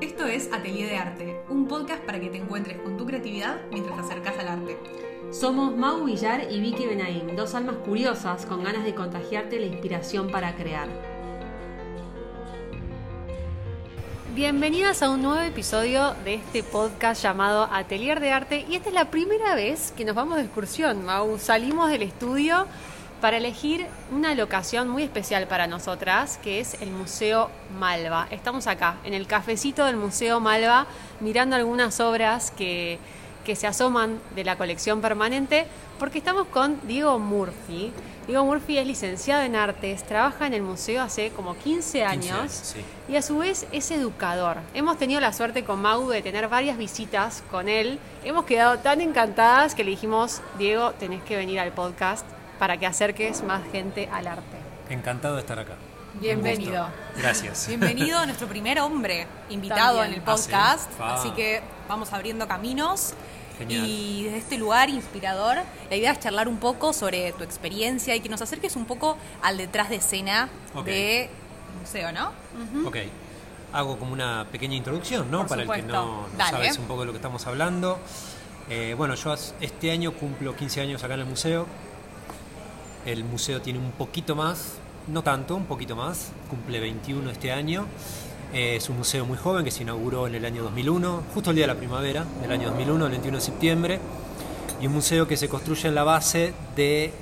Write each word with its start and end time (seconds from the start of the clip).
Esto 0.00 0.26
es 0.26 0.48
Atelier 0.52 0.88
de 0.88 0.96
Arte, 0.96 1.40
un 1.48 1.66
podcast 1.66 2.04
para 2.04 2.20
que 2.20 2.28
te 2.28 2.36
encuentres 2.36 2.78
con 2.78 2.96
tu 2.96 3.04
creatividad 3.04 3.56
mientras 3.72 3.96
te 3.96 4.02
acercas 4.02 4.38
al 4.38 4.46
arte. 4.46 4.78
Somos 5.32 5.76
Mau 5.76 6.04
Villar 6.04 6.46
y 6.52 6.60
Vicky 6.60 6.86
Benaim, 6.86 7.34
dos 7.34 7.56
almas 7.56 7.78
curiosas 7.84 8.46
con 8.46 8.62
ganas 8.62 8.84
de 8.84 8.94
contagiarte 8.94 9.58
la 9.58 9.66
inspiración 9.66 10.30
para 10.30 10.54
crear. 10.54 10.86
Bienvenidas 14.36 15.02
a 15.02 15.10
un 15.10 15.20
nuevo 15.20 15.40
episodio 15.40 16.14
de 16.24 16.34
este 16.34 16.62
podcast 16.62 17.20
llamado 17.20 17.68
Atelier 17.72 18.20
de 18.20 18.30
Arte 18.30 18.66
y 18.70 18.76
esta 18.76 18.90
es 18.90 18.94
la 18.94 19.10
primera 19.10 19.56
vez 19.56 19.92
que 19.96 20.04
nos 20.04 20.14
vamos 20.14 20.36
de 20.36 20.44
excursión, 20.44 21.04
Mau. 21.04 21.40
Salimos 21.40 21.90
del 21.90 22.02
estudio 22.02 22.68
para 23.20 23.36
elegir 23.36 23.86
una 24.12 24.34
locación 24.34 24.88
muy 24.88 25.02
especial 25.02 25.46
para 25.46 25.66
nosotras, 25.66 26.38
que 26.42 26.60
es 26.60 26.80
el 26.80 26.90
Museo 26.90 27.50
Malva. 27.78 28.28
Estamos 28.30 28.66
acá, 28.66 28.96
en 29.04 29.14
el 29.14 29.26
cafecito 29.26 29.84
del 29.84 29.96
Museo 29.96 30.40
Malva, 30.40 30.86
mirando 31.20 31.56
algunas 31.56 32.00
obras 32.00 32.50
que, 32.50 32.98
que 33.44 33.56
se 33.56 33.66
asoman 33.66 34.20
de 34.34 34.44
la 34.44 34.56
colección 34.56 35.00
permanente, 35.00 35.66
porque 35.98 36.18
estamos 36.18 36.46
con 36.48 36.78
Diego 36.86 37.18
Murphy. 37.18 37.92
Diego 38.26 38.44
Murphy 38.44 38.78
es 38.78 38.86
licenciado 38.86 39.42
en 39.42 39.56
artes, 39.56 40.04
trabaja 40.04 40.46
en 40.46 40.52
el 40.52 40.62
museo 40.62 41.02
hace 41.02 41.30
como 41.30 41.56
15 41.56 42.04
años 42.04 42.74
y 43.08 43.16
a 43.16 43.22
su 43.22 43.38
vez 43.38 43.66
es 43.72 43.90
educador. 43.90 44.58
Hemos 44.74 44.98
tenido 44.98 45.18
la 45.20 45.32
suerte 45.32 45.64
con 45.64 45.80
Mau 45.80 46.08
de 46.10 46.20
tener 46.20 46.46
varias 46.48 46.76
visitas 46.76 47.42
con 47.50 47.70
él. 47.70 47.98
Hemos 48.24 48.44
quedado 48.44 48.78
tan 48.80 49.00
encantadas 49.00 49.74
que 49.74 49.82
le 49.82 49.92
dijimos, 49.92 50.42
Diego, 50.58 50.92
tenés 50.92 51.22
que 51.22 51.36
venir 51.36 51.58
al 51.58 51.72
podcast 51.72 52.26
para 52.58 52.76
que 52.76 52.86
acerques 52.86 53.42
más 53.42 53.62
gente 53.70 54.08
al 54.12 54.26
arte. 54.26 54.56
Encantado 54.90 55.34
de 55.34 55.40
estar 55.40 55.58
acá. 55.58 55.74
Bienvenido. 56.20 56.88
Gracias. 57.16 57.68
Bienvenido 57.68 58.18
a 58.18 58.26
nuestro 58.26 58.48
primer 58.48 58.80
hombre 58.80 59.26
invitado 59.50 60.02
en 60.02 60.14
el 60.14 60.22
podcast. 60.22 60.90
Ah, 60.98 61.14
Así 61.14 61.30
que 61.30 61.62
vamos 61.88 62.12
abriendo 62.12 62.48
caminos. 62.48 63.14
Genial. 63.58 63.86
Y 63.86 64.24
desde 64.24 64.38
este 64.38 64.58
lugar 64.58 64.88
inspirador, 64.88 65.58
la 65.90 65.96
idea 65.96 66.12
es 66.12 66.20
charlar 66.20 66.48
un 66.48 66.58
poco 66.58 66.92
sobre 66.92 67.32
tu 67.32 67.44
experiencia 67.44 68.14
y 68.14 68.20
que 68.20 68.28
nos 68.28 68.40
acerques 68.40 68.76
un 68.76 68.84
poco 68.84 69.16
al 69.42 69.56
detrás 69.56 69.90
de 69.90 69.96
escena 69.96 70.48
del 70.84 71.28
museo, 71.80 72.12
¿no? 72.12 72.32
Ok. 72.86 72.96
Hago 73.72 73.98
como 73.98 74.12
una 74.12 74.46
pequeña 74.50 74.76
introducción, 74.76 75.30
¿no? 75.30 75.46
Para 75.46 75.62
el 75.62 75.70
que 75.70 75.82
no, 75.82 76.26
sabes 76.38 76.78
un 76.78 76.86
poco 76.86 77.00
de 77.00 77.06
lo 77.06 77.12
que 77.12 77.18
estamos 77.18 77.46
hablando. 77.46 77.98
Eh, 78.70 78.94
bueno, 78.96 79.14
yo 79.14 79.34
este 79.60 79.90
año 79.90 80.12
cumplo 80.12 80.54
15 80.54 80.80
años 80.80 81.04
acá 81.04 81.14
en 81.14 81.20
el 81.20 81.26
museo. 81.26 81.66
El 83.06 83.24
museo 83.24 83.60
tiene 83.62 83.78
un 83.78 83.92
poquito 83.92 84.34
más, 84.34 84.74
no 85.06 85.22
tanto, 85.22 85.56
un 85.56 85.64
poquito 85.64 85.96
más, 85.96 86.32
cumple 86.50 86.80
21 86.80 87.30
este 87.30 87.52
año. 87.52 87.86
Eh, 88.52 88.76
es 88.76 88.88
un 88.88 88.98
museo 88.98 89.26
muy 89.26 89.36
joven 89.36 89.64
que 89.64 89.70
se 89.70 89.82
inauguró 89.82 90.26
en 90.26 90.34
el 90.34 90.44
año 90.44 90.62
2001, 90.62 91.22
justo 91.34 91.50
el 91.50 91.56
día 91.56 91.66
de 91.66 91.74
la 91.74 91.78
primavera 91.78 92.24
del 92.42 92.50
año 92.50 92.68
2001, 92.68 93.04
el 93.04 93.10
21 93.12 93.36
de 93.38 93.44
septiembre, 93.44 94.00
y 94.80 94.86
un 94.86 94.94
museo 94.94 95.26
que 95.26 95.36
se 95.36 95.48
construye 95.48 95.88
en 95.88 95.94
la 95.94 96.04
base 96.04 96.54
de 96.74 97.12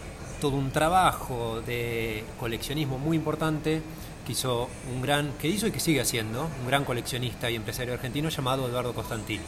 todo 0.41 0.57
un 0.57 0.71
trabajo 0.71 1.61
de 1.67 2.25
coleccionismo 2.39 2.99
muy 2.99 3.17
importante 3.17 3.83
que 4.25 4.33
hizo 4.33 4.69
un 4.95 5.03
gran, 5.03 5.33
que 5.41 5.49
hizo 5.49 5.67
y 5.67 5.71
que 5.71 5.81
sigue 5.81 6.01
haciendo, 6.01 6.49
un 6.61 6.67
gran 6.67 6.85
coleccionista 6.85 7.51
y 7.51 7.57
empresario 7.57 7.95
argentino 7.95 8.29
llamado 8.29 8.69
Eduardo 8.69 8.93
Costantini. 8.93 9.45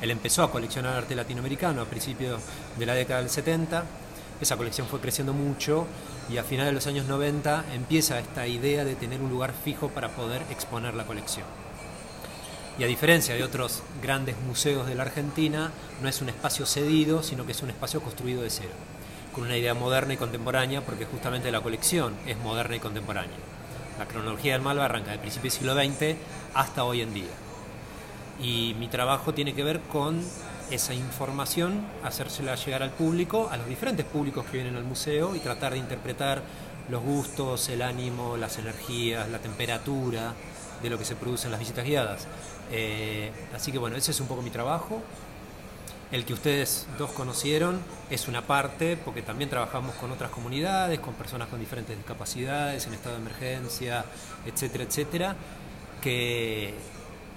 Él 0.00 0.10
empezó 0.10 0.42
a 0.42 0.50
coleccionar 0.50 0.96
arte 0.96 1.14
latinoamericano 1.14 1.80
a 1.80 1.86
principios 1.86 2.42
de 2.78 2.86
la 2.86 2.94
década 2.94 3.20
del 3.20 3.30
70 3.30 3.84
esa 4.40 4.56
colección 4.56 4.86
fue 4.86 5.00
creciendo 5.00 5.32
mucho 5.32 5.86
y 6.28 6.38
a 6.38 6.44
finales 6.44 6.70
de 6.70 6.74
los 6.74 6.86
años 6.86 7.06
90 7.06 7.66
empieza 7.74 8.18
esta 8.18 8.46
idea 8.46 8.84
de 8.84 8.96
tener 8.96 9.20
un 9.20 9.30
lugar 9.30 9.52
fijo 9.64 9.88
para 9.88 10.10
poder 10.10 10.42
exponer 10.50 10.94
la 10.94 11.06
colección. 11.06 11.46
Y 12.78 12.82
a 12.82 12.88
diferencia 12.88 13.34
de 13.36 13.44
otros 13.44 13.82
grandes 14.02 14.36
museos 14.38 14.86
de 14.86 14.96
la 14.96 15.04
Argentina, 15.04 15.70
no 16.02 16.08
es 16.08 16.20
un 16.20 16.28
espacio 16.28 16.66
cedido, 16.66 17.22
sino 17.22 17.46
que 17.46 17.52
es 17.52 17.62
un 17.62 17.70
espacio 17.70 18.00
construido 18.00 18.42
de 18.42 18.50
cero, 18.50 18.72
con 19.32 19.44
una 19.44 19.56
idea 19.56 19.74
moderna 19.74 20.14
y 20.14 20.16
contemporánea, 20.16 20.80
porque 20.80 21.04
justamente 21.04 21.52
la 21.52 21.60
colección 21.60 22.14
es 22.26 22.36
moderna 22.38 22.74
y 22.74 22.80
contemporánea. 22.80 23.36
La 23.98 24.06
cronología 24.06 24.54
del 24.54 24.62
Malva 24.62 24.86
arranca 24.86 25.12
del 25.12 25.20
principio 25.20 25.50
del 25.50 25.58
siglo 25.58 25.74
XX 25.74 26.16
hasta 26.52 26.82
hoy 26.82 27.02
en 27.02 27.14
día. 27.14 27.30
Y 28.42 28.74
mi 28.80 28.88
trabajo 28.88 29.32
tiene 29.32 29.54
que 29.54 29.62
ver 29.62 29.80
con 29.80 30.20
esa 30.74 30.94
información, 30.94 31.84
hacérsela 32.02 32.56
llegar 32.56 32.82
al 32.82 32.90
público, 32.90 33.48
a 33.50 33.56
los 33.56 33.68
diferentes 33.68 34.04
públicos 34.04 34.44
que 34.46 34.58
vienen 34.58 34.76
al 34.76 34.84
museo 34.84 35.34
y 35.36 35.38
tratar 35.38 35.72
de 35.72 35.78
interpretar 35.78 36.42
los 36.88 37.02
gustos, 37.02 37.68
el 37.68 37.82
ánimo, 37.82 38.36
las 38.36 38.58
energías, 38.58 39.28
la 39.28 39.38
temperatura 39.38 40.34
de 40.82 40.90
lo 40.90 40.98
que 40.98 41.04
se 41.04 41.16
produce 41.16 41.46
en 41.46 41.52
las 41.52 41.60
visitas 41.60 41.84
guiadas. 41.84 42.26
Eh, 42.70 43.30
así 43.54 43.72
que 43.72 43.78
bueno, 43.78 43.96
ese 43.96 44.10
es 44.10 44.20
un 44.20 44.26
poco 44.26 44.42
mi 44.42 44.50
trabajo. 44.50 45.00
El 46.12 46.24
que 46.24 46.32
ustedes 46.32 46.86
dos 46.98 47.10
conocieron 47.12 47.80
es 48.10 48.28
una 48.28 48.42
parte, 48.42 48.96
porque 48.96 49.22
también 49.22 49.50
trabajamos 49.50 49.94
con 49.96 50.12
otras 50.12 50.30
comunidades, 50.30 51.00
con 51.00 51.14
personas 51.14 51.48
con 51.48 51.58
diferentes 51.58 51.96
discapacidades, 51.96 52.86
en 52.86 52.94
estado 52.94 53.16
de 53.16 53.22
emergencia, 53.22 54.04
etcétera, 54.44 54.84
etcétera, 54.84 55.36
que 56.02 56.74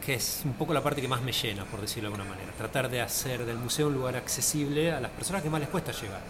que 0.05 0.15
es 0.15 0.41
un 0.45 0.53
poco 0.53 0.73
la 0.73 0.81
parte 0.81 1.01
que 1.01 1.07
más 1.07 1.21
me 1.21 1.31
llena, 1.31 1.65
por 1.65 1.81
decirlo 1.81 2.09
de 2.09 2.15
alguna 2.15 2.29
manera. 2.29 2.51
Tratar 2.57 2.89
de 2.89 3.01
hacer 3.01 3.45
del 3.45 3.57
museo 3.57 3.87
un 3.87 3.93
lugar 3.93 4.15
accesible 4.15 4.91
a 4.91 4.99
las 4.99 5.11
personas 5.11 5.41
que 5.43 5.49
más 5.49 5.59
les 5.59 5.69
cuesta 5.69 5.91
llegar. 5.91 6.21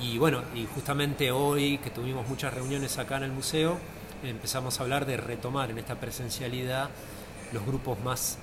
Y 0.00 0.16
bueno, 0.18 0.42
y 0.54 0.66
justamente 0.66 1.30
hoy 1.30 1.78
que 1.78 1.90
tuvimos 1.90 2.26
muchas 2.26 2.54
reuniones 2.54 2.96
acá 2.98 3.18
en 3.18 3.24
el 3.24 3.32
museo, 3.32 3.78
empezamos 4.22 4.80
a 4.80 4.82
hablar 4.82 5.04
de 5.04 5.16
retomar 5.16 5.70
en 5.70 5.78
esta 5.78 5.96
presencialidad 5.96 6.88
los 7.52 7.66
grupos 7.66 8.00
más, 8.00 8.38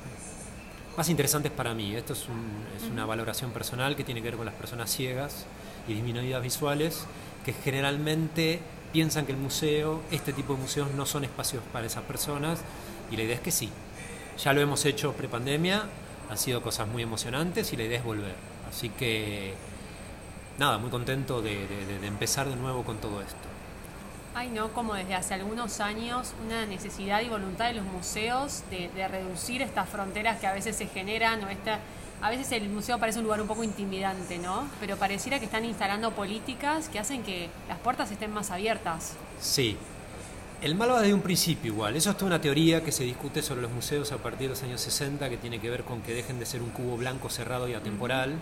más 0.97 1.09
interesantes 1.09 1.51
para 1.51 1.73
mí. 1.73 1.95
Esto 1.95 2.13
es, 2.13 2.27
es 2.77 2.89
una 2.91 3.05
valoración 3.05 3.51
personal 3.51 3.95
que 3.95 4.03
tiene 4.03 4.21
que 4.21 4.29
ver 4.29 4.37
con 4.37 4.45
las 4.45 4.55
personas 4.55 4.91
ciegas 4.91 5.45
y 5.87 5.93
disminuidas 5.93 6.43
visuales, 6.43 7.05
que 7.43 7.53
generalmente 7.53 8.59
piensan 8.91 9.25
que 9.25 9.31
el 9.31 9.37
museo, 9.37 10.01
este 10.11 10.33
tipo 10.33 10.53
de 10.53 10.59
museos 10.59 10.91
no 10.91 11.05
son 11.05 11.23
espacios 11.23 11.63
para 11.73 11.87
esas 11.87 12.03
personas, 12.03 12.59
y 13.09 13.17
la 13.17 13.23
idea 13.23 13.35
es 13.35 13.41
que 13.41 13.51
sí, 13.51 13.69
ya 14.37 14.53
lo 14.53 14.61
hemos 14.61 14.85
hecho 14.85 15.13
prepandemia, 15.13 15.85
han 16.29 16.37
sido 16.37 16.61
cosas 16.61 16.87
muy 16.87 17.03
emocionantes 17.03 17.73
y 17.73 17.77
la 17.77 17.83
idea 17.83 17.99
es 17.99 18.03
volver. 18.03 18.35
Así 18.69 18.89
que, 18.89 19.53
nada, 20.57 20.77
muy 20.77 20.89
contento 20.89 21.41
de, 21.41 21.65
empezar 22.03 22.47
de 22.47 22.55
nuevo 22.55 22.83
con 22.83 22.97
todo 22.97 23.21
esto. 23.21 23.35
Ay, 24.35 24.49
no, 24.49 24.71
como 24.73 24.93
desde 24.93 25.15
hace 25.15 25.33
algunos 25.33 25.79
años 25.79 26.33
una 26.45 26.65
necesidad 26.67 27.21
y 27.21 27.29
voluntad 27.29 27.69
de 27.69 27.73
los 27.73 27.85
museos 27.85 28.63
de, 28.69 29.07
reducir 29.07 29.61
estas 29.61 29.89
fronteras 29.89 30.39
que 30.39 30.45
a 30.45 30.53
veces 30.53 30.75
se 30.75 30.87
generan 30.87 31.43
o 31.43 31.49
esta, 31.49 31.79
a 32.21 32.29
veces 32.29 32.51
el 32.51 32.69
museo 32.69 32.99
parece 32.99 33.17
un 33.17 33.23
lugar 33.23 33.41
un 33.41 33.47
poco 33.47 33.63
intimidante, 33.63 34.37
¿no? 34.37 34.67
Pero 34.79 34.97
pareciera 34.97 35.39
que 35.39 35.45
están 35.45 35.65
instalando 35.65 36.11
políticas 36.11 36.89
que 36.89 36.99
hacen 36.99 37.23
que 37.23 37.49
las 37.67 37.79
puertas 37.79 38.11
estén 38.11 38.31
más 38.31 38.51
abiertas. 38.51 39.13
Sí, 39.39 39.77
el 40.61 40.73
mal 40.73 40.89
va 40.91 41.01
desde 41.01 41.13
un 41.13 41.21
principio 41.21 41.71
igual. 41.71 41.95
Eso 41.95 42.09
es 42.09 42.17
toda 42.17 42.27
una 42.27 42.41
teoría 42.41 42.83
que 42.83 42.91
se 42.91 43.03
discute 43.03 43.41
sobre 43.43 43.61
los 43.61 43.71
museos 43.71 44.11
a 44.11 44.17
partir 44.17 44.47
de 44.47 44.49
los 44.49 44.63
años 44.63 44.81
60, 44.81 45.29
que 45.29 45.37
tiene 45.37 45.59
que 45.59 45.69
ver 45.69 45.83
con 45.83 46.01
que 46.01 46.13
dejen 46.13 46.39
de 46.39 46.45
ser 46.45 46.61
un 46.61 46.71
cubo 46.71 46.97
blanco 46.97 47.29
cerrado 47.29 47.67
y 47.67 47.73
atemporal, 47.75 48.33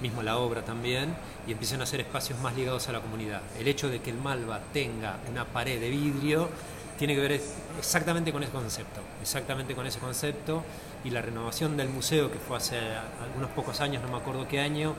mismo 0.00 0.22
la 0.22 0.38
obra 0.38 0.64
también, 0.64 1.14
y 1.46 1.52
empiecen 1.52 1.82
a 1.82 1.86
ser 1.86 2.00
espacios 2.00 2.38
más 2.40 2.54
ligados 2.54 2.88
a 2.88 2.92
la 2.92 3.00
comunidad. 3.00 3.42
El 3.58 3.66
hecho 3.66 3.88
de 3.88 4.00
que 4.00 4.10
el 4.10 4.16
Malva 4.16 4.60
tenga 4.72 5.18
una 5.28 5.44
pared 5.44 5.80
de 5.80 5.90
vidrio 5.90 6.48
tiene 6.96 7.14
que 7.14 7.20
ver 7.20 7.40
exactamente 7.78 8.30
con 8.30 8.42
ese 8.42 8.52
concepto, 8.52 9.00
exactamente 9.20 9.74
con 9.74 9.86
ese 9.86 9.98
concepto, 9.98 10.62
y 11.02 11.10
la 11.10 11.20
renovación 11.20 11.76
del 11.76 11.88
museo, 11.88 12.30
que 12.30 12.38
fue 12.38 12.58
hace 12.58 12.78
algunos 13.22 13.50
pocos 13.50 13.80
años, 13.80 14.02
no 14.02 14.08
me 14.10 14.18
acuerdo 14.18 14.46
qué 14.46 14.60
año, 14.60 14.94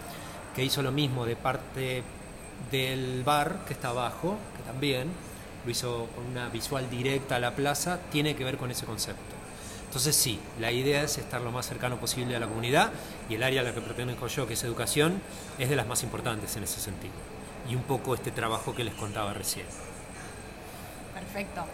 que 0.55 0.65
hizo 0.65 0.81
lo 0.81 0.91
mismo 0.91 1.25
de 1.25 1.35
parte 1.35 2.03
del 2.71 3.23
bar 3.23 3.63
que 3.67 3.73
está 3.73 3.89
abajo, 3.89 4.37
que 4.57 4.63
también, 4.63 5.09
lo 5.65 5.71
hizo 5.71 6.07
con 6.15 6.25
una 6.25 6.49
visual 6.49 6.89
directa 6.89 7.35
a 7.35 7.39
la 7.39 7.55
plaza, 7.55 7.99
tiene 8.11 8.35
que 8.35 8.43
ver 8.43 8.57
con 8.57 8.71
ese 8.71 8.85
concepto. 8.85 9.41
Entonces 9.85 10.15
sí, 10.15 10.39
la 10.59 10.71
idea 10.71 11.03
es 11.03 11.17
estar 11.17 11.41
lo 11.41 11.51
más 11.51 11.67
cercano 11.67 11.97
posible 11.97 12.35
a 12.35 12.39
la 12.39 12.47
comunidad 12.47 12.91
y 13.29 13.35
el 13.35 13.43
área 13.43 13.59
a 13.59 13.63
la 13.65 13.73
que 13.73 13.81
pertenezco 13.81 14.27
yo, 14.27 14.47
que 14.47 14.53
es 14.53 14.63
educación, 14.63 15.21
es 15.59 15.69
de 15.69 15.75
las 15.75 15.85
más 15.85 16.03
importantes 16.03 16.55
en 16.55 16.63
ese 16.63 16.79
sentido. 16.79 17.13
Y 17.69 17.75
un 17.75 17.83
poco 17.83 18.15
este 18.15 18.31
trabajo 18.31 18.73
que 18.73 18.85
les 18.85 18.93
contaba 18.93 19.33
recién. 19.33 19.65
Perfecto. 21.13 21.65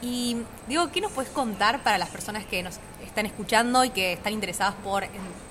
Y 0.00 0.38
digo, 0.66 0.90
¿qué 0.90 1.00
nos 1.00 1.12
puedes 1.12 1.30
contar 1.30 1.82
para 1.82 1.98
las 1.98 2.08
personas 2.08 2.46
que 2.46 2.62
nos 2.62 2.78
están 3.04 3.26
escuchando 3.26 3.84
y 3.84 3.90
que 3.90 4.14
están 4.14 4.32
interesadas 4.32 4.74
por 4.82 5.04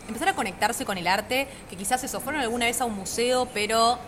empezar 0.07 0.29
a 0.29 0.33
conectarse 0.33 0.85
con 0.85 0.97
el 0.97 1.05
arte? 1.05 1.47
Que 1.69 1.75
quizás 1.75 2.03
eso, 2.03 2.19
fueron 2.19 2.41
alguna 2.41 2.65
vez 2.65 2.81
a 2.81 2.85
un 2.85 2.95
museo, 2.95 3.47
pero 3.53 3.99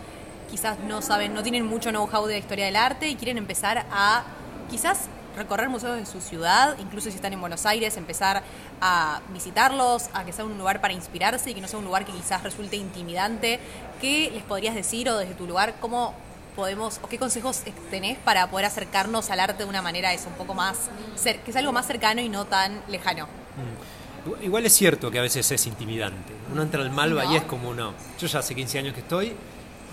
quizás 0.50 0.78
no 0.80 1.00
saben, 1.02 1.34
no 1.34 1.42
tienen 1.42 1.64
mucho 1.66 1.90
know-how 1.90 2.26
de 2.26 2.34
la 2.34 2.38
historia 2.38 2.66
del 2.66 2.76
arte 2.76 3.08
y 3.08 3.16
quieren 3.16 3.38
empezar 3.38 3.86
a 3.90 4.24
quizás 4.70 5.08
recorrer 5.36 5.68
museos 5.68 5.96
de 5.96 6.06
su 6.06 6.20
ciudad, 6.20 6.76
incluso 6.78 7.08
si 7.08 7.16
están 7.16 7.32
en 7.32 7.40
Buenos 7.40 7.64
Aires, 7.66 7.96
empezar 7.96 8.42
a 8.80 9.20
visitarlos, 9.32 10.10
a 10.12 10.24
que 10.24 10.32
sea 10.32 10.44
un 10.44 10.58
lugar 10.58 10.80
para 10.80 10.92
inspirarse 10.92 11.50
y 11.50 11.54
que 11.54 11.60
no 11.60 11.68
sea 11.68 11.78
un 11.78 11.84
lugar 11.84 12.04
que 12.04 12.12
quizás 12.12 12.42
resulte 12.42 12.76
intimidante. 12.76 13.60
¿Qué 14.00 14.30
les 14.32 14.42
podrías 14.42 14.74
decir 14.74 15.08
o 15.08 15.18
desde 15.18 15.34
tu 15.34 15.46
lugar 15.46 15.76
cómo 15.80 16.14
podemos 16.56 17.00
o 17.02 17.08
qué 17.08 17.18
consejos 17.18 17.62
tenés 17.90 18.18
para 18.18 18.50
poder 18.50 18.66
acercarnos 18.66 19.30
al 19.30 19.40
arte 19.40 19.62
de 19.62 19.68
una 19.68 19.82
manera 19.82 20.12
es 20.12 20.26
un 20.26 20.32
poco 20.32 20.52
más 20.52 20.90
que 21.22 21.50
es 21.50 21.56
algo 21.56 21.72
más 21.72 21.86
cercano 21.86 22.20
y 22.20 22.28
no 22.28 22.44
tan 22.44 22.82
lejano? 22.88 23.26
Mm. 23.26 24.42
Igual 24.42 24.66
es 24.66 24.74
cierto 24.74 25.10
que 25.10 25.18
a 25.18 25.22
veces 25.22 25.50
es 25.50 25.66
intimidante. 25.66 26.34
Uno 26.52 26.62
entra 26.62 26.82
al 26.82 26.90
Malva 26.90 27.24
y 27.24 27.36
es 27.36 27.44
como 27.44 27.72
no. 27.72 27.94
Yo 28.18 28.26
ya 28.26 28.40
hace 28.40 28.54
15 28.54 28.78
años 28.78 28.94
que 28.94 29.00
estoy 29.00 29.34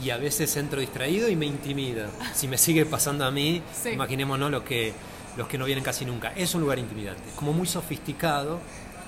y 0.03 0.09
a 0.11 0.17
veces 0.17 0.55
entro 0.57 0.79
distraído 0.79 1.29
y 1.29 1.35
me 1.35 1.45
intimida. 1.45 2.09
Si 2.33 2.47
me 2.47 2.57
sigue 2.57 2.85
pasando 2.85 3.25
a 3.25 3.31
mí, 3.31 3.61
imaginémonos 3.91 4.51
lo 4.51 4.63
que, 4.63 4.93
los 5.35 5.47
que 5.47 5.57
no 5.57 5.65
vienen 5.65 5.83
casi 5.83 6.05
nunca. 6.05 6.33
Es 6.35 6.53
un 6.55 6.61
lugar 6.61 6.79
intimidante, 6.79 7.23
como 7.35 7.53
muy 7.53 7.67
sofisticado. 7.67 8.59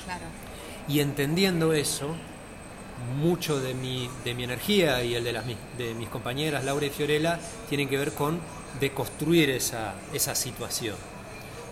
Claro. 0.04 0.26
Y 0.88 1.02
entendiendo 1.02 1.74
eso, 1.74 2.16
mucho 3.18 3.60
de 3.60 3.74
mi, 3.74 4.10
de 4.24 4.34
mi 4.34 4.44
energía 4.44 5.04
y 5.04 5.16
el 5.16 5.24
de, 5.24 5.34
las, 5.34 5.46
de 5.78 5.94
mis 5.94 6.10
compañeras 6.10 6.64
Laura 6.66 6.86
y 6.86 6.90
Fiorella 6.90 7.40
tienen 7.70 7.88
que 7.88 7.98
ver 7.98 8.14
con 8.14 8.40
deconstruir 8.80 9.50
esa, 9.50 9.96
esa 10.14 10.36
situación. 10.36 10.96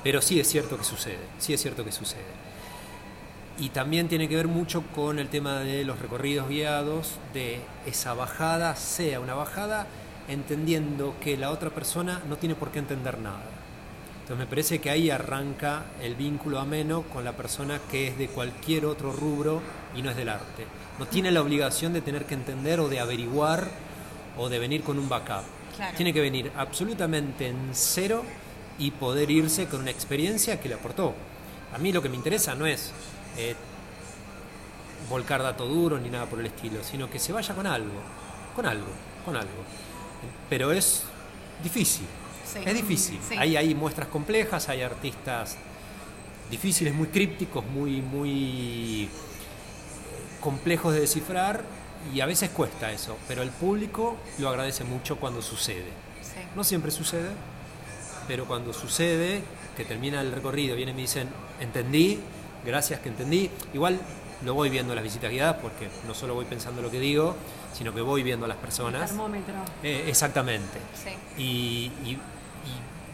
Pero 0.04 0.22
sí 0.22 0.40
es 0.40 0.48
cierto 0.48 0.78
que 0.78 0.84
sucede, 0.84 1.20
sí 1.40 1.54
es 1.54 1.62
cierto 1.62 1.84
que 1.84 1.92
sucede. 1.92 2.48
Y 3.60 3.70
también 3.70 4.08
tiene 4.08 4.30
que 4.30 4.36
ver 4.36 4.48
mucho 4.48 4.84
con 4.94 5.18
el 5.18 5.30
tema 5.30 5.60
de 5.60 5.84
los 5.84 6.00
recorridos 6.00 6.48
guiados, 6.48 7.16
de 7.34 7.60
esa 7.88 8.14
bajada 8.14 8.76
sea 8.76 9.20
una 9.20 9.34
bajada 9.34 9.88
entendiendo 10.28 11.16
que 11.22 11.38
la 11.38 11.52
otra 11.52 11.70
persona 11.70 12.22
no 12.30 12.38
tiene 12.38 12.56
por 12.56 12.70
qué 12.70 12.80
entender 12.80 13.18
nada. 13.20 13.44
Entonces 14.22 14.46
me 14.46 14.50
parece 14.50 14.80
que 14.80 14.90
ahí 14.90 15.10
arranca 15.10 15.86
el 16.02 16.16
vínculo 16.16 16.60
ameno 16.60 17.04
con 17.04 17.24
la 17.24 17.32
persona 17.32 17.80
que 17.90 18.10
es 18.10 18.18
de 18.18 18.28
cualquier 18.28 18.86
otro 18.86 19.14
rubro 19.14 19.62
y 19.96 20.02
no 20.02 20.10
es 20.10 20.18
del 20.18 20.30
arte. 20.30 20.66
No 21.00 21.08
tiene 21.08 21.32
la 21.32 21.42
obligación 21.42 21.94
de 21.94 22.02
tener 22.02 22.26
que 22.26 22.34
entender 22.34 22.80
o 22.80 22.90
de 22.90 23.00
averiguar 23.00 23.70
o 24.38 24.50
de 24.50 24.60
venir 24.60 24.84
con 24.84 25.00
un 25.00 25.08
backup. 25.08 25.44
Tiene 25.96 26.12
que 26.12 26.22
venir 26.22 26.52
absolutamente 26.58 27.48
en 27.48 27.70
cero 27.72 28.24
y 28.78 28.92
poder 28.92 29.32
irse 29.32 29.68
con 29.68 29.82
una 29.82 29.92
experiencia 29.92 30.60
que 30.60 30.70
le 30.70 30.76
aportó. 30.76 31.14
A 31.74 31.78
mí 31.78 31.94
lo 31.94 32.02
que 32.02 32.10
me 32.10 32.16
interesa 32.16 32.54
no 32.54 32.66
es 32.66 32.92
eh, 33.38 33.56
volcar 35.10 35.44
dato 35.44 35.66
duro 35.68 36.00
ni 36.00 36.10
nada 36.10 36.26
por 36.26 36.40
el 36.40 36.48
estilo, 36.48 36.84
sino 36.84 37.10
que 37.10 37.20
se 37.20 37.32
vaya 37.32 37.54
con 37.54 37.68
algo, 37.68 38.02
con 38.56 38.66
algo, 38.66 38.88
con 39.26 39.36
algo. 39.36 39.64
Pero 40.50 40.72
es 40.72 41.04
difícil, 41.64 42.06
es 42.66 42.74
difícil. 42.74 43.20
Hay, 43.38 43.56
hay 43.56 43.76
muestras 43.76 44.08
complejas, 44.08 44.70
hay 44.70 44.82
artistas 44.82 45.58
difíciles, 46.50 46.94
muy 46.94 47.08
crípticos, 47.08 47.66
muy, 47.66 48.02
muy 48.02 49.10
complejos 50.40 50.94
de 50.94 51.02
descifrar 51.02 51.64
y 52.14 52.22
a 52.22 52.26
veces 52.26 52.50
cuesta 52.52 52.92
eso, 52.92 53.18
pero 53.28 53.42
el 53.42 53.50
público 53.50 54.18
lo 54.40 54.50
agradece 54.50 54.84
mucho 54.84 55.18
cuando 55.18 55.42
sucede. 55.42 56.08
No 56.56 56.64
siempre 56.64 56.92
sucede, 56.92 57.30
pero 58.28 58.46
cuando 58.46 58.74
sucede, 58.74 59.42
que 59.76 59.86
termina 59.86 60.22
el 60.22 60.32
recorrido, 60.32 60.76
vienen 60.76 60.96
y 60.96 60.98
me 60.98 61.02
dicen, 61.02 61.30
entendí, 61.60 62.20
gracias 62.68 63.00
que 63.00 63.10
entendí. 63.10 63.50
Igual 63.74 64.00
lo 64.46 64.54
voy 64.54 64.70
viendo 64.70 64.94
las 64.94 65.04
visitas 65.04 65.32
guiadas 65.32 65.56
porque 65.62 65.88
no 66.06 66.14
solo 66.14 66.36
voy 66.36 66.46
pensando 66.46 66.82
lo 66.82 66.92
que 66.92 67.00
digo, 67.00 67.36
sino 67.74 67.94
que 67.94 68.02
voy 68.02 68.22
viendo 68.22 68.46
a 68.46 68.50
las 68.50 68.58
personas. 68.58 69.10
termómetro. 69.10 69.56
Eh, 69.82 70.06
exactamente. 70.08 70.78
Y, 71.38 71.92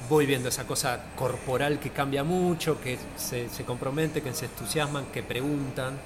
voy 0.09 0.25
viendo 0.25 0.49
esa 0.49 0.67
cosa 0.67 0.99
corporal 1.15 1.79
que 1.79 1.91
cambia 1.91 2.25
mucho, 2.25 2.79
que 2.81 2.99
se, 3.15 3.47
se 3.47 3.63
compromete, 3.63 4.21
que 4.21 4.33
se 4.33 4.45
entusiasman, 4.45 5.05
que 5.05 5.23
preguntan. 5.23 5.97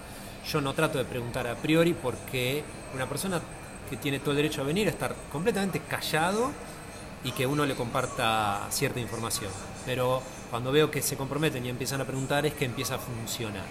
Yo 0.47 0.61
no 0.61 0.73
trato 0.73 0.99
de 0.99 1.05
preguntar 1.05 1.47
a 1.47 1.55
priori 1.55 1.93
porque 1.93 2.63
una 2.93 3.07
persona 3.07 3.41
que 3.89 3.97
tiene 3.97 4.19
todo 4.19 4.31
el 4.31 4.37
derecho 4.37 4.61
a 4.61 4.65
venir 4.65 4.87
a 4.87 4.91
estar 4.91 5.15
completamente 5.31 5.79
callado 5.79 6.51
y 7.23 7.31
que 7.31 7.45
uno 7.45 7.65
le 7.65 7.75
comparta 7.75 8.67
cierta 8.69 8.99
información. 8.99 9.51
Pero 9.85 10.21
cuando 10.49 10.71
veo 10.71 10.91
que 10.91 11.01
se 11.01 11.17
comprometen 11.17 11.65
y 11.65 11.69
empiezan 11.69 12.01
a 12.01 12.05
preguntar 12.05 12.45
es 12.45 12.53
que 12.53 12.65
empieza 12.65 12.95
a 12.95 12.99
funcionar. 12.99 13.65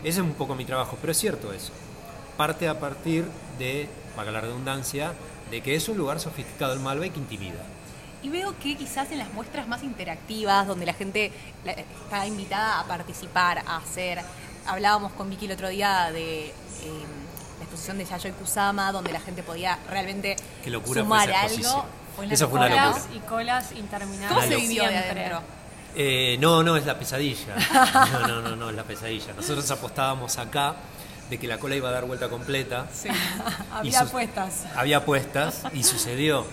Ese 0.00 0.20
es 0.20 0.26
un 0.26 0.34
poco 0.34 0.54
mi 0.54 0.64
trabajo, 0.64 0.96
pero 1.00 1.12
es 1.12 1.18
cierto 1.18 1.52
eso. 1.52 1.72
Parte 2.36 2.68
a 2.68 2.78
partir 2.78 3.24
de, 3.58 3.88
para 4.14 4.30
la 4.30 4.40
redundancia, 4.40 5.14
de 5.50 5.62
que 5.62 5.74
es 5.74 5.88
un 5.88 5.96
lugar 5.96 6.20
sofisticado 6.20 6.74
el 6.74 6.80
Malbec 6.80 7.12
que 7.12 7.20
intimida. 7.20 7.62
Y 8.22 8.28
veo 8.28 8.54
que 8.58 8.76
quizás 8.76 9.10
en 9.12 9.18
las 9.18 9.32
muestras 9.32 9.68
más 9.68 9.82
interactivas, 9.82 10.66
donde 10.66 10.86
la 10.86 10.94
gente 10.94 11.32
está 11.64 12.26
invitada 12.26 12.80
a 12.80 12.84
participar, 12.86 13.62
a 13.66 13.76
hacer 13.76 14.20
hablábamos 14.66 15.12
con 15.12 15.30
Vicky 15.30 15.46
el 15.46 15.52
otro 15.52 15.68
día 15.68 16.10
de 16.12 16.46
em, 16.46 16.52
la 17.58 17.64
exposición 17.64 17.98
de 17.98 18.04
Yayoi 18.04 18.32
Kusama, 18.32 18.92
donde 18.92 19.12
la 19.12 19.20
gente 19.20 19.42
podía 19.42 19.78
realmente 19.88 20.36
sumar 20.92 21.30
algo. 21.30 21.56
Esa 21.56 21.84
fue 22.16 22.26
una 22.26 22.68
locura. 22.68 22.94
y 23.14 23.18
colas 23.20 23.72
interminables. 23.72 24.28
¿Cómo 24.28 24.42
se 24.42 24.56
vivió 24.56 24.82
de 24.88 24.96
adentro? 24.96 25.42
Eh, 25.94 26.36
no, 26.40 26.62
no, 26.62 26.76
es 26.76 26.84
la 26.84 26.98
pesadilla. 26.98 27.56
No, 28.12 28.26
no, 28.28 28.42
no, 28.42 28.56
no, 28.56 28.70
es 28.70 28.76
la 28.76 28.84
pesadilla. 28.84 29.32
Nosotros 29.34 29.70
apostábamos 29.70 30.36
acá 30.38 30.74
de 31.30 31.38
que 31.38 31.48
la 31.48 31.58
cola 31.58 31.74
iba 31.74 31.88
a 31.88 31.92
dar 31.92 32.04
vuelta 32.04 32.28
completa. 32.28 32.86
Sí, 32.92 33.08
había 33.72 34.00
apuestas. 34.00 34.64
Había 34.76 34.98
apuestas 34.98 35.62
y 35.72 35.82
sucedió. 35.82 36.46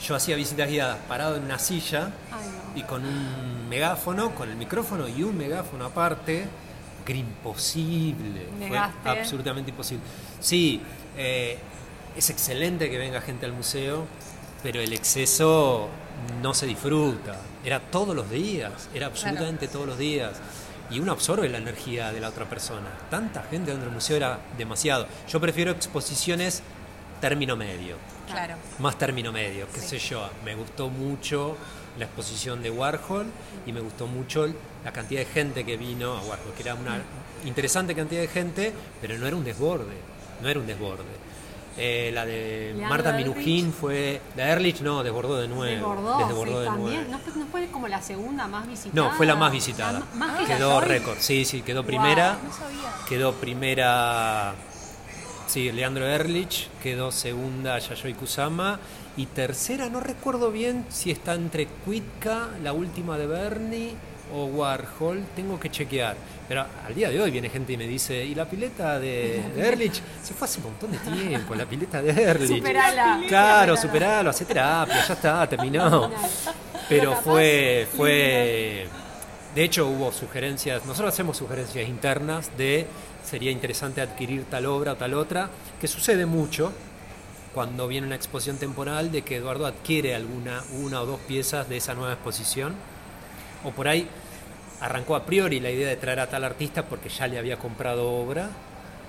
Yo 0.00 0.14
hacía 0.14 0.36
visitas 0.36 0.68
guiadas 0.68 0.98
parado 1.08 1.36
en 1.36 1.44
una 1.44 1.58
silla 1.58 2.10
y 2.74 2.82
con 2.82 3.04
un 3.04 3.68
megáfono, 3.68 4.34
con 4.34 4.50
el 4.50 4.56
micrófono 4.56 5.08
y 5.08 5.22
un 5.22 5.36
megáfono 5.36 5.86
aparte 5.86 6.46
que 7.04 7.12
era 7.12 7.20
imposible. 7.20 8.48
Fue 8.68 8.78
absolutamente 8.78 9.70
imposible. 9.70 10.04
Sí, 10.40 10.80
eh, 11.16 11.58
es 12.16 12.30
excelente 12.30 12.90
que 12.90 12.98
venga 12.98 13.20
gente 13.20 13.46
al 13.46 13.52
museo, 13.52 14.06
pero 14.64 14.80
el 14.80 14.94
exceso 14.94 15.90
no 16.42 16.54
se 16.54 16.64
disfruta. 16.66 17.36
Era 17.62 17.80
todos 17.80 18.16
los 18.16 18.30
días, 18.30 18.88
era 18.94 19.06
absolutamente 19.06 19.68
todos 19.68 19.86
los 19.86 19.98
días. 19.98 20.32
Y 20.90 21.00
uno 21.00 21.12
absorbe 21.12 21.50
la 21.50 21.58
energía 21.58 22.12
de 22.12 22.20
la 22.20 22.30
otra 22.30 22.48
persona. 22.48 22.88
Tanta 23.10 23.42
gente 23.42 23.72
dentro 23.72 23.84
del 23.84 23.94
museo 23.94 24.16
era 24.16 24.40
demasiado. 24.56 25.06
Yo 25.28 25.38
prefiero 25.38 25.70
exposiciones 25.70 26.62
término 27.20 27.56
medio. 27.56 27.96
Claro. 28.26 28.54
Más 28.78 28.96
término 28.96 29.32
medio, 29.32 29.66
qué 29.72 29.80
sé 29.80 29.98
yo. 29.98 30.30
Me 30.46 30.54
gustó 30.54 30.88
mucho 30.88 31.58
la 31.98 32.06
exposición 32.06 32.62
de 32.62 32.70
Warhol 32.70 33.26
y 33.66 33.72
me 33.72 33.80
gustó 33.80 34.06
mucho 34.06 34.46
la 34.82 34.92
cantidad 34.92 35.20
de 35.20 35.26
gente 35.26 35.64
que 35.64 35.76
vino 35.76 36.16
a 36.16 36.22
Warhol, 36.22 36.54
que 36.56 36.62
era 36.62 36.74
una 36.74 37.02
interesante 37.44 37.94
cantidad 37.94 38.22
de 38.22 38.28
gente, 38.28 38.72
pero 39.02 39.18
no 39.18 39.26
era 39.26 39.36
un 39.36 39.44
desborde, 39.44 39.96
no 40.40 40.48
era 40.48 40.58
un 40.58 40.66
desborde. 40.66 41.33
Eh, 41.76 42.10
la 42.14 42.24
de 42.24 42.74
Marta 42.88 43.12
Minujín 43.12 43.72
fue. 43.72 44.20
La 44.36 44.48
Erlich 44.50 44.80
no, 44.80 45.02
desbordó 45.02 45.40
de 45.40 45.48
nuevo. 45.48 46.16
Desbordó, 46.18 46.60
de 46.60 46.70
nuevo. 46.70 46.88
¿No 47.10 47.18
fue, 47.18 47.32
¿No 47.36 47.46
fue, 47.46 47.66
como 47.68 47.88
la 47.88 48.00
segunda 48.00 48.46
más 48.46 48.66
visitada? 48.68 48.94
No, 48.94 49.16
fue 49.16 49.26
la 49.26 49.34
más 49.34 49.50
visitada. 49.50 50.02
quedó 50.46 50.80
récord, 50.80 51.18
sí, 51.18 51.44
sí, 51.44 51.62
quedó 51.62 51.84
primera. 51.84 52.38
Quedó 53.08 53.32
primera. 53.34 54.54
Sí, 55.46 55.70
Leandro 55.70 56.06
Erlich, 56.06 56.68
quedó 56.82 57.12
segunda 57.12 57.78
Yayoi 57.78 58.14
Kusama 58.14 58.80
y 59.16 59.26
tercera, 59.26 59.88
no 59.90 60.00
recuerdo 60.00 60.50
bien 60.50 60.86
si 60.88 61.10
está 61.10 61.34
entre 61.34 61.66
Kuitka, 61.66 62.48
la 62.62 62.72
última 62.72 63.18
de 63.18 63.26
Bernie 63.26 63.94
o 64.34 64.46
Warhol, 64.46 65.24
tengo 65.36 65.58
que 65.60 65.70
chequear. 65.70 66.16
Pero 66.48 66.66
al 66.86 66.94
día 66.94 67.08
de 67.08 67.20
hoy 67.20 67.30
viene 67.30 67.48
gente 67.48 67.72
y 67.72 67.76
me 67.76 67.86
dice, 67.86 68.24
¿y 68.24 68.34
la 68.34 68.44
pileta 68.44 68.98
de, 68.98 69.40
Erlich? 69.56 70.02
Se 70.22 70.34
fue 70.34 70.46
hace 70.46 70.58
un 70.58 70.64
montón 70.64 70.90
de 70.90 70.98
tiempo, 70.98 71.54
la 71.54 71.64
pileta 71.64 72.02
de 72.02 72.10
Erlich. 72.10 72.56
Superala. 72.56 73.20
Claro, 73.28 73.76
superalo, 73.76 74.30
hace 74.30 74.44
terapia, 74.44 75.06
ya 75.06 75.14
está, 75.14 75.48
terminó. 75.48 76.10
Pero 76.88 77.14
fue, 77.16 77.86
fue... 77.96 78.88
De 79.54 79.62
hecho 79.62 79.86
hubo 79.86 80.10
sugerencias, 80.10 80.84
nosotros 80.84 81.14
hacemos 81.14 81.36
sugerencias 81.36 81.88
internas 81.88 82.50
de 82.58 82.88
sería 83.24 83.52
interesante 83.52 84.00
adquirir 84.00 84.44
tal 84.44 84.66
obra 84.66 84.92
o 84.92 84.96
tal 84.96 85.14
otra, 85.14 85.48
que 85.80 85.88
sucede 85.88 86.26
mucho, 86.26 86.72
cuando 87.54 87.86
viene 87.86 88.06
una 88.06 88.16
exposición 88.16 88.58
temporal 88.58 89.12
de 89.12 89.22
que 89.22 89.36
Eduardo 89.36 89.64
adquiere 89.66 90.14
alguna 90.14 90.62
una 90.72 91.00
o 91.00 91.06
dos 91.06 91.20
piezas 91.20 91.68
de 91.68 91.76
esa 91.76 91.94
nueva 91.94 92.14
exposición 92.14 92.74
o 93.62 93.70
por 93.70 93.88
ahí 93.88 94.08
arrancó 94.84 95.16
a 95.16 95.24
priori 95.24 95.60
la 95.60 95.70
idea 95.70 95.88
de 95.88 95.96
traer 95.96 96.20
a 96.20 96.28
tal 96.28 96.44
artista 96.44 96.84
porque 96.84 97.08
ya 97.08 97.26
le 97.26 97.38
había 97.38 97.58
comprado 97.58 98.10
obra 98.10 98.50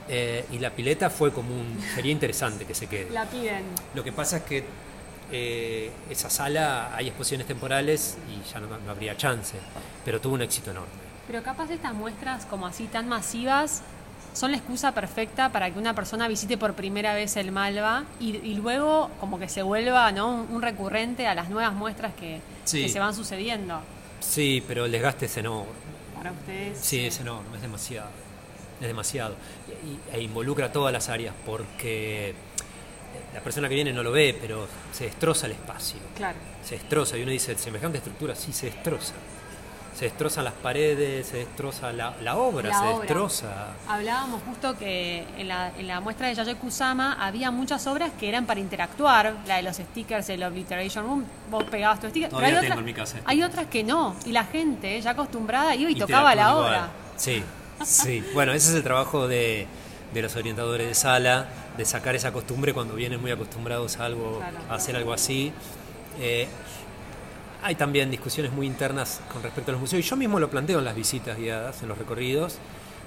eh, 0.08 0.46
y 0.51 0.60
la 0.60 0.70
pileta 0.70 1.10
fue 1.10 1.34
como 1.34 1.53
un 1.53 1.77
sería 1.94 2.12
interesante 2.12 2.65
que 2.65 2.74
se 2.74 2.88
quede 2.88 3.10
la 3.12 3.25
piden 3.25 3.65
lo 3.94 4.03
que 4.03 4.13
pasa 4.13 4.38
es 4.38 4.44
que 4.44 4.63
eh, 5.32 5.91
esa 6.10 6.29
sala 6.29 6.96
hay 6.96 7.08
exposiciones 7.08 7.48
temporales 7.48 8.17
y 8.29 8.50
ya 8.50 8.60
no, 8.60 8.67
no 8.67 8.91
habría 8.91 9.17
chance 9.17 9.58
pero 10.05 10.22
tuvo 10.22 10.36
un 10.36 10.44
éxito 10.44 10.72
enorme 10.72 10.94
pero 11.27 11.44
capaz 11.44 11.70
estas 11.72 11.94
muestras 11.94 12.46
como 12.46 12.67
así 12.67 12.86
tan 12.86 13.10
masivas 13.10 13.82
son 14.32 14.51
la 14.51 14.58
excusa 14.58 14.94
perfecta 14.94 15.51
para 15.51 15.72
que 15.72 15.79
una 15.79 15.94
persona 15.94 16.27
visite 16.27 16.58
por 16.58 16.74
primera 16.74 17.13
vez 17.13 17.36
el 17.38 17.51
Malva 17.51 18.03
y, 18.20 18.53
luego 18.55 19.10
como 19.20 19.39
que 19.39 19.48
se 19.50 19.63
vuelva 19.63 20.12
¿no? 20.12 20.46
un, 20.50 20.62
recurrente 20.62 21.25
a 21.25 21.34
las 21.36 21.50
nuevas 21.50 21.74
muestras 21.74 22.13
que, 22.13 22.41
se 22.65 23.00
van 23.00 23.15
sucediendo. 23.15 23.79
Sí, 24.29 24.63
pero 24.67 24.86
el 24.86 24.91
desgaste 24.91 25.25
es 25.25 25.38
enorme. 25.38 25.72
Para 26.15 26.32
ustedes. 26.32 26.77
Sí, 26.79 27.05
es 27.05 27.20
enorme, 27.20 27.55
es 27.55 27.62
demasiado. 27.62 28.10
Es 28.82 28.88
demasiado. 28.88 29.36
e 30.12 30.22
involucra 30.22 30.72
todas 30.72 30.91
las 30.91 31.10
áreas 31.10 31.34
porque 31.46 32.34
la 33.34 33.41
persona 33.41 33.67
que 33.70 33.75
viene 33.75 33.94
no 33.94 34.03
lo 34.03 34.12
ve, 34.12 34.38
pero 34.39 34.67
se 34.91 35.05
destroza 35.05 35.46
el 35.46 35.53
espacio. 35.53 36.00
Claro. 36.15 36.38
Se 36.63 36.75
destroza 36.75 37.17
y 37.17 37.24
uno 37.24 37.32
dice, 37.32 37.55
semejante 37.58 37.98
estructura, 37.98 38.36
sí 38.36 38.53
se 38.53 38.67
destroza. 38.67 39.13
Se 39.95 40.05
destrozan 40.05 40.43
las 40.43 40.53
paredes, 40.53 41.27
se 41.27 41.37
destroza 41.37 41.93
la, 41.93 42.35
obra, 42.35 42.77
se 42.77 42.99
destroza. 42.99 43.75
Hablábamos 43.87 44.41
justo 44.43 44.77
que 44.77 45.25
en 45.37 45.47
la, 45.47 45.71
en 45.77 45.87
la 45.87 46.01
muestra 46.01 46.27
de 46.27 46.35
Yayoi 46.35 46.55
Kusama 46.55 47.13
había 47.25 47.49
muchas 47.49 47.87
obras 47.87 48.11
que 48.19 48.27
eran 48.27 48.45
para 48.45 48.59
interactuar, 48.59 49.33
la 49.47 49.55
de 49.55 49.63
los 49.63 49.77
stickers, 49.77 50.27
el 50.29 50.43
Obliteration 50.43 51.05
Room, 51.05 51.23
vos 51.49 51.63
pegabas 51.63 52.01
tu 52.01 52.09
sticker. 52.09 52.29
pero 52.29 52.45
hay, 52.45 52.55
otras, 52.55 52.77
en 52.77 52.85
mi 52.85 52.93
casa. 52.93 53.17
hay 53.23 53.41
otras 53.41 53.67
que 53.67 53.85
no, 53.85 54.17
y 54.25 54.33
la 54.33 54.43
gente 54.43 54.99
ya 54.99 55.11
acostumbrada 55.11 55.73
iba 55.75 55.89
y 55.89 55.95
tocaba 55.95 56.35
la 56.35 56.57
obra. 56.57 56.89
Sí, 57.15 57.41
sí. 57.83 58.21
bueno, 58.33 58.51
ese 58.51 58.71
es 58.71 58.75
el 58.75 58.83
trabajo 58.83 59.29
de, 59.29 59.65
de, 60.13 60.21
los 60.21 60.35
orientadores 60.35 60.87
de 60.89 60.93
sala, 60.95 61.47
de 61.77 61.85
sacar 61.85 62.15
esa 62.15 62.33
costumbre 62.33 62.73
cuando 62.73 62.95
vienen 62.95 63.21
muy 63.21 63.31
acostumbrados 63.31 63.97
a, 63.97 64.05
algo, 64.05 64.41
a 64.69 64.75
hacer 64.75 64.97
algo 64.97 65.13
así. 65.13 65.53
Eh, 66.19 66.47
hay 67.65 67.74
también 67.74 68.12
discusiones 68.12 68.51
muy 68.51 68.67
internas 68.67 69.22
con 69.34 69.41
respecto 69.41 69.72
a 69.72 69.74
los 69.74 69.81
museos 69.81 70.05
y 70.05 70.07
yo 70.07 70.15
mismo 70.15 70.39
lo 70.39 70.51
planteo 70.51 70.77
en 70.77 70.86
las 70.86 70.95
visitas 70.95 71.36
guiadas, 71.36 71.81
en 71.81 71.89
los 71.89 71.98
recorridos, 71.98 72.60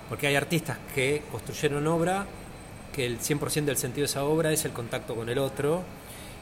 porque 0.09 0.27
hay 0.27 0.35
artistas 0.35 0.79
que 0.97 1.23
construyeron 1.31 1.87
obra, 1.87 2.27
que 2.93 3.07
el 3.07 3.21
100% 3.21 3.67
del 3.67 3.77
sentido 3.77 4.03
de 4.03 4.11
esa 4.11 4.25
obra 4.25 4.51
es 4.51 4.65
el 4.65 4.73
contacto 4.73 5.15
con 5.15 5.29
el 5.29 5.39
otro 5.39 5.85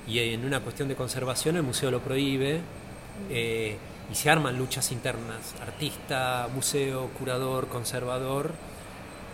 y 0.09 0.19
en 0.21 0.47
una 0.47 0.61
cuestión 0.61 0.89
de 0.89 0.95
conservación 0.95 1.57
el 1.57 1.63
museo 1.63 1.91
lo 1.91 2.01
prohíbe 2.01 2.61
eh, 3.29 3.77
y 4.11 4.15
se 4.15 4.31
arman 4.31 4.57
luchas 4.57 4.93
internas, 4.93 5.55
artista, 5.61 6.49
museo, 6.55 7.11
curador, 7.19 7.69
conservador, 7.69 8.53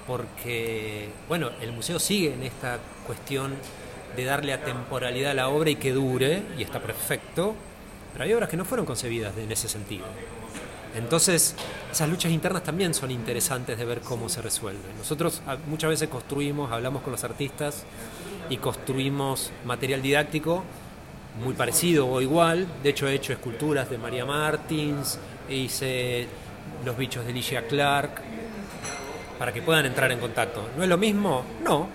porque, 0.09 1.09
bueno, 1.29 1.51
el 1.61 1.71
museo 1.71 2.01
sigue 2.01 2.35
en 2.35 2.43
esta 2.43 2.81
cuestión 3.07 3.55
de 4.17 4.25
darle 4.25 4.53
atemporalidad 4.53 5.31
a 5.31 5.35
la 5.35 5.49
obra 5.51 5.71
y 5.71 5.77
que 5.77 5.93
dure, 5.93 6.43
y 6.59 6.65
está 6.65 6.81
perfecto, 6.81 7.55
pero 8.13 8.25
hay 8.25 8.33
obras 8.33 8.49
que 8.49 8.57
no 8.57 8.65
fueron 8.65 8.87
concebidas 8.87 9.37
en 9.37 9.51
ese 9.51 9.69
sentido. 9.69 10.05
Entonces, 10.95 11.55
esas 11.91 12.09
luchas 12.09 12.31
internas 12.33 12.63
también 12.63 12.93
son 12.93 13.11
interesantes 13.11 13.79
de 13.79 13.85
ver 13.85 14.01
cómo 14.01 14.29
se 14.29 14.43
resuelven. 14.43 14.97
Nosotros 14.99 15.41
ah, 15.47 15.57
muchas 15.67 15.91
veces 15.91 16.09
construimos, 16.09 16.71
hablamos 16.71 17.03
con 17.03 17.13
los 17.13 17.25
artistas 17.25 17.85
y 18.51 18.59
construimos 18.59 19.51
material 19.65 20.03
didáctico 20.03 20.65
muy 21.43 21.55
parecido 21.55 22.09
o 22.09 22.21
igual. 22.21 22.67
De 22.83 22.91
hecho, 22.91 23.09
he 23.09 23.15
hecho 23.15 23.33
esculturas 23.33 23.89
de 23.89 23.99
María 23.99 24.25
Martins, 24.25 25.19
hice 25.49 26.27
los 26.85 26.97
bichos 26.97 27.25
de 27.25 27.33
Ligia 27.33 27.67
Clark, 27.67 28.21
para 29.39 29.53
que 29.53 29.63
puedan 29.63 29.87
entrar 29.87 30.13
en 30.13 30.19
contacto. 30.19 30.69
¿No 30.77 30.83
es 30.83 30.89
lo 30.89 30.99
mismo? 30.99 31.45
No, 31.65 31.89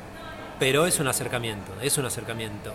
pero 0.59 0.86
es 0.86 1.00
un 1.00 1.07
acercamiento, 1.07 1.74
es 1.81 1.97
un 1.97 2.05
acercamiento. 2.05 2.74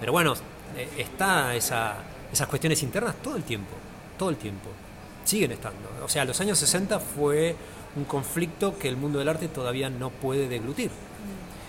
Pero 0.00 0.12
bueno, 0.12 0.34
eh, 0.76 0.88
está 0.98 1.54
esa, 1.54 1.96
esas 2.32 2.48
cuestiones 2.48 2.82
internas 2.82 3.16
todo 3.22 3.36
el 3.36 3.42
tiempo, 3.42 3.72
todo 4.18 4.30
el 4.30 4.36
tiempo. 4.36 4.68
Siguen 5.24 5.52
estando. 5.52 5.88
O 6.04 6.08
sea, 6.08 6.24
los 6.24 6.40
años 6.40 6.58
60 6.58 6.98
fue 6.98 7.54
un 7.96 8.04
conflicto 8.04 8.78
que 8.78 8.88
el 8.88 8.96
mundo 8.96 9.18
del 9.18 9.28
arte 9.28 9.48
todavía 9.48 9.90
no 9.90 10.10
puede 10.10 10.48
deglutir. 10.48 10.90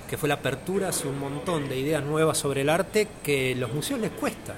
Que 0.10 0.18
fue 0.18 0.30
la 0.30 0.36
apertura 0.36 0.90
hacia 0.90 1.10
un 1.10 1.20
montón 1.20 1.70
de 1.70 1.80
ideas 1.80 2.04
nuevas 2.04 2.38
sobre 2.38 2.62
el 2.62 2.70
arte 2.70 3.08
que 3.24 3.56
los 3.56 3.74
museos 3.74 4.00
les 4.00 4.12
cuesta. 4.12 4.54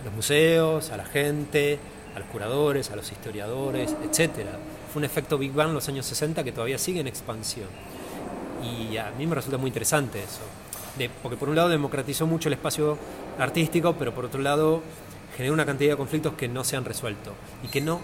A 0.00 0.04
los 0.04 0.12
museos, 0.12 0.90
a 0.90 0.96
la 0.96 1.04
gente, 1.04 1.78
a 2.14 2.18
los 2.18 2.28
curadores, 2.28 2.90
a 2.90 2.96
los 2.96 3.10
historiadores, 3.10 3.94
etc. 4.04 4.46
Fue 4.92 5.00
un 5.00 5.04
efecto 5.04 5.36
Big 5.36 5.52
Bang 5.52 5.68
en 5.68 5.74
los 5.74 5.88
años 5.88 6.06
60 6.06 6.44
que 6.44 6.52
todavía 6.52 6.78
sigue 6.78 7.00
en 7.00 7.06
expansión. 7.06 7.68
Y 8.62 8.96
a 8.96 9.12
mí 9.16 9.26
me 9.26 9.34
resulta 9.34 9.58
muy 9.58 9.68
interesante 9.68 10.22
eso. 10.22 10.42
Porque 11.22 11.36
por 11.36 11.48
un 11.48 11.54
lado 11.56 11.68
democratizó 11.68 12.26
mucho 12.26 12.48
el 12.48 12.54
espacio 12.54 12.98
artístico, 13.38 13.94
pero 13.98 14.12
por 14.12 14.24
otro 14.24 14.40
lado 14.40 14.82
genera 15.38 15.54
una 15.54 15.64
cantidad 15.64 15.92
de 15.92 15.96
conflictos 15.96 16.34
que 16.34 16.48
no 16.48 16.64
se 16.64 16.76
han 16.76 16.84
resuelto 16.84 17.32
y 17.62 17.68
que 17.68 17.80
no 17.80 18.00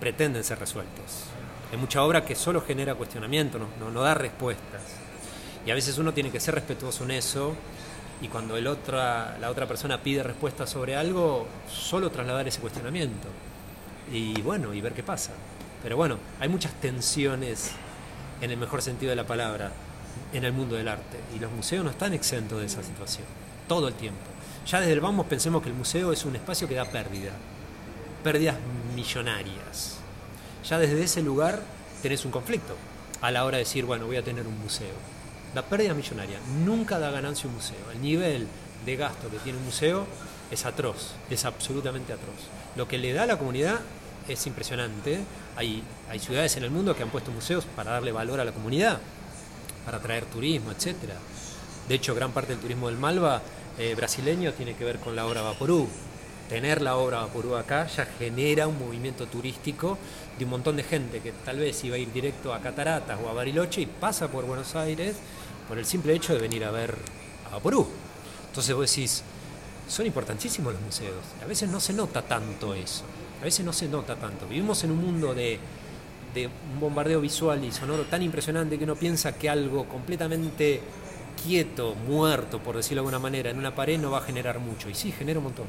pretenden 0.00 0.42
ser 0.42 0.58
resueltos. 0.58 1.24
Hay 1.70 1.76
mucha 1.76 2.02
obra 2.02 2.24
que 2.24 2.34
solo 2.34 2.62
genera 2.62 2.94
cuestionamiento, 2.94 3.58
no, 3.58 3.90
no, 3.90 4.00
da 4.00 4.14
respuestas. 4.14 4.80
Y 5.66 5.70
a 5.70 5.74
veces 5.74 5.98
uno 5.98 6.14
tiene 6.14 6.30
que 6.30 6.40
ser 6.40 6.54
respetuoso 6.54 7.04
en 7.04 7.10
eso 7.10 7.54
y 8.22 8.28
cuando 8.28 8.56
el 8.56 8.66
otra, 8.68 9.36
la 9.38 9.50
otra 9.50 9.66
persona 9.68 10.02
pide 10.02 10.22
respuesta 10.22 10.66
sobre 10.66 10.96
algo, 10.96 11.46
solo 11.68 12.10
trasladar 12.10 12.48
ese 12.48 12.60
cuestionamiento. 12.60 13.28
Y 14.10 14.40
bueno, 14.40 14.72
y 14.72 14.80
ver 14.80 14.94
qué 14.94 15.02
pasa. 15.02 15.32
Pero 15.82 15.98
bueno, 15.98 16.16
hay 16.40 16.48
muchas 16.48 16.72
tensiones, 16.80 17.72
en 18.40 18.50
el 18.50 18.56
mejor 18.56 18.80
sentido 18.80 19.10
de 19.10 19.16
la 19.16 19.26
palabra, 19.26 19.72
en 20.32 20.42
el 20.42 20.54
mundo 20.54 20.76
del 20.76 20.88
arte. 20.88 21.18
Y 21.36 21.38
los 21.38 21.52
museos 21.52 21.84
no 21.84 21.90
están 21.90 22.14
exentos 22.14 22.60
de 22.60 22.64
esa 22.64 22.82
situación, 22.82 23.26
todo 23.68 23.88
el 23.88 23.94
tiempo. 23.94 24.31
Ya 24.66 24.80
desde 24.80 24.92
el 24.92 25.00
vamos 25.00 25.26
pensemos 25.26 25.62
que 25.62 25.68
el 25.68 25.74
museo 25.74 26.12
es 26.12 26.24
un 26.24 26.36
espacio 26.36 26.68
que 26.68 26.74
da 26.74 26.84
pérdida, 26.84 27.32
pérdidas 28.22 28.56
millonarias. 28.94 29.96
Ya 30.68 30.78
desde 30.78 31.02
ese 31.02 31.22
lugar 31.22 31.60
tenés 32.02 32.24
un 32.24 32.30
conflicto 32.30 32.76
a 33.20 33.30
la 33.30 33.44
hora 33.44 33.58
de 33.58 33.64
decir, 33.64 33.84
bueno, 33.84 34.06
voy 34.06 34.16
a 34.16 34.24
tener 34.24 34.46
un 34.46 34.58
museo. 34.60 34.94
La 35.54 35.62
pérdida 35.62 35.94
millonaria 35.94 36.38
nunca 36.64 36.98
da 36.98 37.10
ganancia 37.10 37.48
un 37.48 37.56
museo. 37.56 37.90
El 37.92 38.00
nivel 38.00 38.46
de 38.86 38.96
gasto 38.96 39.28
que 39.30 39.38
tiene 39.38 39.58
un 39.58 39.64
museo 39.64 40.06
es 40.50 40.64
atroz, 40.64 41.12
es 41.28 41.44
absolutamente 41.44 42.12
atroz. 42.12 42.36
Lo 42.76 42.86
que 42.86 42.98
le 42.98 43.12
da 43.12 43.24
a 43.24 43.26
la 43.26 43.38
comunidad 43.38 43.80
es 44.28 44.46
impresionante. 44.46 45.20
Hay, 45.56 45.82
hay 46.08 46.18
ciudades 46.20 46.56
en 46.56 46.64
el 46.64 46.70
mundo 46.70 46.96
que 46.96 47.02
han 47.02 47.10
puesto 47.10 47.30
museos 47.32 47.64
para 47.76 47.92
darle 47.92 48.12
valor 48.12 48.40
a 48.40 48.44
la 48.44 48.52
comunidad, 48.52 48.98
para 49.84 49.98
atraer 49.98 50.24
turismo, 50.26 50.70
etc. 50.70 50.96
De 51.88 51.94
hecho, 51.94 52.14
gran 52.14 52.32
parte 52.32 52.52
del 52.52 52.60
turismo 52.60 52.88
del 52.88 52.98
Malva 52.98 53.42
eh, 53.78 53.94
brasileño 53.94 54.52
tiene 54.52 54.74
que 54.74 54.84
ver 54.84 54.98
con 54.98 55.16
la 55.16 55.26
obra 55.26 55.42
Vaporú. 55.42 55.88
Tener 56.48 56.82
la 56.82 56.96
obra 56.96 57.20
Vaporú 57.20 57.56
acá 57.56 57.86
ya 57.86 58.04
genera 58.04 58.68
un 58.68 58.78
movimiento 58.78 59.26
turístico 59.26 59.96
de 60.38 60.44
un 60.44 60.50
montón 60.50 60.76
de 60.76 60.82
gente 60.82 61.20
que 61.20 61.32
tal 61.32 61.58
vez 61.58 61.82
iba 61.84 61.96
a 61.96 61.98
ir 61.98 62.12
directo 62.12 62.52
a 62.52 62.60
Cataratas 62.60 63.18
o 63.24 63.28
a 63.28 63.32
Bariloche 63.32 63.80
y 63.80 63.86
pasa 63.86 64.28
por 64.28 64.44
Buenos 64.44 64.74
Aires 64.76 65.16
por 65.68 65.78
el 65.78 65.86
simple 65.86 66.14
hecho 66.14 66.34
de 66.34 66.40
venir 66.40 66.64
a 66.64 66.70
ver 66.70 66.96
a 67.46 67.54
Vaporú. 67.54 67.88
Entonces 68.48 68.74
vos 68.74 68.90
decís, 68.90 69.22
son 69.88 70.06
importantísimos 70.06 70.74
los 70.74 70.82
museos. 70.82 71.24
A 71.42 71.46
veces 71.46 71.70
no 71.70 71.80
se 71.80 71.94
nota 71.94 72.22
tanto 72.22 72.74
eso. 72.74 73.04
A 73.40 73.44
veces 73.44 73.64
no 73.64 73.72
se 73.72 73.88
nota 73.88 74.16
tanto. 74.16 74.46
Vivimos 74.46 74.84
en 74.84 74.90
un 74.90 74.98
mundo 74.98 75.34
de, 75.34 75.58
de 76.34 76.46
un 76.46 76.80
bombardeo 76.80 77.20
visual 77.20 77.64
y 77.64 77.72
sonoro 77.72 78.04
tan 78.04 78.22
impresionante 78.22 78.76
que 78.76 78.84
uno 78.84 78.96
piensa 78.96 79.32
que 79.32 79.48
algo 79.48 79.88
completamente 79.88 80.80
quieto, 81.42 81.94
muerto, 81.94 82.58
por 82.58 82.76
decirlo 82.76 83.02
de 83.02 83.08
alguna 83.08 83.18
manera, 83.18 83.50
en 83.50 83.58
una 83.58 83.74
pared 83.74 83.98
no 83.98 84.10
va 84.10 84.18
a 84.18 84.22
generar 84.22 84.58
mucho. 84.58 84.88
Y 84.88 84.94
sí, 84.94 85.12
genera 85.12 85.38
un 85.38 85.44
montón, 85.44 85.66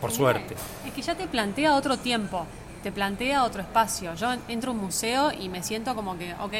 por 0.00 0.12
suerte. 0.12 0.54
Es 0.86 0.92
que 0.92 1.02
ya 1.02 1.14
te 1.14 1.26
plantea 1.26 1.74
otro 1.74 1.96
tiempo, 1.98 2.46
te 2.82 2.92
plantea 2.92 3.44
otro 3.44 3.62
espacio. 3.62 4.14
Yo 4.14 4.34
entro 4.48 4.70
a 4.70 4.74
un 4.74 4.80
museo 4.80 5.32
y 5.32 5.48
me 5.48 5.62
siento 5.62 5.94
como 5.94 6.16
que, 6.18 6.34
ok, 6.34 6.54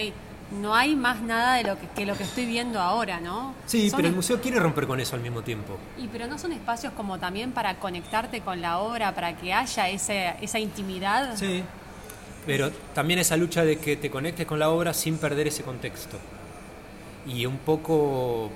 no 0.60 0.74
hay 0.74 0.94
más 0.94 1.22
nada 1.22 1.56
de 1.56 1.64
lo 1.64 1.76
que, 1.78 2.06
lo 2.06 2.16
que 2.16 2.22
estoy 2.22 2.46
viendo 2.46 2.80
ahora, 2.80 3.20
¿no? 3.20 3.54
Sí, 3.66 3.90
pero 3.94 4.08
el 4.08 4.14
museo 4.14 4.40
quiere 4.40 4.60
romper 4.60 4.86
con 4.86 5.00
eso 5.00 5.16
al 5.16 5.22
mismo 5.22 5.42
tiempo. 5.42 5.76
Y 5.98 6.06
pero 6.08 6.26
no 6.26 6.38
son 6.38 6.52
espacios 6.52 6.92
como 6.92 7.18
también 7.18 7.52
para 7.52 7.76
conectarte 7.76 8.40
con 8.40 8.60
la 8.60 8.78
obra, 8.78 9.14
para 9.14 9.36
que 9.36 9.52
haya 9.52 9.88
ese, 9.88 10.34
esa 10.40 10.58
intimidad. 10.58 11.36
Sí, 11.36 11.64
pero 12.46 12.70
también 12.94 13.18
esa 13.18 13.36
lucha 13.36 13.64
de 13.64 13.78
que 13.78 13.96
te 13.96 14.10
conectes 14.10 14.46
con 14.46 14.58
la 14.58 14.70
obra 14.70 14.94
sin 14.94 15.18
perder 15.18 15.48
ese 15.48 15.64
contexto. 15.64 16.16
Y 17.26 17.47
un 17.47 17.59
poco 17.59 18.50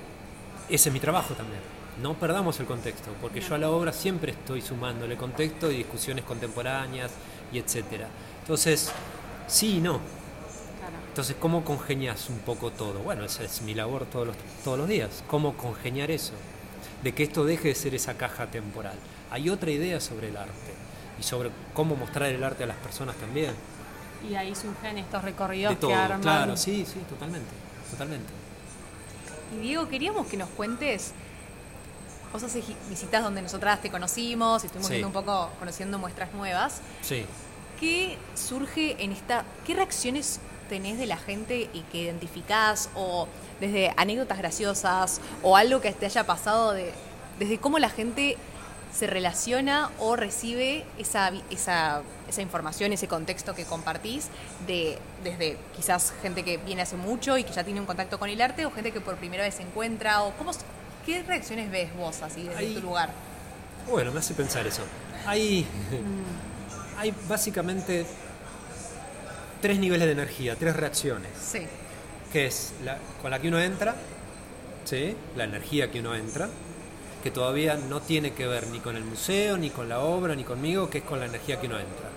ese 0.71 0.87
es 0.89 0.93
mi 0.93 0.99
trabajo 0.99 1.33
también. 1.33 1.59
No 2.01 2.13
perdamos 2.13 2.59
el 2.61 2.65
contexto, 2.65 3.11
porque 3.21 3.41
yo 3.41 3.55
a 3.55 3.57
la 3.57 3.69
obra 3.69 3.91
siempre 3.91 4.31
estoy 4.31 4.61
sumándole 4.61 5.17
contexto 5.17 5.69
y 5.69 5.77
discusiones 5.77 6.23
contemporáneas 6.23 7.11
y 7.51 7.59
etcétera. 7.59 8.07
Entonces, 8.39 8.91
sí 9.47 9.77
y 9.77 9.81
no. 9.81 9.99
Entonces, 11.09 11.35
¿cómo 11.37 11.65
congenias 11.65 12.29
un 12.29 12.39
poco 12.39 12.71
todo? 12.71 12.99
Bueno, 12.99 13.25
esa 13.25 13.43
es 13.43 13.61
mi 13.61 13.73
labor 13.73 14.05
todos 14.05 14.27
los, 14.27 14.37
todos 14.63 14.77
los 14.79 14.87
días. 14.87 15.25
¿Cómo 15.27 15.57
congeniar 15.57 16.09
eso? 16.09 16.33
De 17.03 17.13
que 17.13 17.23
esto 17.23 17.43
deje 17.43 17.67
de 17.67 17.75
ser 17.75 17.93
esa 17.93 18.15
caja 18.15 18.47
temporal. 18.47 18.95
Hay 19.29 19.49
otra 19.49 19.71
idea 19.71 19.99
sobre 19.99 20.29
el 20.29 20.37
arte 20.37 20.73
y 21.19 21.23
sobre 21.23 21.49
cómo 21.73 21.97
mostrar 21.97 22.29
el 22.29 22.41
arte 22.41 22.63
a 22.63 22.67
las 22.67 22.77
personas 22.77 23.17
también. 23.17 23.53
Y 24.29 24.35
ahí 24.35 24.55
surgen 24.55 24.97
estos 24.97 25.21
recorridos 25.21 25.75
que 25.75 25.93
arman. 25.93 26.21
Claro, 26.21 26.55
sí, 26.55 26.85
sí, 26.85 26.99
totalmente, 27.09 27.51
totalmente. 27.89 28.40
Y 29.51 29.59
Diego, 29.59 29.87
queríamos 29.89 30.27
que 30.27 30.37
nos 30.37 30.49
cuentes, 30.49 31.13
vos 32.31 32.43
haces 32.43 32.63
visitas 32.89 33.23
donde 33.23 33.41
nosotras 33.41 33.81
te 33.81 33.89
conocimos, 33.89 34.63
y 34.63 34.67
estuvimos 34.67 34.89
viendo 34.89 35.07
un 35.07 35.13
poco, 35.13 35.49
conociendo 35.59 35.97
muestras 35.99 36.33
nuevas. 36.33 36.81
Sí. 37.01 37.25
¿Qué 37.79 38.17
surge 38.35 39.03
en 39.03 39.11
esta, 39.11 39.43
qué 39.65 39.73
reacciones 39.73 40.39
tenés 40.69 40.97
de 40.97 41.05
la 41.05 41.17
gente 41.17 41.69
y 41.73 41.81
que 41.91 41.97
identificás 42.03 42.89
o 42.95 43.27
desde 43.59 43.93
anécdotas 43.97 44.37
graciosas 44.37 45.19
o 45.43 45.57
algo 45.57 45.81
que 45.81 45.91
te 45.91 46.05
haya 46.05 46.25
pasado 46.25 46.71
de, 46.71 46.93
desde 47.39 47.57
cómo 47.57 47.77
la 47.77 47.89
gente 47.89 48.37
se 48.93 49.07
relaciona 49.07 49.89
o 49.99 50.15
recibe 50.15 50.85
esa, 50.97 51.31
esa, 51.49 52.01
esa, 52.27 52.41
información, 52.41 52.91
ese 52.93 53.07
contexto 53.07 53.55
que 53.55 53.65
compartís, 53.65 54.27
de, 54.67 54.97
desde 55.23 55.57
quizás 55.75 56.13
gente 56.21 56.43
que 56.43 56.57
viene 56.57 56.81
hace 56.81 56.97
mucho 56.97 57.37
y 57.37 57.43
que 57.43 57.53
ya 57.53 57.63
tiene 57.63 57.79
un 57.79 57.85
contacto 57.85 58.19
con 58.19 58.29
el 58.29 58.41
arte, 58.41 58.65
o 58.65 58.71
gente 58.71 58.91
que 58.91 59.01
por 59.01 59.15
primera 59.15 59.43
vez 59.43 59.55
se 59.55 59.63
encuentra, 59.63 60.23
o 60.23 60.33
cómo, 60.33 60.51
¿qué 61.05 61.23
reacciones 61.23 61.71
ves 61.71 61.95
vos 61.95 62.21
así 62.21 62.43
desde 62.43 62.73
tu 62.73 62.81
lugar? 62.81 63.09
Bueno, 63.89 64.11
me 64.11 64.19
hace 64.19 64.33
pensar 64.33 64.67
eso. 64.67 64.83
Hay, 65.25 65.65
hay 66.97 67.13
básicamente 67.27 68.05
tres 69.61 69.79
niveles 69.79 70.05
de 70.05 70.13
energía, 70.13 70.55
tres 70.55 70.75
reacciones. 70.75 71.31
Sí. 71.41 71.61
Que 72.31 72.47
es 72.47 72.73
la, 72.83 72.97
con 73.21 73.31
la 73.31 73.39
que 73.39 73.47
uno 73.47 73.59
entra, 73.59 73.95
¿sí? 74.85 75.15
la 75.35 75.45
energía 75.45 75.91
que 75.91 75.99
uno 75.99 76.15
entra, 76.15 76.49
que 77.21 77.31
todavía 77.31 77.75
no 77.75 78.01
tiene 78.01 78.33
que 78.33 78.47
ver 78.47 78.67
ni 78.67 78.79
con 78.79 78.95
el 78.95 79.03
museo, 79.03 79.57
ni 79.57 79.69
con 79.69 79.89
la 79.89 79.99
obra, 79.99 80.35
ni 80.35 80.43
conmigo, 80.43 80.89
que 80.89 80.99
es 80.99 81.03
con 81.03 81.19
la 81.19 81.25
energía 81.25 81.59
que 81.59 81.67
uno 81.67 81.77
entra. 81.77 82.09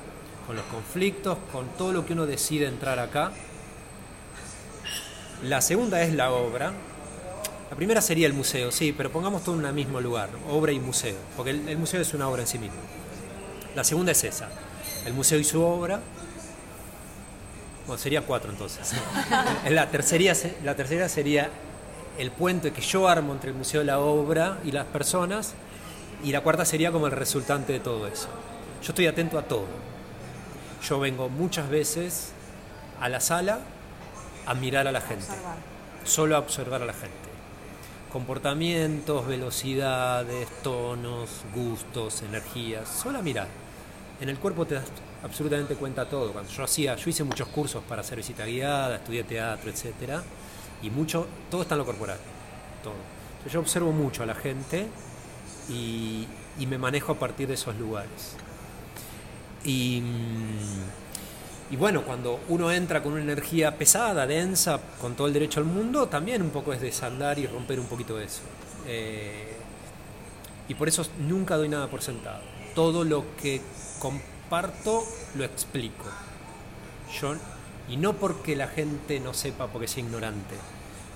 Con 0.46 0.56
los 0.56 0.64
conflictos, 0.66 1.38
con 1.52 1.68
todo 1.78 1.92
lo 1.92 2.06
que 2.06 2.12
uno 2.12 2.26
decide 2.26 2.66
entrar 2.66 2.98
acá. 2.98 3.32
La 5.42 5.60
segunda 5.60 6.02
es 6.02 6.14
la 6.14 6.32
obra. 6.32 6.72
La 7.70 7.76
primera 7.76 8.00
sería 8.00 8.26
el 8.26 8.34
museo, 8.34 8.70
sí, 8.70 8.92
pero 8.92 9.10
pongamos 9.10 9.42
todo 9.42 9.58
en 9.58 9.64
el 9.64 9.72
mismo 9.72 10.00
lugar, 10.00 10.30
obra 10.48 10.72
y 10.72 10.78
museo, 10.78 11.16
porque 11.36 11.50
el 11.50 11.78
museo 11.78 12.00
es 12.00 12.14
una 12.14 12.28
obra 12.28 12.42
en 12.42 12.48
sí 12.48 12.58
mismo. 12.58 12.76
La 13.74 13.82
segunda 13.82 14.12
es 14.12 14.22
esa, 14.22 14.48
el 15.06 15.12
museo 15.12 15.38
y 15.38 15.44
su 15.44 15.60
obra, 15.60 16.00
bueno, 17.86 18.00
sería 18.00 18.22
cuatro 18.22 18.50
entonces. 18.50 18.92
la, 19.68 19.90
tercera, 19.90 20.34
la 20.62 20.74
tercera 20.74 21.08
sería 21.08 21.50
el 22.18 22.30
puente 22.30 22.72
que 22.72 22.80
yo 22.80 23.08
armo 23.08 23.32
entre 23.32 23.50
el 23.50 23.56
museo, 23.56 23.82
la 23.84 23.98
obra 23.98 24.58
y 24.64 24.72
las 24.72 24.86
personas. 24.86 25.54
Y 26.22 26.32
la 26.32 26.40
cuarta 26.40 26.64
sería 26.64 26.90
como 26.90 27.06
el 27.06 27.12
resultante 27.12 27.72
de 27.72 27.80
todo 27.80 28.06
eso. 28.06 28.28
Yo 28.82 28.90
estoy 28.90 29.06
atento 29.06 29.38
a 29.38 29.42
todo. 29.42 29.66
Yo 30.82 30.98
vengo 31.00 31.28
muchas 31.28 31.68
veces 31.68 32.32
a 33.00 33.08
la 33.08 33.20
sala 33.20 33.60
a 34.46 34.54
mirar 34.54 34.86
a 34.86 34.92
la 34.92 35.00
gente. 35.00 35.26
Solo 36.04 36.36
a 36.36 36.38
observar 36.38 36.82
a 36.82 36.86
la 36.86 36.92
gente. 36.92 37.14
Comportamientos, 38.12 39.26
velocidades, 39.26 40.48
tonos, 40.62 41.42
gustos, 41.54 42.22
energías. 42.22 42.88
Solo 42.88 43.18
a 43.18 43.22
mirar. 43.22 43.48
En 44.20 44.28
el 44.28 44.38
cuerpo 44.38 44.66
te 44.66 44.76
das 44.76 44.84
absolutamente 45.24 45.74
cuenta 45.74 46.08
todo. 46.08 46.32
Cuando 46.32 46.50
yo 46.50 46.62
hacía, 46.62 46.94
yo 46.96 47.10
hice 47.10 47.24
muchos 47.24 47.48
cursos 47.48 47.82
para 47.88 48.02
hacer 48.02 48.18
visita 48.18 48.44
guiada, 48.44 48.96
estudié 48.96 49.24
teatro, 49.24 49.70
etcétera, 49.70 50.22
y 50.84 50.90
mucho, 50.90 51.26
todo 51.50 51.62
está 51.62 51.74
en 51.74 51.78
lo 51.78 51.86
corporal, 51.86 52.18
todo. 52.82 52.94
yo 53.50 53.60
observo 53.60 53.90
mucho 53.90 54.22
a 54.22 54.26
la 54.26 54.34
gente 54.34 54.86
y, 55.70 56.26
me 56.66 56.78
manejo 56.78 57.12
a 57.12 57.18
partir 57.18 57.48
de 57.48 57.54
esos 57.54 57.74
lugares. 57.76 58.36
Y, 59.64 60.02
y, 61.70 61.76
bueno, 61.76 62.02
cuando 62.02 62.40
uno 62.48 62.70
entra 62.70 63.02
con 63.02 63.12
una 63.12 63.22
energía 63.22 63.76
pesada, 63.76 64.26
densa, 64.26 64.78
con 65.00 65.14
todo 65.14 65.26
el 65.26 65.32
derecho 65.32 65.60
al 65.60 65.66
mundo, 65.66 66.06
también 66.06 66.42
un 66.42 66.50
poco 66.50 66.72
es 66.72 66.80
desandar 66.80 67.38
y 67.38 67.46
romper 67.46 67.80
un 67.80 67.86
poquito 67.86 68.20
eso. 68.20 68.42
Eh, 68.86 69.54
y 70.68 70.74
por 70.74 70.88
eso 70.88 71.06
nunca 71.18 71.56
doy 71.56 71.68
nada 71.68 71.88
por 71.88 72.02
sentado. 72.02 72.42
Todo 72.74 73.04
lo 73.04 73.24
que 73.40 73.60
comparto, 73.98 75.02
lo 75.34 75.44
explico. 75.44 76.04
Yo, 77.20 77.34
y 77.88 77.96
no 77.96 78.14
porque 78.14 78.56
la 78.56 78.68
gente 78.68 79.20
no 79.20 79.34
sepa 79.34 79.66
porque 79.68 79.88
sea 79.88 80.02
ignorante, 80.02 80.54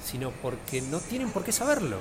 sino 0.05 0.31
porque 0.31 0.83
no 0.83 0.99
tienen 0.99 1.31
por 1.31 1.45
qué 1.45 1.53
saberlo. 1.53 1.99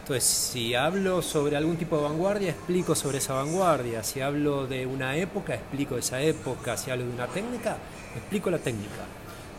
Entonces, 0.00 0.24
si 0.24 0.74
hablo 0.74 1.22
sobre 1.22 1.56
algún 1.56 1.78
tipo 1.78 1.96
de 1.96 2.02
vanguardia, 2.02 2.50
explico 2.50 2.94
sobre 2.94 3.18
esa 3.18 3.32
vanguardia. 3.32 4.04
Si 4.04 4.20
hablo 4.20 4.66
de 4.66 4.84
una 4.84 5.16
época, 5.16 5.54
explico 5.54 5.96
esa 5.96 6.20
época. 6.20 6.76
Si 6.76 6.90
hablo 6.90 7.06
de 7.06 7.10
una 7.10 7.26
técnica, 7.26 7.78
explico 8.14 8.50
la 8.50 8.58
técnica. 8.58 9.06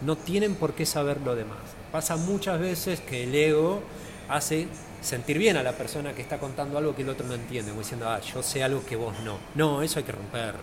No 0.05 0.15
tienen 0.15 0.53
por 0.53 0.73
qué 0.73 0.85
saber 0.85 1.19
lo 1.21 1.35
demás. 1.35 1.57
Pasa 1.91 2.15
muchas 2.15 2.59
veces 2.59 2.99
que 2.99 3.23
el 3.23 3.33
ego 3.33 3.81
hace 4.29 4.67
sentir 5.01 5.39
bien 5.39 5.57
a 5.57 5.63
la 5.63 5.71
persona 5.71 6.13
que 6.13 6.21
está 6.21 6.37
contando 6.37 6.77
algo 6.77 6.95
que 6.95 7.01
el 7.01 7.09
otro 7.09 7.25
no 7.25 7.33
entiende, 7.33 7.71
como 7.71 7.81
diciendo, 7.81 8.07
ah, 8.07 8.19
yo 8.19 8.43
sé 8.43 8.63
algo 8.63 8.85
que 8.85 8.95
vos 8.95 9.15
no. 9.23 9.39
No, 9.55 9.81
eso 9.81 9.97
hay 9.97 10.05
que 10.05 10.11
romperlo, 10.11 10.59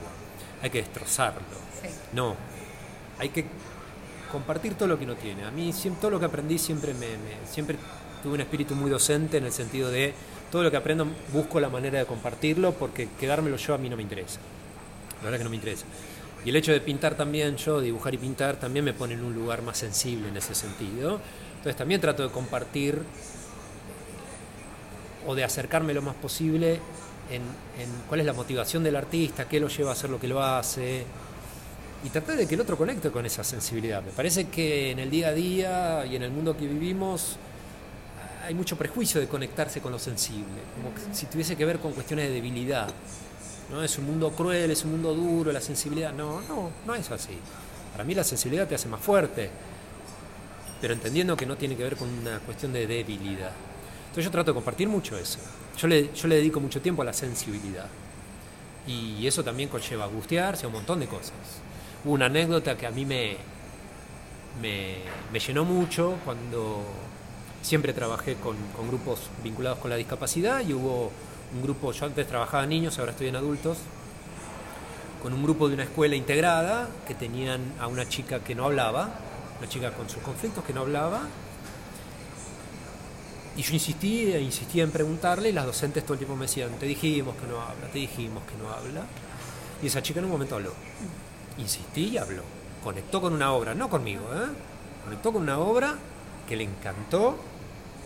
hay 0.62 0.70
que 0.70 0.78
destrozarlo. 0.78 1.40
No, 2.12 2.36
hay 3.18 3.28
que 3.30 3.46
compartir 4.30 4.74
todo 4.74 4.88
lo 4.88 4.98
que 4.98 5.04
uno 5.04 5.14
tiene. 5.14 5.44
A 5.44 5.50
mí 5.50 5.72
todo 6.00 6.10
lo 6.10 6.18
que 6.18 6.26
aprendí 6.26 6.58
siempre 6.58 6.94
me, 6.94 7.06
siempre 7.50 7.76
tuve 8.22 8.34
un 8.34 8.40
espíritu 8.40 8.74
muy 8.74 8.90
docente 8.90 9.36
en 9.36 9.44
el 9.44 9.52
sentido 9.52 9.90
de 9.90 10.14
todo 10.50 10.62
lo 10.62 10.70
que 10.70 10.76
aprendo 10.76 11.06
busco 11.32 11.60
la 11.60 11.68
manera 11.68 11.98
de 11.98 12.06
compartirlo 12.06 12.72
porque 12.72 13.08
quedármelo 13.18 13.56
yo 13.56 13.74
a 13.74 13.78
mí 13.78 13.88
no 13.88 13.96
me 13.96 14.02
interesa. 14.02 14.40
La 15.18 15.24
verdad 15.24 15.38
que 15.38 15.44
no 15.44 15.50
me 15.50 15.56
interesa. 15.56 15.84
Y 16.44 16.50
el 16.50 16.56
hecho 16.56 16.72
de 16.72 16.80
pintar 16.80 17.14
también, 17.14 17.56
yo 17.56 17.80
dibujar 17.80 18.14
y 18.14 18.18
pintar, 18.18 18.56
también 18.56 18.84
me 18.84 18.92
pone 18.92 19.14
en 19.14 19.22
un 19.24 19.34
lugar 19.34 19.62
más 19.62 19.78
sensible 19.78 20.28
en 20.28 20.36
ese 20.36 20.54
sentido. 20.54 21.20
Entonces 21.56 21.76
también 21.76 22.00
trato 22.00 22.24
de 22.24 22.30
compartir 22.30 23.00
o 25.26 25.34
de 25.34 25.44
acercarme 25.44 25.94
lo 25.94 26.02
más 26.02 26.16
posible 26.16 26.80
en, 27.30 27.42
cuál 28.08 28.20
es 28.20 28.26
la 28.26 28.32
motivación 28.32 28.82
del 28.82 28.96
artista, 28.96 29.48
qué 29.48 29.60
lo 29.60 29.68
lleva 29.68 29.90
a 29.90 29.92
hacer 29.92 30.10
lo 30.10 30.18
que 30.18 30.28
lo 30.28 30.42
hace, 30.42 31.04
y 32.04 32.08
tratar 32.10 32.36
de 32.36 32.46
que 32.46 32.54
el 32.54 32.60
otro 32.60 32.76
conecte 32.76 33.10
con 33.10 33.24
esa 33.26 33.44
sensibilidad. 33.44 34.02
Me 34.02 34.10
parece 34.10 34.48
que 34.48 34.90
en 34.90 34.98
el 34.98 35.10
día 35.10 35.28
a 35.28 35.32
día 35.32 36.06
y 36.06 36.16
en 36.16 36.22
el 36.22 36.30
mundo 36.30 36.56
que 36.56 36.66
vivimos 36.66 37.36
hay 38.44 38.54
mucho 38.54 38.76
prejuicio 38.76 39.20
de 39.20 39.28
conectarse 39.28 39.80
con 39.80 39.92
lo 39.92 39.98
sensible, 39.98 40.62
como 40.74 41.14
si 41.14 41.26
tuviese 41.26 41.56
que 41.56 41.64
ver 41.64 41.78
con 41.78 41.92
cuestiones 41.92 42.28
de 42.28 42.34
debilidad. 42.34 42.88
¿no? 43.70 43.82
Es 43.82 43.96
un 43.98 44.06
mundo 44.06 44.30
cruel, 44.32 44.70
es 44.70 44.84
un 44.84 44.92
mundo 44.92 45.14
duro, 45.14 45.52
la 45.52 45.60
sensibilidad. 45.60 46.12
No, 46.12 46.40
no, 46.42 46.70
no 46.84 46.94
es 46.94 47.08
así. 47.10 47.38
Para 47.92 48.04
mí 48.04 48.14
la 48.14 48.24
sensibilidad 48.24 48.66
te 48.66 48.74
hace 48.74 48.88
más 48.88 49.00
fuerte, 49.00 49.48
pero 50.80 50.94
entendiendo 50.94 51.36
que 51.36 51.46
no 51.46 51.56
tiene 51.56 51.76
que 51.76 51.84
ver 51.84 51.96
con 51.96 52.08
una 52.08 52.40
cuestión 52.40 52.72
de 52.72 52.86
debilidad. 52.86 53.52
Entonces 54.02 54.24
yo 54.24 54.30
trato 54.30 54.50
de 54.50 54.54
compartir 54.54 54.88
mucho 54.88 55.16
eso. 55.16 55.38
Yo 55.78 55.86
le, 55.86 56.12
yo 56.12 56.26
le 56.26 56.36
dedico 56.36 56.58
mucho 56.58 56.80
tiempo 56.80 57.02
a 57.02 57.04
la 57.04 57.12
sensibilidad. 57.12 57.86
Y 58.86 59.24
eso 59.26 59.44
también 59.44 59.68
conlleva 59.68 60.04
angustiarse, 60.04 60.66
un 60.66 60.72
montón 60.72 60.98
de 60.98 61.06
cosas. 61.06 61.32
Una 62.04 62.26
anécdota 62.26 62.76
que 62.76 62.86
a 62.86 62.90
mí 62.90 63.04
me, 63.04 63.36
me, 64.60 65.38
llenó 65.38 65.64
mucho 65.64 66.16
cuando 66.24 66.82
siempre 67.62 67.92
trabajé 67.92 68.34
con, 68.34 68.56
grupos 68.88 69.30
vinculados 69.44 69.78
con 69.78 69.90
la 69.90 69.96
discapacidad 69.96 70.62
y 70.66 70.74
hubo 70.74 71.12
un 71.54 71.62
grupo, 71.62 71.92
yo 71.92 72.06
antes 72.06 72.26
trabajaba 72.26 72.64
en 72.64 72.70
niños, 72.70 72.98
ahora 72.98 73.12
estoy 73.12 73.28
en 73.28 73.36
adultos, 73.36 73.78
con 75.22 75.32
un 75.32 75.44
grupo 75.44 75.68
de 75.68 75.74
una 75.74 75.84
escuela 75.84 76.16
integrada 76.16 76.88
que 77.06 77.14
tenían 77.14 77.60
a 77.78 77.86
una 77.86 78.08
chica 78.08 78.40
que 78.40 78.56
no 78.56 78.64
hablaba, 78.64 79.10
una 79.60 79.68
chica 79.68 79.92
con 79.92 80.08
sus 80.08 80.22
conflictos 80.22 80.64
que 80.64 80.72
no 80.72 80.80
hablaba, 80.80 81.22
y 83.56 83.62
yo 83.62 83.74
insistí 83.74 84.32
e 84.32 84.40
insistía 84.40 84.82
en 84.82 84.90
preguntarle 84.90 85.50
y 85.50 85.52
las 85.52 85.66
docentes 85.66 86.02
todo 86.04 86.14
el 86.14 86.18
tiempo 86.18 86.34
me 86.34 86.46
decían, 86.46 86.70
te 86.80 86.86
dijimos 86.86 87.36
que 87.36 87.46
no 87.46 87.60
habla, 87.60 87.86
te 87.92 87.98
dijimos 87.98 88.42
que 88.44 88.56
no 88.56 88.70
habla. 88.70 89.04
Y 89.82 89.88
esa 89.88 90.02
chica 90.02 90.20
en 90.20 90.24
un 90.24 90.32
momento 90.32 90.54
habló. 90.56 90.72
Insistí 91.58 92.08
y 92.08 92.18
habló. 92.18 92.42
Conectó 92.82 93.20
con 93.20 93.32
una 93.32 93.52
obra, 93.52 93.74
no 93.74 93.88
conmigo, 93.88 94.24
¿eh? 94.34 94.48
Conectó 95.04 95.32
con 95.32 95.42
una 95.42 95.58
obra 95.58 95.96
que 96.48 96.56
le 96.56 96.64
encantó 96.64 97.36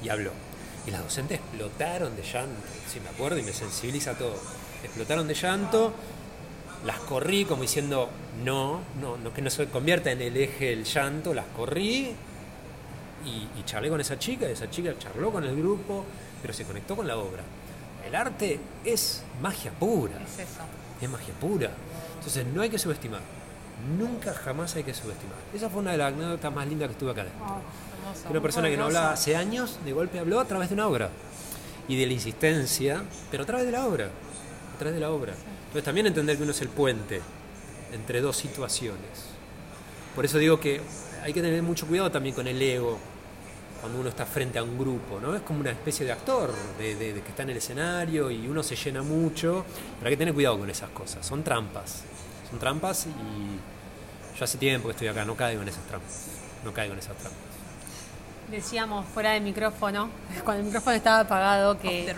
y 0.03 0.09
habló. 0.09 0.31
Y 0.87 0.91
las 0.91 1.03
docentes 1.03 1.41
explotaron 1.41 2.15
de 2.17 2.23
llanto, 2.23 2.63
si 2.91 3.01
me 3.01 3.09
acuerdo 3.09 3.39
y 3.39 3.43
me 3.43 3.53
sensibiliza 3.53 4.15
todo. 4.15 4.37
Explotaron 4.83 5.27
de 5.27 5.35
llanto, 5.35 5.93
las 6.85 6.99
corrí 7.01 7.45
como 7.45 7.63
diciendo, 7.63 8.09
no, 8.45 8.81
no, 9.01 9.17
no 9.17 9.33
que 9.33 9.43
no 9.43 9.51
se 9.51 9.67
convierta 9.67 10.13
en 10.13 10.23
el 10.23 10.37
eje 10.37 10.73
el 10.73 10.85
llanto, 10.85 11.35
las 11.35 11.47
corrí 11.47 12.15
y, 13.25 13.63
charlé 13.65 13.89
con 13.89 14.01
esa 14.01 14.19
chica, 14.19 14.47
esa 14.47 14.71
chica 14.71 14.97
charló 14.99 15.33
con 15.33 15.43
el 15.43 15.57
grupo, 15.57 16.05
pero 16.41 16.55
se 16.55 16.65
conectó 16.65 16.95
con 16.95 17.09
la 17.09 17.17
obra. 17.17 17.43
El 18.07 18.15
arte 18.15 18.61
es 18.85 19.23
magia 19.43 19.73
pura. 19.73 20.23
Es 20.23 20.39
eso. 20.39 20.61
Es 21.01 21.11
magia 21.11 21.35
pura. 21.41 21.71
Entonces 22.19 22.47
no 22.47 22.63
hay 22.63 22.71
que 22.71 22.79
subestimar. 22.79 23.21
Nunca 23.99 24.33
jamás 24.33 24.75
hay 24.77 24.85
que 24.85 24.95
subestimar. 24.95 25.37
Esa 25.55 25.69
fue 25.69 25.81
una 25.81 25.93
de 25.93 25.99
las 25.99 26.13
anécdotas 26.13 26.55
más 26.55 26.67
lindas 26.67 26.89
que 26.89 26.93
estuve 26.93 27.11
acá 27.11 27.27
oh, 27.41 28.31
una 28.31 28.41
persona 28.41 28.69
que 28.69 28.77
no 28.77 28.85
hablaba 28.85 29.13
hace 29.13 29.37
años, 29.37 29.79
de 29.85 29.93
golpe 29.93 30.19
habló 30.19 30.41
a 30.41 30.45
través 30.47 30.69
de 30.69 30.75
una 30.75 30.87
obra. 30.87 31.11
Y 31.89 31.97
de 31.97 32.07
la 32.07 32.13
insistencia, 32.15 33.03
pero 33.31 33.43
a 33.43 33.47
través 33.47 33.67
de 33.67 33.73
la 33.73 33.87
obra. 33.87 34.07
A 34.75 34.79
través 34.79 34.95
de 34.95 35.01
la 35.01 35.11
obra. 35.11 35.35
Entonces 35.67 35.85
también 35.85 36.07
entender 36.07 36.37
que 36.37 36.43
uno 36.43 36.53
es 36.53 36.61
el 36.63 36.69
puente 36.69 37.21
entre 37.93 38.21
dos 38.21 38.37
situaciones. 38.37 39.37
Por 40.15 40.25
eso 40.25 40.39
digo 40.39 40.59
que 40.59 40.81
hay 41.23 41.33
que 41.33 41.43
tener 41.43 41.63
mucho 41.63 41.87
cuidado 41.87 42.11
también 42.11 42.35
con 42.35 42.47
el 42.47 42.61
ego 42.61 42.99
cuando 43.81 44.01
uno 44.01 44.09
está 44.09 44.25
frente 44.25 44.59
a 44.59 44.63
un 44.63 44.79
grupo, 44.79 45.21
¿no? 45.21 45.35
Es 45.37 45.43
como 45.43 45.61
una 45.61 45.71
especie 45.71 46.07
de 46.07 46.13
actor, 46.13 46.53
de, 46.79 46.97
que 46.97 47.29
está 47.29 47.43
en 47.43 47.51
el 47.51 47.59
escenario 47.59 48.31
y 48.31 48.49
uno 48.49 48.63
se 48.63 48.75
llena 48.75 49.03
mucho, 49.03 49.65
pero 49.99 50.09
hay 50.09 50.15
que 50.15 50.17
tener 50.17 50.35
cuidado 50.35 50.59
con 50.59 50.71
esas 50.71 50.91
cosas, 50.91 51.25
son 51.25 51.45
trampas, 51.45 52.03
son 52.51 52.59
trampas 52.59 53.07
y 53.07 54.39
yo 54.39 54.45
hace 54.45 54.59
tiempo 54.59 54.89
que 54.89 54.93
estoy 54.93 55.09
acá, 55.09 55.25
no 55.25 55.35
caigo 55.35 55.63
en 55.63 55.69
esas 55.69 55.85
trampas, 55.85 56.27
no 56.65 56.73
caigo 56.73 56.93
en 56.93 56.99
esas 56.99 57.17
trampas. 57.17 57.41
Decíamos 58.51 59.07
fuera 59.07 59.33
del 59.33 59.43
micrófono, 59.43 60.09
cuando 60.45 60.61
el 60.61 60.67
micrófono 60.67 60.95
estaba 60.95 61.21
apagado, 61.21 61.79
que, 61.79 62.15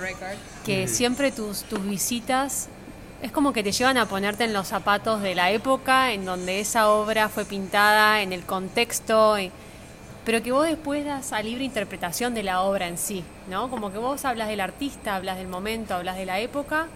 que 0.65 0.89
siempre 0.89 1.33
tus, 1.33 1.63
tus 1.65 1.83
visitas 1.85 2.69
es 3.23 3.33
como 3.33 3.53
que 3.53 3.65
te 3.65 3.73
llevan 3.73 3.97
a 3.99 4.07
ponerte 4.07 4.45
en 4.45 4.53
los 4.53 4.69
zapatos 4.69 5.23
de 5.23 5.35
la 5.35 5.51
época 5.51 6.13
en 6.13 6.25
donde 6.25 6.61
esa 6.61 6.89
obra 6.89 7.29
fue 7.29 7.45
pintada, 7.45 8.23
en 8.23 8.33
el 8.33 8.45
contexto, 8.45 9.37
pero 10.25 10.43
que 10.43 10.53
vos 10.53 10.67
después 10.67 11.05
das 11.05 11.33
a 11.33 11.43
libre 11.43 11.65
interpretación 11.65 12.35
de 12.35 12.45
la 12.45 12.63
obra 12.63 12.87
en 12.87 12.97
sí, 12.97 13.25
¿no? 13.49 13.71
Como 13.71 13.91
que 13.91 13.99
vos 13.99 14.25
hablas 14.25 14.49
del 14.49 14.61
artista, 14.61 15.17
hablas 15.17 15.39
del 15.39 15.49
momento, 15.49 15.95
hablas 15.95 16.17
de 16.17 16.27
la 16.27 16.39
época, 16.39 16.87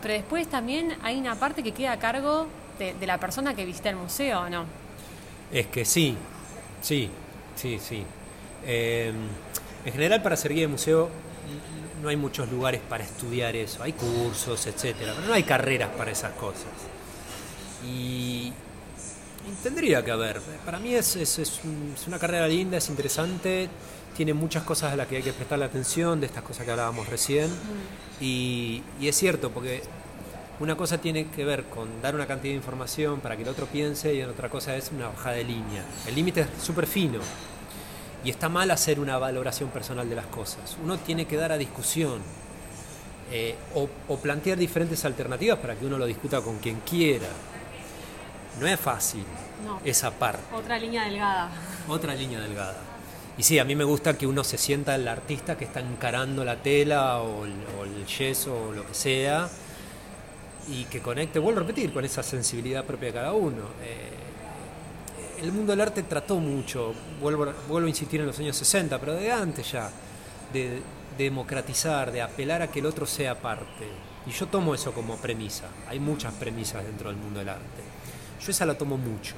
pero 0.00 0.14
después 0.14 0.48
también 0.48 0.96
hay 1.02 1.18
una 1.18 1.36
parte 1.36 1.62
que 1.62 1.72
queda 1.72 1.92
a 1.92 1.98
cargo 1.98 2.48
de, 2.78 3.06
la 3.06 3.18
persona 3.18 3.54
que 3.54 3.64
visita 3.64 3.90
el 3.90 3.96
museo, 3.96 4.48
¿no? 4.48 4.64
Es 5.50 5.66
que 5.66 5.84
sí, 5.84 6.16
sí, 6.80 7.10
sí, 7.56 7.78
sí. 7.78 8.04
Em, 8.64 9.14
en 9.84 9.92
general 9.92 10.22
para 10.22 10.36
ser 10.36 10.52
guía 10.54 10.62
de 10.62 10.68
museo 10.68 11.10
no 12.02 12.08
hay 12.08 12.16
muchos 12.16 12.50
lugares 12.50 12.80
para 12.88 13.04
estudiar 13.04 13.54
eso, 13.54 13.82
hay 13.82 13.92
cursos, 13.92 14.66
etcétera, 14.66 15.14
pero 15.14 15.28
no 15.28 15.34
hay 15.34 15.44
carreras 15.44 15.90
para 15.96 16.10
esas 16.10 16.32
cosas. 16.32 16.66
Y, 17.86 18.52
tendría 19.62 20.04
que 20.04 20.10
haber. 20.10 20.40
Para 20.64 20.78
mí 20.78 20.94
es, 20.94 21.16
es, 21.16 21.60
una 22.06 22.18
carrera 22.18 22.48
linda, 22.48 22.78
es 22.78 22.88
interesante, 22.88 23.68
tiene 24.16 24.34
muchas 24.34 24.64
cosas 24.64 24.92
a 24.92 24.96
las 24.96 25.06
que 25.06 25.16
hay 25.16 25.22
que 25.22 25.32
prestarle 25.32 25.64
atención, 25.64 26.20
de 26.20 26.26
estas 26.26 26.42
cosas 26.42 26.64
que 26.64 26.70
hablábamos 26.70 27.08
recién. 27.08 27.50
Y, 28.20 28.82
y 29.00 29.08
es 29.08 29.16
cierto, 29.16 29.50
porque 29.50 29.82
una 30.62 30.76
cosa 30.76 30.98
tiene 30.98 31.26
que 31.26 31.44
ver 31.44 31.64
con 31.64 32.00
dar 32.00 32.14
una 32.14 32.24
cantidad 32.24 32.52
de 32.52 32.56
información 32.56 33.18
para 33.18 33.36
que 33.36 33.42
el 33.42 33.48
otro 33.48 33.66
piense 33.66 34.14
y 34.14 34.22
otra 34.22 34.48
cosa 34.48 34.76
es 34.76 34.92
una 34.92 35.08
bajada 35.08 35.34
de 35.34 35.42
línea. 35.42 35.82
El 36.06 36.14
límite 36.14 36.42
es 36.42 36.46
súper 36.62 36.86
fino 36.86 37.18
y 38.22 38.30
está 38.30 38.48
mal 38.48 38.70
hacer 38.70 39.00
una 39.00 39.18
valoración 39.18 39.70
personal 39.70 40.08
de 40.08 40.14
las 40.14 40.26
cosas. 40.26 40.76
Uno 40.80 40.98
tiene 40.98 41.26
que 41.26 41.36
dar 41.36 41.50
a 41.50 41.58
discusión 41.58 42.20
eh, 43.32 43.56
o, 43.74 44.16
plantear 44.18 44.56
diferentes 44.56 45.04
alternativas 45.04 45.58
para 45.58 45.74
que 45.74 45.84
uno 45.84 45.98
lo 45.98 46.06
discuta 46.06 46.40
con 46.40 46.58
quien 46.58 46.78
quiera. 46.88 47.26
No 48.60 48.68
es 48.68 48.78
fácil 48.78 49.24
esa 49.84 50.12
parte. 50.12 50.54
Otra 50.54 50.78
línea 50.78 51.06
delgada. 51.06 51.50
Otra 51.88 52.14
línea 52.14 52.38
delgada. 52.38 52.78
Y 53.36 53.42
sí, 53.42 53.58
a 53.58 53.64
mí 53.64 53.74
me 53.74 53.82
gusta 53.82 54.16
que 54.16 54.28
uno 54.28 54.44
se 54.44 54.58
sienta 54.58 54.94
el 54.94 55.08
artista 55.08 55.58
que 55.58 55.64
está 55.64 55.80
encarando 55.80 56.44
la 56.44 56.62
tela 56.62 57.18
o 57.18 57.46
el, 57.46 57.54
o 57.80 57.84
el 57.84 58.06
yeso 58.06 58.68
o 58.68 58.72
lo 58.72 58.86
que 58.86 58.94
sea 58.94 59.50
y 60.68 60.84
que 60.84 61.00
conecte, 61.00 61.38
vuelvo 61.38 61.60
a 61.60 61.62
repetir, 61.62 61.92
con 61.92 62.04
esa 62.04 62.22
sensibilidad 62.22 62.84
propia 62.84 63.08
de 63.08 63.14
cada 63.14 63.32
uno. 63.32 63.62
Eh, 63.82 65.42
el 65.42 65.52
mundo 65.52 65.72
del 65.72 65.80
arte 65.80 66.04
trató 66.04 66.36
mucho, 66.36 66.94
vuelvo, 67.20 67.52
vuelvo 67.68 67.86
a 67.86 67.88
insistir 67.88 68.20
en 68.20 68.26
los 68.26 68.38
años 68.38 68.56
60, 68.56 68.98
pero 68.98 69.14
de 69.14 69.32
antes 69.32 69.72
ya, 69.72 69.90
de, 70.52 70.80
democratizar, 71.18 72.12
de 72.12 72.22
apelar 72.22 72.62
a 72.62 72.68
que 72.68 72.78
el 72.78 72.86
otro 72.86 73.06
sea 73.06 73.40
parte. 73.40 73.86
Y 74.26 74.30
yo 74.30 74.46
tomo 74.46 74.74
eso 74.74 74.92
como 74.92 75.16
premisa. 75.16 75.64
Hay 75.88 75.98
muchas 75.98 76.32
premisas 76.34 76.84
dentro 76.84 77.10
del 77.10 77.18
mundo 77.18 77.40
del 77.40 77.48
arte. 77.48 77.82
Yo 78.40 78.50
esa 78.50 78.64
la 78.64 78.78
tomo 78.78 78.96
mucho. 78.96 79.34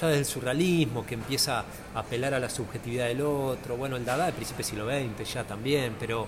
Ya 0.00 0.08
desde 0.08 0.20
el 0.20 0.26
surrealismo, 0.26 1.06
que 1.06 1.14
empieza 1.14 1.60
a 1.94 1.98
apelar 2.00 2.34
a 2.34 2.40
la 2.40 2.50
subjetividad 2.50 3.06
del 3.06 3.22
otro, 3.22 3.76
bueno, 3.76 3.96
el 3.96 4.04
Dada 4.04 4.26
del 4.26 4.34
príncipe 4.34 4.62
siglo 4.62 4.86
XX 4.86 5.32
ya 5.32 5.44
también, 5.44 5.96
pero 5.98 6.26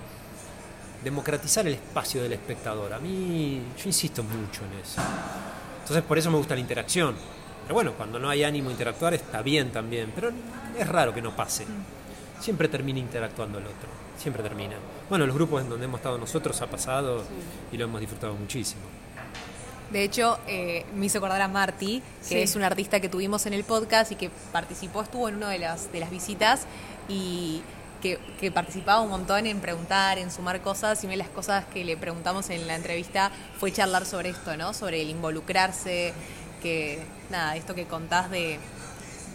democratizar 1.03 1.65
el 1.67 1.73
espacio 1.73 2.21
del 2.21 2.33
espectador. 2.33 2.93
A 2.93 2.99
mí, 2.99 3.61
yo 3.77 3.83
insisto 3.85 4.23
mucho 4.23 4.61
en 4.65 4.79
eso. 4.81 5.01
Entonces, 5.81 6.03
por 6.03 6.17
eso 6.17 6.29
me 6.31 6.37
gusta 6.37 6.55
la 6.55 6.61
interacción. 6.61 7.15
Pero 7.63 7.75
bueno, 7.75 7.93
cuando 7.93 8.17
no 8.17 8.29
hay 8.29 8.43
ánimo 8.43 8.69
a 8.69 8.71
interactuar 8.71 9.13
está 9.13 9.43
bien 9.43 9.71
también, 9.71 10.11
pero 10.15 10.31
es 10.77 10.87
raro 10.87 11.13
que 11.13 11.21
no 11.21 11.35
pase. 11.35 11.65
Siempre 12.39 12.67
termina 12.67 12.97
interactuando 12.97 13.59
el 13.59 13.65
otro, 13.65 13.89
siempre 14.17 14.41
termina. 14.41 14.75
Bueno, 15.07 15.27
los 15.27 15.35
grupos 15.35 15.61
en 15.61 15.69
donde 15.69 15.85
hemos 15.85 15.99
estado 15.99 16.17
nosotros 16.17 16.59
ha 16.61 16.67
pasado 16.67 17.23
y 17.71 17.77
lo 17.77 17.85
hemos 17.85 17.99
disfrutado 17.99 18.33
muchísimo. 18.33 18.81
De 19.91 20.03
hecho, 20.03 20.39
eh, 20.47 20.85
me 20.95 21.07
hizo 21.07 21.17
acordar 21.17 21.41
a 21.41 21.47
Marty, 21.47 22.01
que 22.27 22.43
es 22.43 22.55
un 22.55 22.63
artista 22.63 22.99
que 22.99 23.09
tuvimos 23.09 23.45
en 23.45 23.53
el 23.53 23.63
podcast 23.63 24.11
y 24.11 24.15
que 24.15 24.31
participó, 24.51 25.01
estuvo 25.01 25.29
en 25.29 25.35
una 25.35 25.49
de 25.49 25.59
las, 25.59 25.91
de 25.91 25.99
las 25.99 26.09
visitas 26.09 26.65
y 27.07 27.61
que, 28.01 28.51
participaba 28.51 29.01
un 29.01 29.09
montón 29.09 29.45
en 29.45 29.59
preguntar, 29.59 30.17
en 30.17 30.31
sumar 30.31 30.61
cosas, 30.61 31.03
y 31.03 31.07
una 31.07 31.13
de 31.13 31.17
las 31.17 31.29
cosas 31.29 31.65
que 31.65 31.83
le 31.83 31.97
preguntamos 31.97 32.49
en 32.49 32.67
la 32.67 32.75
entrevista 32.75 33.31
fue 33.59 33.71
charlar 33.71 34.05
sobre 34.05 34.29
esto, 34.29 34.55
¿no? 34.57 34.73
Sobre 34.73 35.01
el 35.01 35.09
involucrarse, 35.09 36.13
que, 36.61 37.01
nada, 37.29 37.55
esto 37.55 37.75
que 37.75 37.85
contás 37.85 38.29
de, 38.29 38.59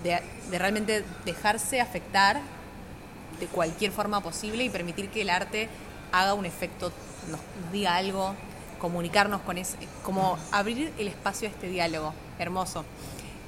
de, 0.03 0.59
realmente 0.59 1.05
dejarse 1.25 1.81
afectar 1.81 2.41
de 3.41 3.47
cualquier 3.47 3.93
forma 3.93 4.21
posible 4.21 4.65
y 4.65 4.71
permitir 4.71 5.09
que 5.09 5.23
el 5.23 5.31
arte 5.31 5.69
haga 6.13 6.35
un 6.35 6.47
efecto, 6.47 6.93
nos, 7.31 7.41
diga 7.73 7.97
algo, 7.97 8.35
comunicarnos 8.79 9.41
con 9.43 9.59
ese, 9.59 9.77
como 10.03 10.39
abrir 10.53 10.93
el 10.99 11.09
espacio 11.09 11.49
a 11.49 11.51
este 11.51 11.69
diálogo. 11.69 12.15
Hermoso. 12.39 12.85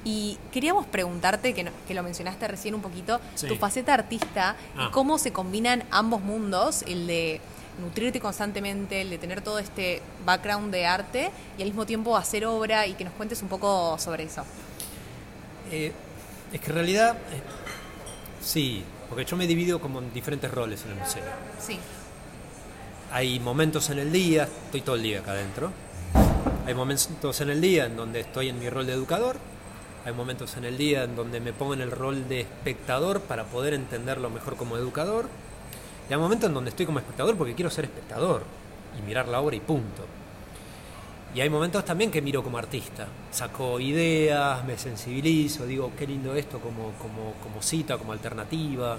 Y 0.09 0.37
queríamos 0.53 0.85
preguntarte, 0.85 1.53
que, 1.53 1.69
que 1.85 1.93
lo 1.93 2.01
mencionaste 2.01 2.47
recién 2.47 2.73
un 2.73 2.81
poquito, 2.81 3.19
tu 3.45 3.57
faceta 3.57 3.93
artista 3.93 4.55
y 4.73 4.79
ah. 4.79 4.89
cómo 4.93 5.17
se 5.17 5.33
combinan 5.33 5.83
ambos 5.91 6.21
mundos, 6.21 6.85
el 6.87 7.07
de 7.07 7.41
nutrirte 7.81 8.21
constantemente, 8.21 9.01
el 9.01 9.09
de 9.09 9.17
tener 9.17 9.41
todo 9.41 9.59
este 9.59 10.01
background 10.25 10.71
de 10.71 10.85
arte 10.85 11.29
y 11.57 11.61
al 11.61 11.67
mismo 11.67 11.85
tiempo 11.85 12.15
hacer 12.15 12.45
obra 12.45 12.87
y 12.87 12.93
que 12.93 13.03
nos 13.03 13.11
cuentes 13.15 13.41
un 13.41 13.49
poco 13.49 13.97
sobre 13.99 14.23
eso. 14.23 14.45
Eh, 15.73 15.91
es 16.53 16.61
que 16.61 16.67
en 16.67 16.75
realidad, 16.75 17.17
eh, 17.17 17.41
sí, 18.41 18.85
porque 19.09 19.25
yo 19.25 19.35
me 19.35 19.45
divido 19.45 19.81
como 19.81 19.99
en 19.99 20.13
diferentes 20.13 20.49
roles 20.49 20.85
en 20.85 20.91
el 20.91 20.95
museo. 20.99 21.23
Sí. 21.59 21.77
Hay 23.11 23.41
momentos 23.41 23.89
en 23.89 23.99
el 23.99 24.09
día, 24.09 24.43
estoy 24.43 24.79
todo 24.79 24.95
el 24.95 25.03
día 25.03 25.19
acá 25.19 25.31
adentro. 25.31 25.73
Hay 26.65 26.73
momentos 26.73 27.41
en 27.41 27.49
el 27.49 27.59
día 27.59 27.87
en 27.87 27.97
donde 27.97 28.21
estoy 28.21 28.47
en 28.47 28.57
mi 28.57 28.69
rol 28.69 28.87
de 28.87 28.93
educador 28.93 29.37
hay 30.07 30.13
momentos 30.13 30.55
en 30.55 30.63
el 30.63 30.77
día 30.77 31.03
en 31.03 31.17
donde 31.17 31.41
me 31.41 31.51
pongo 31.51 31.73
en 31.73 31.81
el 31.81 31.91
rol 31.91 32.29
de 32.29 32.39
espectador 32.39 33.19
para 33.19 33.43
poder 33.43 33.73
entenderlo 33.73 34.29
mejor 34.29 34.55
como 34.55 34.77
educador. 34.77 35.25
Y 36.09 36.13
hay 36.13 36.17
momentos 36.17 36.47
en 36.47 36.53
donde 36.53 36.69
estoy 36.69 36.85
como 36.85 36.99
espectador 36.99 37.35
porque 37.35 37.55
quiero 37.55 37.69
ser 37.69 37.83
espectador 37.83 38.43
y 38.97 39.01
mirar 39.01 39.27
la 39.27 39.41
obra 39.41 39.57
y 39.57 39.59
punto. 39.59 40.05
Y 41.35 41.41
hay 41.41 41.49
momentos 41.49 41.83
también 41.83 42.09
que 42.09 42.21
miro 42.21 42.41
como 42.41 42.57
artista. 42.57 43.05
Saco 43.31 43.81
ideas, 43.81 44.63
me 44.63 44.77
sensibilizo, 44.77 45.65
digo, 45.65 45.91
qué 45.97 46.07
lindo 46.07 46.33
esto 46.35 46.61
como, 46.61 46.93
como, 46.93 47.33
como 47.43 47.61
cita, 47.61 47.97
como 47.97 48.13
alternativa. 48.13 48.97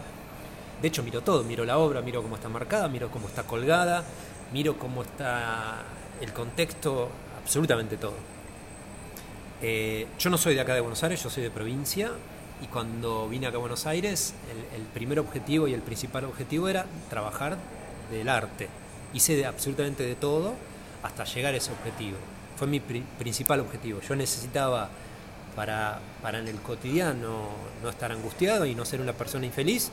De 0.83 0.89
hecho, 0.89 1.03
miro 1.03 1.23
todo, 1.23 1.43
miro 1.43 1.65
la 1.65 1.79
obra, 1.79 2.03
miro 2.03 2.23
cómo 2.23 2.37
está 2.37 2.51
marcada, 2.51 2.87
miro 2.87 3.11
cómo 3.11 3.29
está 3.29 3.45
colgada, 3.45 4.05
miro 4.53 4.79
cómo 4.79 5.05
está 5.05 5.85
el 6.21 6.35
contexto, 6.35 7.09
absolutamente 7.43 7.97
todo. 7.97 8.38
Eh, 9.61 10.07
yo 10.19 10.31
no 10.31 10.39
soy 10.39 10.55
de 10.55 10.61
acá 10.61 10.75
de 10.75 10.81
Buenos 10.81 11.03
Aires, 11.03 11.23
yo 11.23 11.31
soy 11.31 11.43
de 11.43 11.51
provincia 11.51 12.13
y 12.63 12.67
cuando 12.67 13.29
vine 13.29 13.49
acá 13.49 13.57
a 13.57 13.61
Buenos 13.61 13.87
Aires 13.87 14.35
el, 14.75 14.83
primer 14.83 15.19
objetivo 15.19 15.67
y 15.67 15.75
el 15.75 15.83
principal 15.83 16.25
objetivo 16.25 16.69
era 16.69 16.87
trabajar 17.11 17.57
del 18.11 18.29
arte. 18.29 18.69
Hice 19.13 19.37
de, 19.37 19.47
absolutamente 19.47 20.05
de 20.05 20.15
todo 20.15 20.55
hasta 21.03 21.25
llegar 21.25 21.55
a 21.55 21.57
ese 21.57 21.73
objetivo. 21.73 22.17
Fue 22.57 22.69
mi 22.69 22.81
principal 22.81 23.61
objetivo. 23.61 24.01
Yo 24.01 24.15
necesitaba 24.15 24.91
para, 25.57 26.01
para 26.23 26.39
en 26.39 26.47
el 26.47 26.61
cotidiano 26.61 27.49
no 27.83 27.89
estar 27.89 28.13
angustiado 28.13 28.65
y 28.65 28.75
no 28.77 28.85
ser 28.85 29.01
una 29.01 29.13
persona 29.13 29.47
infeliz, 29.47 29.91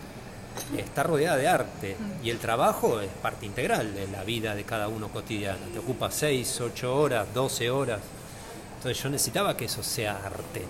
estar 0.77 1.07
rodeada 1.07 1.37
de 1.37 1.47
arte. 1.47 1.97
Y 2.23 2.29
el 2.29 2.37
trabajo 2.37 3.01
es 3.01 3.09
parte 3.09 3.47
integral 3.47 3.95
de 3.95 4.07
la 4.07 4.23
vida 4.23 4.53
de 4.53 4.63
cada 4.63 4.87
uno 4.87 5.09
cotidiana. 5.09 5.65
Te 5.73 5.79
ocupa 5.79 6.11
6, 6.11 6.61
8 6.61 6.95
horas, 6.95 7.27
12 7.33 7.69
horas 7.71 8.01
entonces 8.85 9.03
yo 9.03 9.09
necesitaba 9.09 9.57
que 9.57 9.65
eso 9.65 9.81
sea 9.81 10.21
arte. 10.23 10.63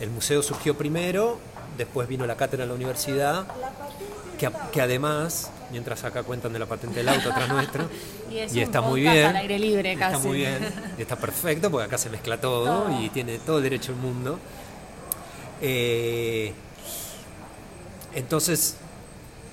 El 0.00 0.08
museo 0.08 0.42
surgió 0.42 0.74
primero, 0.74 1.38
después 1.76 2.08
vino 2.08 2.26
la 2.26 2.34
cátedra 2.34 2.62
en 2.62 2.70
la 2.70 2.74
universidad, 2.74 3.46
que, 4.72 4.80
además, 4.80 5.50
mientras 5.70 6.02
acá 6.04 6.22
cuentan 6.22 6.54
de 6.54 6.60
la 6.60 6.64
patente 6.64 7.00
del 7.00 7.10
auto 7.10 7.30
atrás 7.30 7.50
nuestro, 7.50 7.90
y, 8.30 8.60
está 8.60 8.80
muy 8.80 9.02
bien. 9.02 9.26
Al 9.26 9.36
aire 9.36 9.58
libre 9.58 9.96
casi. 9.96 10.16
Está 10.16 10.26
muy 10.26 10.38
bien, 10.38 10.74
y 10.96 11.02
está 11.02 11.16
perfecto 11.16 11.70
porque 11.70 11.84
acá 11.84 11.98
se 11.98 12.08
mezcla 12.08 12.40
todo, 12.40 12.88
y 13.02 13.10
tiene 13.10 13.38
todo 13.38 13.58
el 13.58 13.64
derecho 13.64 13.92
del 13.92 14.00
mundo. 14.00 14.38
Eh, 15.60 16.54
entonces, 18.14 18.76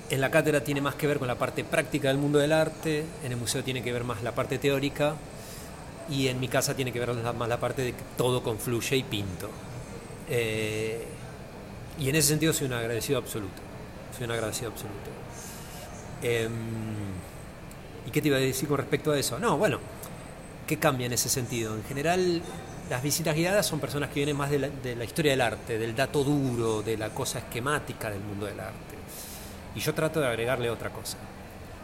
en 0.08 0.22
la 0.22 0.30
cátedra 0.30 0.64
tiene 0.64 0.80
más 0.80 0.94
que 0.94 1.06
ver 1.06 1.18
con 1.18 1.28
la 1.28 1.34
parte 1.34 1.64
práctica 1.64 2.08
del 2.08 2.16
mundo 2.16 2.38
del 2.38 2.52
arte, 2.52 3.04
en 3.22 3.32
el 3.32 3.36
museo 3.36 3.62
tiene 3.62 3.82
que 3.82 3.92
ver 3.92 4.04
más 4.04 4.22
la 4.22 4.34
parte 4.34 4.56
teórica, 4.56 5.16
y 6.08 6.28
en 6.28 6.38
mi 6.40 6.48
casa 6.48 6.74
tiene 6.74 6.92
que 6.92 7.00
ver 7.00 7.12
más 7.14 7.48
la 7.48 7.58
parte 7.58 7.82
de 7.82 7.92
que 7.92 8.02
todo 8.16 8.42
confluye 8.42 8.96
y 8.96 9.02
pinto. 9.02 9.50
Eh, 10.28 11.04
y 11.98 12.08
en 12.08 12.16
ese 12.16 12.28
sentido 12.28 12.52
soy 12.52 12.66
un 12.66 12.74
agradecido 12.74 13.18
absoluto. 13.18 13.62
Soy 14.16 14.24
un 14.24 14.32
agradecido 14.32 14.70
absoluto. 14.70 15.10
Em, 16.22 16.52
¿Y 18.06 18.10
qué 18.10 18.20
te 18.20 18.28
iba 18.28 18.36
a 18.36 18.40
decir 18.40 18.68
con 18.68 18.78
respecto 18.78 19.12
a 19.12 19.18
eso? 19.18 19.38
No, 19.38 19.56
bueno, 19.56 19.78
¿qué 20.66 20.78
cambia 20.78 21.06
en 21.06 21.14
ese 21.14 21.28
sentido? 21.28 21.74
En 21.74 21.84
general, 21.84 22.42
las 22.90 23.02
visitas 23.02 23.34
guiadas 23.34 23.66
son 23.66 23.80
personas 23.80 24.10
que 24.10 24.16
vienen 24.16 24.36
más 24.36 24.50
de 24.50 24.58
la, 24.58 24.68
de 24.68 24.94
la 24.94 25.04
historia 25.04 25.32
del 25.32 25.40
arte, 25.40 25.78
del 25.78 25.94
dato 25.96 26.22
duro, 26.22 26.82
de 26.82 26.98
la 26.98 27.10
cosa 27.10 27.38
esquemática 27.38 28.10
del 28.10 28.20
mundo 28.20 28.46
del 28.46 28.60
arte. 28.60 28.94
Y 29.74 29.80
yo 29.80 29.94
trato 29.94 30.20
de 30.20 30.26
agregarle 30.26 30.68
otra 30.70 30.90
cosa, 30.90 31.16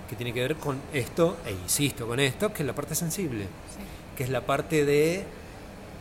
que 0.09 0.15
tiene 0.15 0.33
que 0.33 0.41
ver 0.41 0.57
con 0.57 0.79
esto, 0.93 1.39
e 1.47 1.53
insisto 1.53 2.07
con 2.07 2.21
esto, 2.21 2.53
que 2.53 2.63
es 2.63 2.67
la 2.67 2.75
parte 2.75 2.95
sensible. 2.95 3.45
Sí 3.45 4.00
que 4.21 4.25
es 4.25 4.31
la 4.31 4.45
parte 4.45 4.85
de 4.85 5.25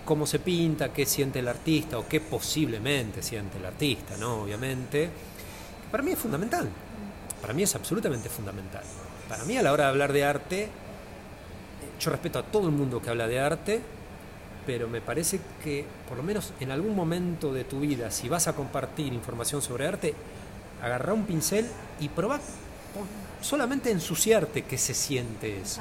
cómo 0.03 0.27
se 0.27 0.39
pinta, 0.39 0.91
qué 0.91 1.05
siente 1.05 1.39
el 1.39 1.47
artista 1.47 1.97
o 1.97 2.05
qué 2.05 2.19
posiblemente 2.19 3.23
siente 3.23 3.59
el 3.59 3.65
artista, 3.65 4.17
¿no? 4.17 4.41
Obviamente. 4.41 5.09
Para 5.89 6.03
mí 6.03 6.11
es 6.11 6.19
fundamental. 6.19 6.67
Para 7.39 7.53
mí 7.53 7.63
es 7.63 7.73
absolutamente 7.75 8.27
fundamental. 8.27 8.83
Para 9.29 9.45
mí 9.45 9.55
a 9.55 9.61
la 9.61 9.71
hora 9.71 9.85
de 9.85 9.89
hablar 9.91 10.11
de 10.11 10.25
arte, 10.25 10.67
yo 11.97 12.11
respeto 12.11 12.39
a 12.39 12.43
todo 12.43 12.67
el 12.67 12.73
mundo 12.73 13.01
que 13.01 13.09
habla 13.09 13.25
de 13.25 13.39
arte, 13.39 13.81
pero 14.65 14.89
me 14.89 14.99
parece 14.99 15.39
que 15.63 15.85
por 16.09 16.17
lo 16.17 16.23
menos 16.23 16.51
en 16.59 16.71
algún 16.71 16.97
momento 16.97 17.53
de 17.53 17.63
tu 17.63 17.79
vida, 17.79 18.11
si 18.11 18.27
vas 18.27 18.49
a 18.49 18.53
compartir 18.53 19.13
información 19.13 19.61
sobre 19.61 19.87
arte, 19.87 20.13
agarra 20.83 21.13
un 21.13 21.25
pincel 21.25 21.65
y 22.01 22.09
probá 22.09 22.41
solamente 23.39 23.91
ensuciarte 23.91 24.63
qué 24.63 24.77
se 24.77 24.93
siente 24.93 25.61
eso. 25.61 25.79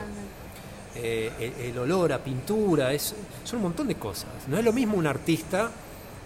Eh, 0.94 1.52
el, 1.68 1.78
olor 1.78 2.12
a 2.12 2.18
pintura, 2.18 2.92
es, 2.92 3.14
son 3.44 3.58
un 3.58 3.64
montón 3.64 3.88
de 3.88 3.94
cosas. 3.94 4.30
No 4.48 4.58
es 4.58 4.64
lo 4.64 4.72
mismo 4.72 4.96
un 4.96 5.06
artista 5.06 5.70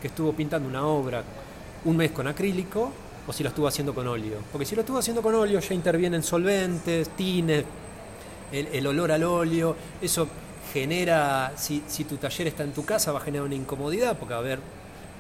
que 0.01 0.09
estuvo 0.09 0.33
pintando 0.33 0.69
una 0.69 0.87
obra 0.87 1.23
un 1.85 1.97
mes 1.97 2.13
con 2.13 2.27
acrílico 2.27 2.93
o 3.27 3.33
si 3.33 3.43
lo 3.43 3.49
estuvo 3.49 3.69
haciendo 3.69 3.95
con 3.95 4.07
óleo. 4.07 4.39
Porque 4.51 4.65
si 4.65 4.75
lo 4.75 4.83
estuvo 4.83 4.99
haciendo 4.99 5.23
con 5.23 5.35
óleo 5.35 5.61
ya 5.61 5.75
intervienen 5.75 6.23
solventes, 6.23 7.11
tines, 7.11 7.65
el, 8.51 8.87
olor 8.87 9.13
al 9.13 9.25
óleo, 9.25 9.77
eso 10.01 10.29
genera, 10.73 11.53
si, 11.57 11.83
si, 11.87 12.05
tu 12.05 12.17
taller 12.17 12.49
está 12.49 12.65
en 12.65 12.73
tu 12.73 12.85
casa, 12.85 13.13
va 13.13 13.19
a 13.19 13.23
generar 13.23 13.47
una 13.47 13.55
incomodidad 13.55 14.19
porque 14.19 14.35
va 14.35 14.41
a 14.41 14.43
haber 14.43 14.59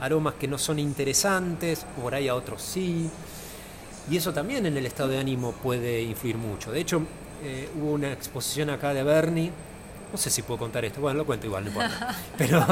aromas 0.01 0.35
que 0.35 0.49
no 0.49 0.59
son 0.59 0.79
interesantes, 0.79 1.87
por 2.01 2.15
ahí 2.15 2.29
a 2.29 2.35
otros 2.35 2.63
sí. 2.63 3.09
Y 4.11 4.17
eso 4.17 4.33
también 4.33 4.67
en 4.67 4.77
el 4.77 4.85
estado 4.85 5.11
de 5.11 5.19
ánimo 5.19 5.53
puede 5.53 6.03
influir 6.03 6.37
mucho. 6.37 6.73
De 6.73 6.81
hecho, 6.81 7.03
eh, 7.43 7.69
hubo 7.77 7.93
una 7.93 8.13
exposición 8.13 8.71
acá 8.71 8.95
de 8.95 9.03
Bernie. 9.03 9.51
No 10.13 10.19
sé 10.19 10.31
si 10.31 10.43
puedo 10.43 10.59
contar 10.59 10.85
esto, 10.85 11.01
bueno, 11.01 11.19
lo 11.19 11.27
cuento 11.27 11.47
igual, 11.47 11.65
no 11.65 11.71
importa. 11.71 12.15
Pero 12.39 12.65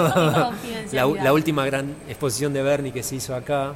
la, 0.92 1.32
última 1.32 1.64
gran 1.64 1.96
exposición 2.08 2.52
de 2.52 2.62
Bernie 2.62 2.92
que 2.92 3.02
se 3.02 3.16
hizo 3.16 3.34
acá 3.34 3.74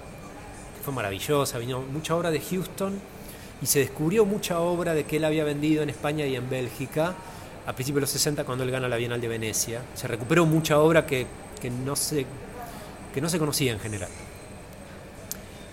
fue 0.85 0.93
maravillosa, 0.93 1.59
vino 1.59 1.81
mucha 1.81 2.15
obra 2.15 2.31
de 2.31 2.41
Houston 2.41 3.01
y 3.63 3.67
se 3.67 3.79
descubrió 3.79 4.27
mucha 4.27 4.61
obra 4.61 4.93
de 4.93 5.05
que 5.05 5.17
él 5.17 5.25
había 5.25 5.45
vendido 5.45 5.83
en 5.83 5.89
España 5.89 6.27
y 6.27 6.37
en 6.37 6.51
Bélgica 6.51 7.15
a 7.67 7.73
principios 7.73 7.97
de 7.97 8.01
los 8.03 8.11
60 8.11 8.45
cuando 8.45 8.65
él 8.65 8.71
gana 8.71 8.87
la 8.87 8.97
Bienal 8.97 9.21
de 9.21 9.29
Venecia. 9.29 9.81
Se 9.95 10.07
recuperó 10.07 10.45
mucha 10.45 10.79
obra 10.79 11.07
que, 11.07 11.27
que, 11.61 11.71
no, 11.71 11.97
se, 11.97 12.27
que 13.15 13.21
no 13.21 13.31
se 13.31 13.39
conocía 13.39 13.73
en 13.73 13.81
general. 13.81 14.11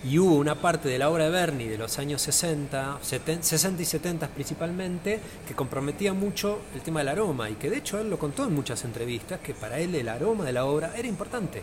Y 0.04 0.18
hubo 0.18 0.34
una 0.34 0.56
parte 0.56 0.88
de 0.88 0.98
la 0.98 1.10
obra 1.10 1.24
de 1.24 1.30
Bernie 1.30 1.68
de 1.68 1.78
los 1.78 2.00
años 2.00 2.22
60, 2.22 2.98
60 3.02 3.82
y 3.82 3.84
70 3.84 4.28
principalmente, 4.28 5.20
que 5.46 5.54
comprometía 5.54 6.12
mucho 6.12 6.60
el 6.74 6.80
tema 6.80 7.00
del 7.00 7.08
aroma 7.08 7.48
y 7.48 7.54
que 7.54 7.70
de 7.70 7.76
hecho 7.76 8.00
él 8.00 8.10
lo 8.10 8.18
contó 8.18 8.44
en 8.44 8.52
muchas 8.52 8.84
entrevistas, 8.84 9.38
que 9.38 9.54
para 9.54 9.78
él 9.78 9.94
el 9.94 10.08
aroma 10.08 10.44
de 10.44 10.52
la 10.52 10.64
obra 10.64 10.92
era 10.96 11.06
importante. 11.06 11.62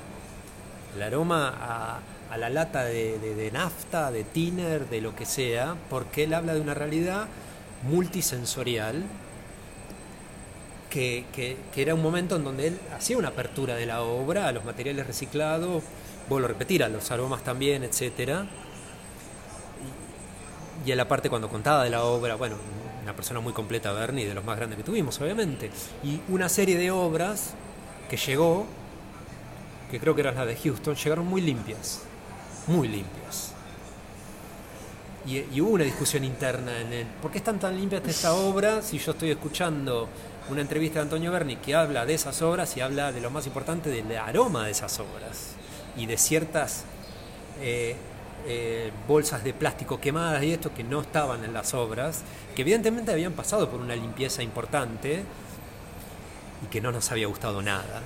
El 0.96 1.04
aroma 1.04 2.00
a, 2.30 2.38
la 2.38 2.50
lata 2.50 2.86
de, 2.86 3.50
nafta, 3.52 4.10
de 4.10 4.24
tiner, 4.24 4.88
de 4.88 5.02
lo 5.02 5.16
que 5.16 5.26
sea, 5.26 5.76
porque 5.90 6.24
él 6.24 6.34
habla 6.34 6.54
de 6.54 6.62
una 6.62 6.74
realidad 6.74 7.28
multisensorial 7.84 9.04
que, 10.90 11.26
que, 11.34 11.58
era 11.76 11.94
un 11.94 12.02
momento 12.02 12.38
en 12.38 12.46
donde 12.46 12.68
él 12.68 12.80
hacía 12.96 13.18
una 13.18 13.30
apertura 13.30 13.76
de 13.76 13.86
la 13.86 14.02
obra 14.02 14.48
a 14.48 14.52
los 14.54 14.64
materiales 14.64 15.06
reciclados, 15.06 15.84
vuelvo 16.30 16.46
a 16.46 16.50
repetir, 16.50 16.84
a 16.84 16.90
los 16.90 17.10
aromas 17.12 17.44
también, 17.44 17.84
etcétera. 17.84 18.46
Y, 20.86 20.92
a 20.92 20.96
la 20.96 21.08
parte 21.08 21.30
cuando 21.30 21.50
contaba 21.50 21.84
de 21.84 21.90
la 21.90 22.04
obra, 22.04 22.36
bueno, 22.36 22.56
una 23.04 23.14
persona 23.14 23.40
muy 23.40 23.52
completa, 23.52 23.92
Bernie, 23.92 24.26
de 24.26 24.34
los 24.34 24.46
más 24.46 24.56
grandes 24.56 24.78
que 24.78 24.84
tuvimos, 24.84 25.20
obviamente. 25.20 25.72
Y 26.04 26.22
una 26.30 26.48
serie 26.48 26.78
de 26.78 26.92
obras 26.92 27.54
que 28.10 28.16
llegó, 28.16 28.66
que 29.92 30.00
creo 30.00 30.16
que 30.16 30.22
eran 30.22 30.36
las 30.36 30.48
de 30.48 30.56
Houston, 30.56 30.96
llegaron 30.96 31.28
muy 31.28 31.42
limpias 31.42 32.04
muy 32.70 32.88
limpios. 32.88 33.52
Y, 35.26 35.62
hubo 35.62 35.72
una 35.72 35.84
discusión 35.84 36.24
interna 36.24 36.80
en 36.80 36.94
él. 36.94 37.08
¿Por 37.22 37.32
qué 37.32 37.40
están 37.40 37.60
tan 37.60 37.76
limpias 37.76 38.02
esta 38.08 38.34
obra 38.34 38.82
si 38.82 38.98
yo 38.98 39.12
estoy 39.12 39.32
escuchando 39.32 40.08
una 40.50 40.62
entrevista 40.62 41.00
de 41.00 41.04
Antonio 41.04 41.32
Berni 41.32 41.58
que 41.58 41.76
habla 41.76 42.06
de 42.06 42.16
esas 42.16 42.42
obras 42.42 42.76
y 42.78 42.82
habla 42.82 43.12
de 43.12 43.22
lo 43.22 43.30
más 43.30 43.46
importante 43.46 43.90
del 43.90 44.18
aroma 44.18 44.66
de 44.66 44.72
esas 44.72 45.00
obras 45.00 45.56
y 46.00 46.06
de 46.06 46.18
ciertas 46.18 46.86
eh, 47.62 47.96
eh, 48.48 48.92
bolsas 49.08 49.44
de 49.44 49.54
plástico 49.54 50.00
quemadas 50.00 50.42
y 50.44 50.54
esto 50.54 50.74
que 50.74 50.84
no 50.84 51.02
estaban 51.02 51.44
en 51.44 51.54
las 51.54 51.74
obras, 51.74 52.22
que 52.56 52.62
evidentemente 52.62 53.12
habían 53.12 53.34
pasado 53.34 53.70
por 53.70 53.82
una 53.82 53.96
limpieza 53.96 54.42
importante 54.42 55.24
y 56.64 56.68
que 56.68 56.80
no 56.80 56.92
nos 56.92 57.12
había 57.12 57.28
gustado 57.28 57.62
nada. 57.62 58.02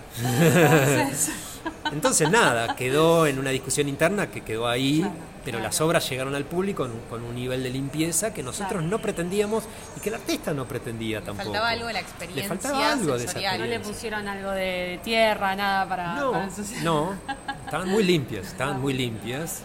Entonces 1.91 2.31
nada, 2.31 2.75
quedó 2.75 3.27
en 3.27 3.37
una 3.37 3.51
discusión 3.51 3.87
interna 3.87 4.31
que 4.31 4.41
quedó 4.41 4.67
ahí, 4.67 5.05
pero 5.45 5.59
las 5.59 5.79
obras 5.81 6.09
llegaron 6.09 6.33
al 6.33 6.45
público 6.45 6.89
con, 7.09 7.23
un 7.23 7.35
nivel 7.35 7.61
de 7.61 7.69
limpieza 7.69 8.33
que 8.33 8.41
nosotros 8.41 8.83
no 8.83 8.99
pretendíamos 8.99 9.63
y 9.95 9.99
que 9.99 10.09
el 10.09 10.15
artista 10.15 10.53
no 10.53 10.65
pretendía 10.65 11.21
tampoco. 11.21 11.51
Le 11.51 11.59
faltaba 11.59 11.69
algo 11.69 11.87
de 11.87 11.93
la 11.93 11.99
experiencia. 11.99 12.41
Le 12.41 12.49
faltaba 12.49 12.91
algo 12.91 13.17
de 13.17 13.25
esa 13.25 13.57
No 13.57 13.65
le 13.65 13.79
pusieron 13.79 14.27
algo 14.27 14.51
de 14.51 14.99
tierra, 15.03 15.55
nada 15.55 15.87
para... 15.87 16.15
No, 16.15 16.49
no 16.81 17.13
estaban 17.73 17.89
muy 17.89 18.03
limpias, 18.03 18.45
estaban 18.45 18.79
muy 18.79 18.93
limpias. 18.93 19.63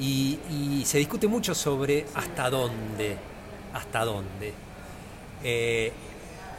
Y, 0.00 0.82
se 0.84 0.98
discute 0.98 1.28
mucho 1.28 1.54
sobre 1.54 2.04
hasta 2.14 2.50
dónde, 2.50 3.16
hasta 3.72 4.04
dónde. 4.04 4.52
Eh, 5.44 5.92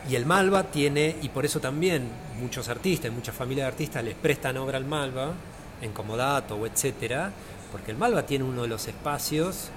y 0.10 0.16
el 0.16 0.26
Malva 0.26 0.64
tiene, 0.64 1.18
y 1.22 1.28
por 1.28 1.44
eso 1.44 1.60
también 1.60 2.08
muchos 2.40 2.70
artistas, 2.70 3.12
muchas 3.12 3.36
familias 3.36 3.66
de 3.66 3.72
artistas 3.72 4.02
les 4.02 4.16
prestan 4.16 4.56
obra 4.56 4.78
al 4.78 4.86
Malva, 4.86 5.34
en 5.82 5.92
comodato 5.92 6.56
o 6.56 6.66
etcétera, 6.66 7.32
porque 7.70 7.92
el 7.92 7.98
Malva 7.98 8.26
tiene 8.26 8.46
uno 8.46 8.62
de 8.62 8.70
los 8.70 8.88
espacios 8.88 9.70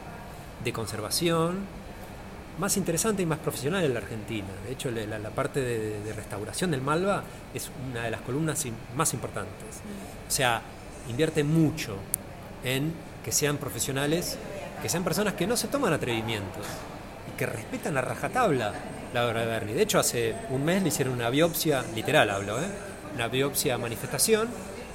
de 0.63 0.73
conservación 0.73 1.59
más 2.61 2.77
interesante 2.77 3.23
y 3.23 3.27
más 3.27 3.41
profesional 3.41 3.83
en 3.83 3.95
la 3.95 3.99
Argentina. 3.99 4.47
De 4.65 4.73
hecho, 4.73 4.93
la, 4.93 5.19
parte 5.31 5.61
de, 5.61 6.13
restauración 6.13 6.71
del 6.71 6.83
Malva 6.83 7.25
es 7.53 7.69
una 7.91 8.05
de 8.05 8.13
las 8.13 8.21
columnas 8.21 8.65
más 8.95 9.13
importantes. 9.13 9.81
O 10.29 10.31
sea, 10.31 10.63
invierte 11.11 11.45
mucho 11.45 11.97
en 12.65 12.93
que 13.25 13.33
sean 13.33 13.59
profesionales, 13.59 14.39
que 14.83 14.89
sean 14.89 15.05
personas 15.05 15.35
que 15.35 15.47
no 15.47 15.57
se 15.57 15.69
toman 15.69 15.93
atrevimientos 15.93 16.67
y 17.33 17.37
que 17.37 17.47
respetan 17.47 17.97
a 17.97 18.01
rajatabla 18.01 18.73
la 19.13 19.27
obra 19.27 19.41
de 19.41 19.47
Bernie. 19.47 19.75
De 19.75 19.83
hecho, 19.83 19.99
hace 19.99 20.35
un 20.51 20.65
mes 20.65 20.83
le 20.83 20.89
hicieron 20.89 21.15
una 21.15 21.31
biopsia, 21.31 21.85
literal 21.95 22.31
hablo, 22.31 22.59
¿eh? 22.61 22.69
una 23.15 23.29
biopsia 23.29 23.77
manifestación 23.77 24.49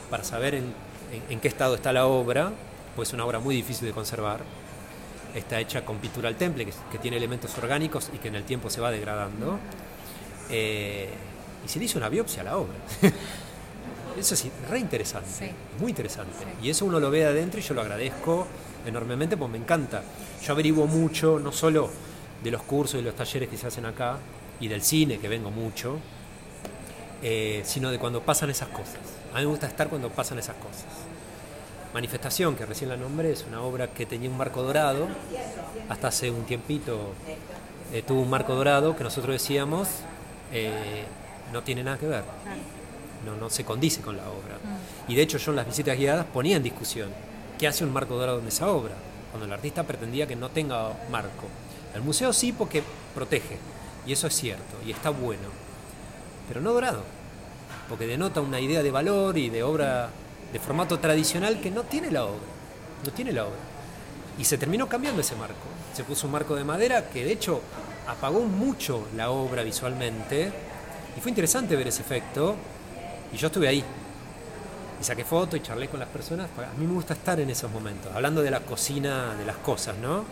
para 0.09 0.23
saber 0.23 0.55
en, 0.55 1.39
qué 1.39 1.47
estado 1.47 1.75
está 1.75 1.91
la 1.93 2.07
obra, 2.07 2.51
pues 2.95 3.09
es 3.09 3.13
una 3.13 3.25
obra 3.25 3.39
muy 3.39 3.55
difícil 3.55 3.87
de 3.87 3.93
conservar. 3.93 4.41
Está 5.33 5.59
hecha 5.59 5.83
con 5.83 5.97
pintura 5.97 6.29
al 6.29 6.35
temple, 6.35 6.65
que, 6.91 6.97
tiene 6.97 7.17
elementos 7.17 7.57
orgánicos 7.57 8.09
y 8.13 8.17
que 8.17 8.29
en 8.29 8.35
el 8.35 8.43
tiempo 8.43 8.69
se 8.69 8.79
va 8.79 8.89
degradando. 8.89 9.59
Eh, 10.49 11.09
y 11.65 11.67
se 11.67 11.79
le 11.79 11.85
hizo 11.85 11.97
una 11.97 12.07
biopsia 12.09 12.41
a 12.41 12.45
la 12.45 12.57
obra. 12.57 12.75
eso 14.17 14.33
es 14.33 14.45
re 14.69 14.79
interesante, 14.79 15.53
muy 15.79 15.91
interesante. 15.91 16.45
Y 16.61 16.69
eso 16.69 16.85
uno 16.85 16.99
lo 16.99 17.09
ve 17.09 17.25
adentro 17.25 17.59
y 17.59 17.63
yo 17.63 17.73
lo 17.73 17.81
agradezco 17.81 18.47
enormemente 18.85 19.37
porque 19.37 19.53
me 19.53 19.57
encanta. 19.57 20.03
Yo 20.43 20.53
averiguo 20.53 20.87
mucho, 20.87 21.39
no 21.39 21.51
solo 21.51 21.89
de 22.43 22.51
los 22.51 22.63
cursos 22.63 22.99
y 22.99 23.03
los 23.03 23.15
talleres 23.15 23.49
que 23.49 23.57
se 23.57 23.67
hacen 23.67 23.85
acá 23.85 24.17
y 24.59 24.67
del 24.67 24.81
cine, 24.81 25.19
que 25.19 25.27
vengo 25.27 25.51
mucho, 25.51 25.99
eh, 27.21 27.61
sino 27.65 27.91
de 27.91 27.99
cuando 27.99 28.21
pasan 28.21 28.49
esas 28.49 28.69
cosas. 28.69 28.99
A 29.33 29.37
mí 29.37 29.45
me 29.45 29.49
gusta 29.51 29.67
estar 29.67 29.89
cuando 29.89 30.09
pasan 30.09 30.39
esas 30.39 30.55
cosas. 30.55 30.85
Manifestación, 31.93 32.55
que 32.55 32.65
recién 32.65 32.89
la 32.89 32.97
nombré, 32.97 33.31
es 33.31 33.45
una 33.47 33.61
obra 33.61 33.87
que 33.87 34.05
tenía 34.05 34.29
un 34.29 34.37
marco 34.37 34.61
dorado, 34.63 35.07
hasta 35.89 36.09
hace 36.09 36.29
un 36.29 36.43
tiempito 36.43 37.13
eh, 37.93 38.01
tuvo 38.01 38.21
un 38.21 38.29
marco 38.29 38.55
dorado 38.55 38.95
que 38.95 39.03
nosotros 39.03 39.33
decíamos 39.33 39.87
eh, 40.51 41.05
no 41.53 41.63
tiene 41.63 41.83
nada 41.83 41.97
que 41.97 42.07
ver, 42.07 42.23
no, 43.25 43.35
no 43.35 43.49
se 43.49 43.65
condice 43.65 44.01
con 44.01 44.17
la 44.17 44.29
obra. 44.29 44.57
Y 45.07 45.15
de 45.15 45.21
hecho 45.21 45.37
yo 45.37 45.51
en 45.51 45.57
las 45.57 45.65
visitas 45.65 45.97
guiadas 45.97 46.25
ponía 46.25 46.57
en 46.57 46.63
discusión 46.63 47.09
qué 47.57 47.67
hace 47.67 47.83
un 47.83 47.93
marco 47.93 48.15
dorado 48.15 48.39
en 48.39 48.47
esa 48.47 48.69
obra, 48.69 48.93
cuando 49.31 49.45
el 49.45 49.53
artista 49.53 49.83
pretendía 49.83 50.27
que 50.27 50.35
no 50.35 50.49
tenga 50.49 50.93
marco. 51.09 51.47
El 51.93 52.01
museo 52.01 52.31
sí 52.33 52.51
porque 52.51 52.83
protege, 53.13 53.57
y 54.05 54.13
eso 54.13 54.27
es 54.27 54.35
cierto, 54.35 54.77
y 54.85 54.91
está 54.91 55.09
bueno, 55.09 55.49
pero 56.47 56.61
no 56.61 56.73
dorado, 56.73 57.03
porque 57.89 58.07
denota 58.07 58.41
una 58.41 58.59
idea 58.59 58.83
de 58.83 58.91
valor 58.91 59.37
y 59.37 59.49
de 59.49 59.63
obra 59.63 60.09
de 60.51 60.59
formato 60.59 60.99
tradicional 60.99 61.59
que 61.59 61.71
no 61.71 61.83
tiene 61.83 62.11
la 62.11 62.25
obra, 62.25 62.45
no 63.05 63.11
tiene 63.11 63.31
la 63.31 63.45
obra. 63.45 63.59
Y 64.37 64.43
se 64.43 64.57
terminó 64.57 64.87
cambiando 64.89 65.21
ese 65.21 65.35
marco. 65.35 65.55
Se 65.93 66.03
puso 66.03 66.27
un 66.27 66.33
marco 66.33 66.55
de 66.55 66.65
madera 66.65 67.09
que 67.09 67.23
de 67.23 67.31
hecho 67.31 67.61
apagó 68.07 68.41
mucho 68.41 69.07
la 69.15 69.31
obra 69.31 69.63
visualmente, 69.63 70.51
y 71.17 71.21
fue 71.21 71.31
interesante 71.31 71.75
ver 71.75 71.87
ese 71.87 72.01
efecto, 72.01 72.55
y 73.35 73.37
yo 73.37 73.47
estuve 73.47 73.67
ahí, 73.67 73.83
y 74.99 75.03
saqué 75.03 75.25
fotos 75.25 75.59
y 75.59 75.61
charlé 75.61 75.89
con 75.89 75.99
las 75.99 76.07
personas. 76.07 76.47
A 76.57 76.79
mí 76.79 76.87
me 76.87 76.93
gusta 76.93 77.13
estar 77.13 77.37
en 77.37 77.49
esos 77.49 77.69
momentos, 77.69 78.15
hablando 78.15 78.41
de 78.41 78.49
la 78.49 78.61
cocina, 78.61 79.35
de 79.35 79.43
las 79.45 79.57
cosas, 79.57 79.97
¿no? 79.97 80.23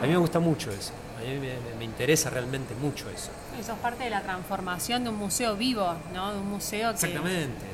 A 0.00 0.06
mí 0.06 0.12
me 0.12 0.16
gusta 0.16 0.38
mucho 0.38 0.70
eso. 0.70 0.92
A 1.18 1.20
mí 1.20 1.48
me, 1.78 1.84
interesa 1.84 2.30
realmente 2.30 2.74
mucho 2.76 3.10
eso. 3.10 3.30
Eso 3.60 3.72
es 3.72 3.78
parte 3.78 4.04
de 4.04 4.10
la 4.10 4.22
transformación 4.22 5.02
de 5.02 5.10
un 5.10 5.16
museo 5.16 5.56
vivo, 5.56 5.94
¿no? 6.14 6.32
De 6.32 6.38
un 6.38 6.48
museo 6.48 6.90
que... 6.90 7.06
Exactamente. 7.06 7.66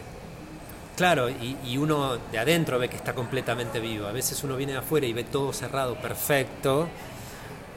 Claro, 0.97 1.29
y, 1.29 1.77
uno 1.77 2.17
de 2.17 2.39
adentro 2.39 2.79
ve 2.79 2.89
que 2.89 2.97
está 2.97 3.15
completamente 3.15 3.81
vivo. 3.81 4.07
A 4.07 4.13
veces 4.13 4.43
uno 4.45 4.57
viene 4.57 4.73
de 4.73 4.79
afuera 4.79 5.07
y 5.07 5.13
ve 5.13 5.25
todo 5.25 5.53
cerrado, 5.53 5.97
perfecto, 5.97 6.89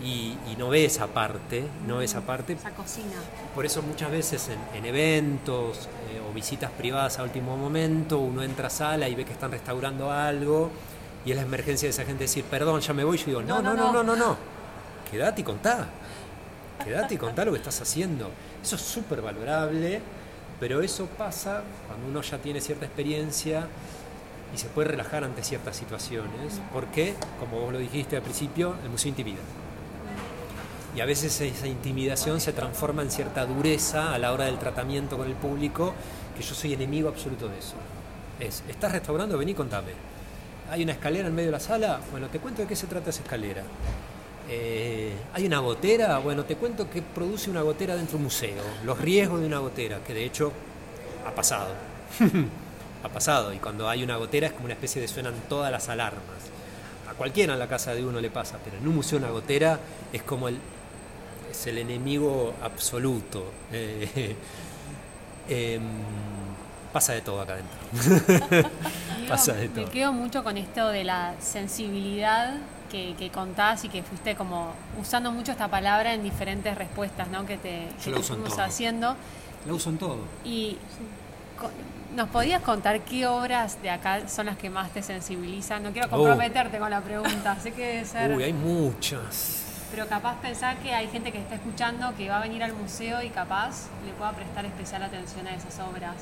y, 0.01 0.36
no 0.58 0.69
ve 0.69 0.86
esa 0.86 1.08
parte, 1.08 1.63
no 1.88 1.97
ve 1.97 2.06
esa 2.06 2.21
parte. 2.21 2.53
Esa 2.53 2.71
cocina. 2.71 3.15
Por 3.56 3.65
eso 3.65 3.82
muchas 3.82 4.12
veces 4.12 4.49
en, 4.73 4.86
eventos 4.86 5.89
eh, 6.12 6.21
o 6.29 6.34
visitas 6.34 6.71
privadas 6.71 7.19
a 7.19 7.23
último 7.23 7.58
momento, 7.58 8.19
uno 8.19 8.43
entra 8.43 8.67
a 8.67 8.69
sala 8.69 9.08
y 9.10 9.15
ve 9.15 9.25
que 9.25 9.34
están 9.34 9.51
restaurando 9.51 10.12
algo 10.12 10.71
y 11.25 11.32
es 11.32 11.38
la 11.38 11.43
emergencia 11.43 11.88
de 11.88 11.91
esa 11.91 12.06
gente 12.06 12.25
decir, 12.25 12.43
perdón, 12.45 12.82
ya 12.82 12.93
me 12.93 13.03
voy. 13.03 13.17
Yo 13.17 13.25
digo, 13.25 13.41
no, 13.41 13.62
no, 13.62 13.73
no, 13.73 13.91
no, 13.91 14.03
no, 14.03 14.15
no, 14.15 14.38
quédate 15.10 15.41
y 15.41 15.43
contá. 15.43 15.88
Quédate 16.84 17.13
y 17.13 17.17
contá 17.17 17.45
lo 17.45 17.51
que 17.51 17.60
estás 17.60 17.79
haciendo. 17.82 18.29
Eso 18.62 18.75
es 18.75 18.82
súper 18.82 19.21
valorable, 19.21 20.01
pero 20.60 20.82
eso 20.82 21.06
pasa 21.06 21.63
cuando 21.88 22.08
uno 22.08 22.21
ya 22.21 22.38
tiene 22.39 22.60
cierta 22.60 22.86
experiencia 22.86 23.67
y 24.53 24.58
se 24.58 24.67
puede 24.67 24.89
relajar 24.89 25.23
ante 25.23 25.43
ciertas 25.43 25.75
situaciones, 25.75 26.62
porque, 26.71 27.15
como 27.39 27.60
vos 27.60 27.73
lo 27.73 27.79
dijiste 27.79 28.17
al 28.17 28.21
principio, 28.21 28.75
el 28.84 28.89
museo 28.89 29.10
intimida. 29.10 29.39
Y 30.95 31.01
a 31.01 31.06
veces 31.06 31.41
esa 31.41 31.67
intimidación 31.67 32.39
se 32.39 32.53
transforma 32.53 33.01
en 33.01 33.10
cierta 33.10 33.45
dureza 33.45 34.13
a 34.13 34.19
la 34.19 34.32
hora 34.32 34.45
del 34.45 34.60
tratamiento 34.60 35.17
con 35.17 35.27
el 35.27 35.34
público, 35.34 35.93
que 36.38 36.43
yo 36.43 36.53
soy 36.53 36.73
enemigo 36.73 37.10
absoluto 37.10 37.47
de 37.47 37.58
eso. 37.58 37.75
Es, 38.39 38.63
¿estás 38.67 38.91
restaurando? 38.91 39.38
Vení, 39.38 39.53
contame. 39.53 39.91
¿Hay 40.69 40.84
una 40.84 40.93
escalera 40.93 41.27
en 41.27 41.36
medio 41.36 41.47
de 41.47 41.53
la 41.53 41.60
sala? 41.60 41.99
Bueno, 42.12 42.27
te 42.27 42.39
cuento 42.39 42.62
de 42.62 42.67
qué 42.67 42.75
se 42.75 42.88
trata 42.88 43.10
esa 43.10 43.23
escalera. 43.23 43.63
Eh, 44.49 45.13
¿Hay 45.34 45.45
una 45.45 45.60
gotera? 45.60 46.19
Bueno, 46.19 46.45
te 46.45 46.56
cuento 46.58 46.89
qué 46.89 47.01
produce 47.01 47.49
una 47.49 47.62
gotera 47.62 47.95
dentro 47.95 48.13
de 48.13 48.17
un 48.17 48.23
museo, 48.23 48.63
los 48.86 48.99
riesgos 48.99 49.39
de 49.39 49.47
una 49.47 49.60
gotera, 49.60 49.99
que 50.06 50.13
de 50.13 50.25
hecho 50.25 50.51
ha 51.25 51.32
pasado. 51.32 51.73
ha 53.03 53.10
pasado. 53.10 53.53
Y 53.53 53.58
cuando 53.58 53.89
hay 53.89 54.03
una 54.03 54.17
gotera 54.17 54.47
es 54.47 54.53
como 54.53 54.65
una 54.65 54.73
especie 54.73 55.01
de 55.01 55.08
suenan 55.08 55.34
todas 55.49 55.71
las 55.71 55.89
alarmas. 55.89 56.21
A 57.10 57.13
cualquiera 57.13 57.53
en 57.53 57.60
la 57.60 57.67
casa 57.67 57.93
de 57.93 58.06
uno 58.06 58.19
le 58.21 58.29
pasa, 58.29 58.60
pero 58.63 58.77
en 58.77 58.88
un 58.88 58.95
museo 58.95 59.17
una 59.17 59.29
gotera 59.29 59.79
es 60.12 60.23
como 60.23 60.47
el, 60.47 60.58
es 61.53 61.67
el 61.67 61.77
enemigo 61.77 62.53
absoluto. 62.61 63.45
Eh, 63.71 64.35
em, 65.49 65.81
pasa 66.91 67.13
de 67.13 67.21
todo 67.21 67.41
acá 67.41 67.53
adentro. 67.53 68.69
pasa 69.29 69.53
de 69.53 69.69
todo. 69.69 69.85
Me 69.85 69.91
quedo 69.91 70.11
mucho 70.11 70.43
con 70.43 70.57
esto 70.57 70.89
de 70.89 71.03
la 71.03 71.35
sensibilidad 71.39 72.55
que, 72.91 73.31
contás 73.33 73.83
y 73.85 73.89
que 73.89 74.03
fuiste 74.03 74.35
como 74.35 74.71
usando 75.01 75.31
mucho 75.31 75.51
esta 75.51 75.67
palabra 75.67 76.13
en 76.13 76.21
diferentes 76.21 76.77
respuestas 76.77 77.27
¿no? 77.29 77.43
que 77.43 77.57
te, 77.57 77.87
que 78.03 78.61
haciendo. 78.61 79.15
La 79.65 79.73
uso 79.73 79.89
en 79.89 79.97
todo. 79.97 80.19
Y 80.45 80.77
¿Nos 82.15 82.29
podías 82.29 82.61
contar 82.61 83.01
qué 83.01 83.25
obras 83.25 83.81
de 83.81 83.89
acá 83.89 84.27
son 84.27 84.45
las 84.45 84.57
que 84.57 84.69
más 84.69 84.91
te 84.91 85.01
sensibilizan? 85.01 85.81
No 85.81 85.91
quiero 85.91 86.09
comprometerte 86.09 86.77
con 86.77 86.91
la 86.91 87.01
pregunta, 87.01 87.57
sé 87.59 87.71
que 87.71 87.87
debe 87.87 88.05
ser... 88.05 88.35
Uy, 88.35 88.43
hay 88.43 88.53
muchas. 88.53 89.62
Pero 89.93 90.08
capaz 90.08 90.41
pensar 90.41 90.77
que 90.79 90.91
hay 90.91 91.08
gente 91.08 91.32
que 91.32 91.38
está 91.38 91.53
escuchando 91.53 92.15
que 92.17 92.27
va 92.27 92.39
a 92.39 92.41
venir 92.41 92.63
al 92.63 92.73
museo 92.73 93.21
y 93.21 93.29
capaz 93.29 93.89
le 94.03 94.12
pueda 94.13 94.32
prestar 94.32 94.65
especial 94.65 95.03
atención 95.03 95.45
a 95.45 95.53
esas 95.53 95.77
obras. 95.79 96.15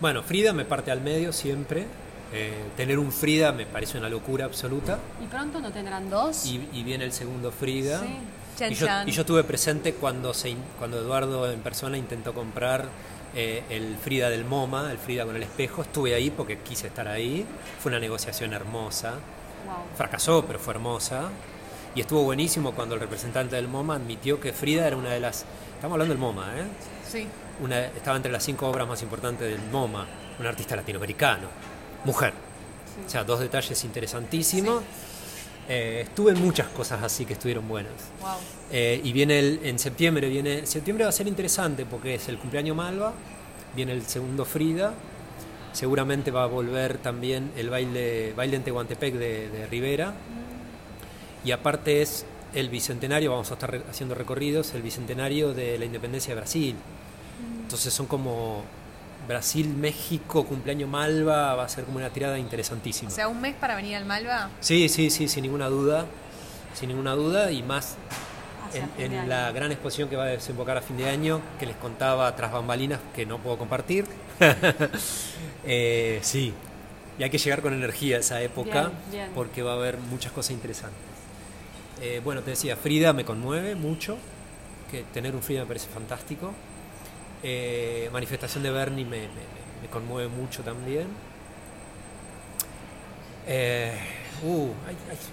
Bueno, 0.00 0.24
Frida 0.24 0.52
me 0.52 0.64
parte 0.64 0.90
al 0.90 1.00
medio 1.00 1.32
siempre. 1.32 1.86
Eh, 2.32 2.64
tener 2.76 2.98
un 2.98 3.12
Frida 3.12 3.52
me 3.52 3.64
parece 3.64 3.96
una 3.96 4.08
locura 4.08 4.44
absoluta. 4.44 4.98
¿Y 5.22 5.28
pronto 5.28 5.60
no 5.60 5.70
tendrán 5.70 6.10
dos? 6.10 6.44
Y, 6.46 6.82
viene 6.82 7.04
el 7.04 7.12
segundo 7.12 7.52
Frida. 7.52 8.00
Sí. 8.00 8.64
Y, 8.70 8.74
yo, 8.74 8.86
y, 9.06 9.12
yo, 9.12 9.20
estuve 9.20 9.44
presente 9.44 9.94
cuando, 9.94 10.34
se, 10.34 10.56
cuando 10.76 10.98
Eduardo 10.98 11.48
en 11.48 11.60
persona 11.60 11.96
intentó 11.96 12.34
comprar 12.34 12.88
eh, 13.36 13.62
el 13.70 13.98
Frida 13.98 14.30
del 14.30 14.44
MoMA, 14.44 14.90
el 14.90 14.98
Frida 14.98 15.24
con 15.24 15.36
el 15.36 15.44
espejo. 15.44 15.82
Estuve 15.82 16.16
ahí 16.16 16.30
porque 16.30 16.58
quise 16.58 16.88
estar 16.88 17.06
ahí. 17.06 17.46
Fue 17.78 17.90
una 17.90 18.00
negociación 18.00 18.52
hermosa. 18.52 19.14
Fracasó, 19.96 20.44
pero 20.44 20.58
fue 20.58 20.74
hermosa. 20.74 21.30
Y 21.94 22.00
estuvo 22.00 22.22
buenísimo 22.22 22.72
cuando 22.72 22.94
el 22.94 23.00
representante 23.00 23.56
del 23.56 23.68
MoMA 23.68 23.96
admitió 23.96 24.40
que 24.40 24.52
Frida 24.52 24.86
era 24.86 24.96
una 24.96 25.10
de 25.10 25.20
las... 25.20 25.44
Estamos 25.74 25.94
hablando 25.94 26.14
del 26.14 26.20
MoMA, 26.20 26.60
¿eh? 26.60 26.64
Sí. 27.08 27.26
Una, 27.62 27.86
estaba 27.86 28.16
entre 28.16 28.30
las 28.30 28.44
cinco 28.44 28.68
obras 28.68 28.86
más 28.86 29.02
importantes 29.02 29.48
del 29.48 29.70
MoMA. 29.70 30.06
Un 30.38 30.46
artista 30.46 30.76
latinoamericano. 30.76 31.48
Mujer. 32.04 32.32
O 33.04 33.10
sea, 33.10 33.24
dos 33.24 33.40
detalles 33.40 33.82
interesantísimos. 33.84 34.82
Eh, 35.72 36.00
estuve 36.02 36.32
en 36.32 36.40
muchas 36.40 36.66
cosas 36.68 37.00
así 37.02 37.24
que 37.24 37.34
estuvieron 37.34 37.68
buenas. 37.68 37.92
Eh, 38.72 39.00
y 39.04 39.12
viene 39.12 39.38
el, 39.38 39.60
en 39.62 39.78
septiembre, 39.78 40.28
viene, 40.28 40.66
septiembre 40.66 41.04
va 41.04 41.10
a 41.10 41.12
ser 41.12 41.28
interesante 41.28 41.86
porque 41.86 42.16
es 42.16 42.28
el 42.28 42.38
cumpleaños 42.38 42.76
Malva, 42.76 43.12
viene 43.76 43.92
el 43.92 44.02
segundo 44.02 44.44
Frida, 44.44 44.92
seguramente 45.72 46.32
va 46.32 46.42
a 46.42 46.46
volver 46.46 46.98
también 46.98 47.52
el 47.56 47.70
baile, 47.70 48.32
baile 48.34 48.56
en 48.56 48.64
Tehuantepec 48.64 49.14
de, 49.14 49.68
Rivera, 49.70 50.12
y 51.44 51.52
aparte 51.52 52.02
es 52.02 52.26
el 52.54 52.68
bicentenario, 52.68 53.30
vamos 53.30 53.50
a 53.50 53.54
estar 53.54 53.82
haciendo 53.88 54.14
recorridos, 54.14 54.74
el 54.74 54.82
bicentenario 54.82 55.54
de 55.54 55.78
la 55.78 55.84
independencia 55.84 56.34
de 56.34 56.40
Brasil. 56.40 56.76
Entonces 57.62 57.94
son 57.94 58.06
como 58.06 58.64
Brasil, 59.28 59.68
México, 59.68 60.44
cumpleaños 60.44 60.88
Malva, 60.88 61.54
va 61.54 61.64
a 61.64 61.68
ser 61.68 61.84
como 61.84 61.98
una 61.98 62.10
tirada 62.10 62.38
interesantísima. 62.38 63.10
O 63.10 63.14
sea, 63.14 63.28
un 63.28 63.40
mes 63.40 63.54
para 63.54 63.76
venir 63.76 63.96
al 63.96 64.04
Malva. 64.04 64.50
Sí, 64.60 64.88
sí, 64.88 65.10
sí, 65.10 65.28
sin 65.28 65.42
ninguna 65.42 65.68
duda, 65.68 66.06
sin 66.74 66.88
ninguna 66.88 67.12
duda, 67.14 67.52
y 67.52 67.62
más 67.62 67.96
en, 68.98 69.28
la 69.28 69.52
gran 69.52 69.70
exposición 69.72 70.08
que 70.08 70.16
va 70.16 70.24
a 70.24 70.28
desembocar 70.28 70.76
a 70.76 70.82
fin 70.82 70.96
de 70.96 71.08
año, 71.08 71.40
que 71.58 71.66
les 71.66 71.76
contaba 71.76 72.34
tras 72.34 72.52
bambalinas, 72.52 73.00
que 73.14 73.26
no 73.26 73.38
puedo 73.38 73.58
compartir. 73.58 74.06
Eh, 75.62 76.20
sí, 76.22 76.54
y 77.18 77.22
hay 77.22 77.28
que 77.28 77.36
llegar 77.36 77.60
con 77.60 77.74
energía 77.74 78.16
a 78.16 78.20
esa 78.20 78.40
época, 78.40 78.92
porque 79.34 79.62
va 79.62 79.72
a 79.72 79.74
haber 79.74 79.98
muchas 79.98 80.32
cosas 80.32 80.52
interesantes. 80.52 81.09
Eh, 82.00 82.20
bueno, 82.24 82.42
te 82.42 82.50
decía, 82.50 82.76
Frida 82.76 83.12
me 83.12 83.26
conmueve 83.26 83.74
mucho, 83.74 84.16
que 84.90 85.02
tener 85.12 85.34
un 85.34 85.42
Frida 85.42 85.60
me 85.60 85.66
parece 85.66 85.88
fantástico. 85.88 86.52
Eh, 87.42 88.08
manifestación 88.12 88.62
de 88.62 88.70
Bernie 88.70 89.04
me, 89.04 89.28
conmueve 89.90 90.28
mucho 90.28 90.62
también. 90.62 91.08
Eh, 93.46 93.92
uh, 94.44 94.68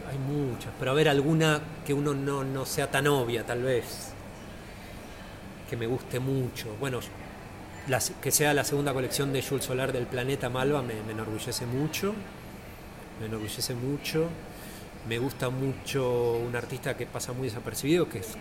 hay, 0.10 0.18
muchas, 0.18 0.72
pero 0.80 0.92
a 0.92 0.94
ver 0.94 1.10
alguna 1.10 1.62
que 1.86 1.94
uno 1.94 2.14
no, 2.14 2.66
sea 2.66 2.90
tan 2.90 3.08
obvia, 3.08 3.46
tal 3.46 3.64
vez. 3.64 4.14
Que 5.70 5.78
me 5.78 5.88
guste 5.88 6.20
mucho. 6.20 6.76
Bueno, 6.80 7.00
que 8.22 8.32
sea 8.32 8.54
la 8.54 8.66
segunda 8.66 8.94
colección 8.94 9.32
de 9.32 9.42
Jules 9.42 9.66
Solar 9.66 9.94
del 9.94 10.06
Planeta 10.06 10.50
Malva 10.50 10.82
me, 10.82 11.00
enorgullece 11.10 11.66
mucho. 11.66 12.14
Me 13.22 13.28
enorgullece 13.28 13.74
mucho. 13.74 14.28
Me 15.08 15.20
gusta 15.20 15.50
mucho 15.50 16.34
un 16.34 16.54
artista 16.54 16.98
que 16.98 17.06
pasa 17.06 17.32
muy 17.32 17.48
desapercibido, 17.48 18.10
que 18.10 18.20
es 18.20 18.36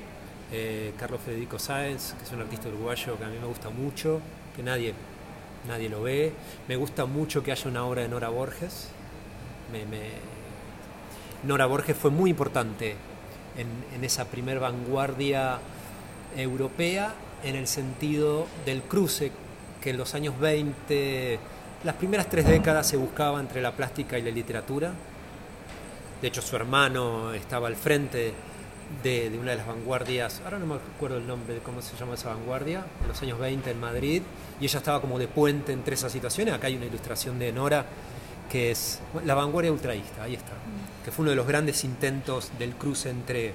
eh, 0.50 0.92
Carlos 0.98 1.20
Federico 1.24 1.60
Sáenz, 1.60 2.14
que 2.14 2.24
es 2.24 2.32
un 2.32 2.40
artista 2.40 2.68
uruguayo 2.68 3.16
que 3.16 3.24
a 3.24 3.28
mí 3.28 3.36
me 3.40 3.46
gusta 3.46 3.70
mucho, 3.70 4.20
que 4.56 4.64
nadie, 4.64 4.92
nadie 5.68 5.88
lo 5.88 6.02
ve. 6.02 6.32
Me 6.66 6.74
gusta 6.74 7.06
mucho 7.06 7.44
que 7.44 7.52
haya 7.52 7.70
una 7.70 7.84
obra 7.84 8.02
de 8.02 8.08
Nora 8.08 8.30
Borges. 8.30 8.88
Nora 11.44 11.66
Borges 11.66 11.96
fue 11.96 12.10
muy 12.10 12.30
importante 12.30 12.96
en, 13.56 14.04
esa 14.04 14.24
primer 14.24 14.58
vanguardia 14.58 15.60
europea 16.36 17.14
en 17.44 17.54
el 17.54 17.68
sentido 17.68 18.48
del 18.64 18.82
cruce 18.82 19.30
que 19.80 19.90
en 19.90 19.98
los 19.98 20.16
años 20.16 20.38
20, 20.40 21.38
las 21.84 21.94
primeras 21.94 22.28
tres 22.28 22.48
décadas 22.48 22.88
se 22.88 22.96
buscaba 22.96 23.38
entre 23.38 23.62
la 23.62 23.70
plástica 23.70 24.18
y 24.18 24.22
la 24.22 24.30
literatura. 24.30 24.92
De 26.20 26.28
hecho, 26.28 26.40
su 26.40 26.56
hermano 26.56 27.32
estaba 27.34 27.68
al 27.68 27.76
frente 27.76 28.32
de, 29.02 29.30
una 29.38 29.50
de 29.50 29.56
las 29.58 29.66
vanguardias, 29.66 30.40
ahora 30.44 30.58
no 30.58 30.66
me 30.66 30.74
acuerdo 30.76 31.18
el 31.18 31.26
nombre 31.26 31.54
de 31.54 31.60
cómo 31.60 31.82
se 31.82 31.96
llama 31.96 32.14
esa 32.14 32.30
vanguardia, 32.30 32.84
en 33.02 33.08
los 33.08 33.20
años 33.22 33.38
20 33.38 33.70
en 33.70 33.80
Madrid, 33.80 34.22
y 34.60 34.64
ella 34.64 34.78
estaba 34.78 35.00
como 35.00 35.18
de 35.18 35.28
puente 35.28 35.72
entre 35.72 35.94
esas 35.94 36.12
situaciones. 36.12 36.54
Acá 36.54 36.68
hay 36.68 36.76
una 36.76 36.86
ilustración 36.86 37.38
de 37.38 37.52
Nora 37.52 37.84
que 38.50 38.70
es 38.70 39.00
la 39.24 39.34
vanguardia 39.34 39.72
ultraísta, 39.72 40.22
ahí 40.22 40.34
está, 40.34 40.52
que 41.04 41.10
fue 41.10 41.24
uno 41.24 41.30
de 41.30 41.36
los 41.36 41.46
grandes 41.46 41.82
intentos 41.84 42.52
del 42.58 42.76
cruce 42.76 43.10
entre, 43.10 43.52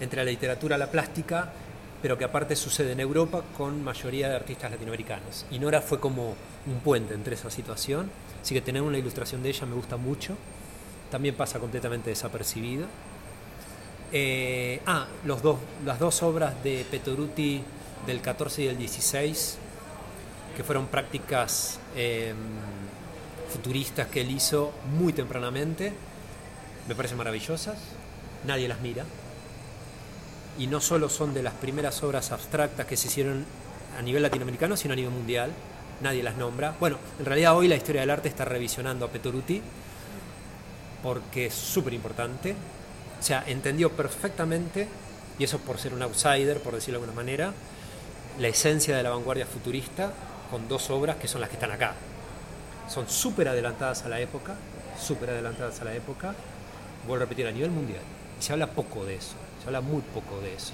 entre 0.00 0.24
la 0.24 0.30
literatura 0.30 0.76
y 0.76 0.78
la 0.78 0.90
plástica, 0.90 1.52
pero 2.00 2.16
que 2.16 2.24
aparte 2.24 2.54
sucede 2.54 2.92
en 2.92 3.00
Europa 3.00 3.42
con 3.56 3.82
mayoría 3.82 4.28
de 4.28 4.36
artistas 4.36 4.70
latinoamericanos. 4.70 5.46
Y 5.50 5.58
Nora 5.58 5.82
fue 5.82 5.98
como 5.98 6.36
un 6.66 6.80
puente 6.84 7.14
entre 7.14 7.34
esa 7.34 7.50
situación, 7.50 8.08
así 8.40 8.54
que 8.54 8.60
tener 8.60 8.82
una 8.82 8.98
ilustración 8.98 9.42
de 9.42 9.48
ella 9.48 9.66
me 9.66 9.74
gusta 9.74 9.96
mucho, 9.96 10.36
también 11.10 11.34
pasa 11.34 11.58
completamente 11.58 12.10
desapercibida. 12.10 12.86
Eh, 14.12 14.80
ah, 14.86 15.06
los 15.24 15.42
dos, 15.42 15.58
las 15.84 15.98
dos 15.98 16.22
obras 16.22 16.62
de 16.62 16.86
Petoruti 16.90 17.62
del 18.06 18.20
14 18.20 18.62
y 18.62 18.66
del 18.66 18.78
16, 18.78 19.58
que 20.56 20.64
fueron 20.64 20.86
prácticas 20.86 21.80
em, 21.96 22.36
futuristas 23.52 24.06
que 24.08 24.20
él 24.20 24.30
hizo 24.30 24.72
muy 24.96 25.12
tempranamente, 25.12 25.92
me 26.88 26.94
parecen 26.94 27.18
maravillosas, 27.18 27.78
nadie 28.46 28.68
las 28.68 28.80
mira. 28.80 29.04
Y 30.58 30.68
no 30.68 30.80
solo 30.80 31.08
son 31.08 31.34
de 31.34 31.42
las 31.42 31.52
primeras 31.54 32.02
obras 32.02 32.32
abstractas 32.32 32.86
que 32.86 32.96
se 32.96 33.08
hicieron 33.08 33.44
a 33.98 34.02
nivel 34.02 34.22
latinoamericano, 34.22 34.76
sino 34.76 34.92
a 34.92 34.96
nivel 34.96 35.12
mundial, 35.12 35.50
nadie 36.00 36.22
las 36.22 36.36
nombra. 36.36 36.74
Bueno, 36.78 36.98
en 37.18 37.26
realidad 37.26 37.56
hoy 37.56 37.68
la 37.68 37.76
historia 37.76 38.02
del 38.02 38.10
arte 38.10 38.28
está 38.28 38.44
revisionando 38.44 39.04
a 39.04 39.08
Petoruti, 39.08 39.60
porque 41.02 41.46
es 41.46 41.54
súper 41.54 41.94
importante 41.94 42.54
sea, 43.26 43.44
entendió 43.46 43.90
perfectamente, 43.90 44.88
y 45.38 45.44
eso 45.44 45.58
por 45.58 45.78
ser 45.78 45.92
un 45.92 46.02
outsider, 46.02 46.60
por 46.60 46.74
decirlo 46.74 47.00
de 47.00 47.04
alguna 47.04 47.22
manera, 47.22 47.52
la 48.38 48.48
esencia 48.48 48.96
de 48.96 49.02
la 49.02 49.10
vanguardia 49.10 49.46
futurista 49.46 50.12
con 50.50 50.68
dos 50.68 50.90
obras 50.90 51.16
que 51.16 51.26
son 51.26 51.40
las 51.40 51.50
que 51.50 51.56
están 51.56 51.72
acá. 51.72 51.94
Son 52.88 53.08
súper 53.08 53.48
adelantadas 53.48 54.04
a 54.04 54.08
la 54.08 54.20
época, 54.20 54.54
súper 55.00 55.30
adelantadas 55.30 55.80
a 55.80 55.84
la 55.84 55.94
época, 55.94 56.34
vuelvo 57.06 57.24
a 57.24 57.26
repetir, 57.26 57.46
a 57.46 57.50
nivel 57.50 57.70
mundial. 57.70 58.02
Y 58.38 58.42
se 58.42 58.52
habla 58.52 58.68
poco 58.68 59.04
de 59.04 59.16
eso, 59.16 59.34
se 59.60 59.66
habla 59.66 59.80
muy 59.80 60.02
poco 60.02 60.40
de 60.40 60.54
eso. 60.54 60.72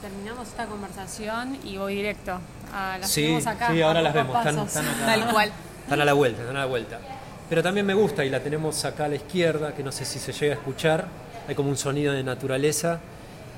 Terminamos 0.00 0.48
esta 0.48 0.66
conversación 0.66 1.56
y 1.64 1.76
voy 1.76 1.94
directo 1.94 2.40
a 2.74 2.98
las 2.98 3.08
sí, 3.08 3.38
acá. 3.46 3.70
Sí, 3.70 3.80
ahora 3.80 4.02
las 4.02 4.12
vemos, 4.12 4.36
están, 4.36 4.58
acá. 4.58 5.06
Tal 5.06 5.30
cual. 5.30 5.52
Están 5.84 6.00
a 6.00 6.04
la 6.04 6.12
vuelta, 6.14 6.40
están 6.40 6.56
a 6.56 6.60
la 6.60 6.66
vuelta. 6.66 6.98
Pero 7.52 7.62
también 7.62 7.84
me 7.84 7.92
gusta 7.92 8.24
y 8.24 8.30
la 8.30 8.40
tenemos 8.40 8.82
acá 8.86 9.04
a 9.04 9.08
la 9.08 9.16
izquierda, 9.16 9.74
que 9.74 9.82
no 9.82 9.92
sé 9.92 10.06
si 10.06 10.18
se 10.18 10.32
llega 10.32 10.54
a 10.54 10.56
escuchar. 10.56 11.06
Hay 11.46 11.54
como 11.54 11.68
un 11.68 11.76
sonido 11.76 12.14
de 12.14 12.24
naturaleza, 12.24 12.98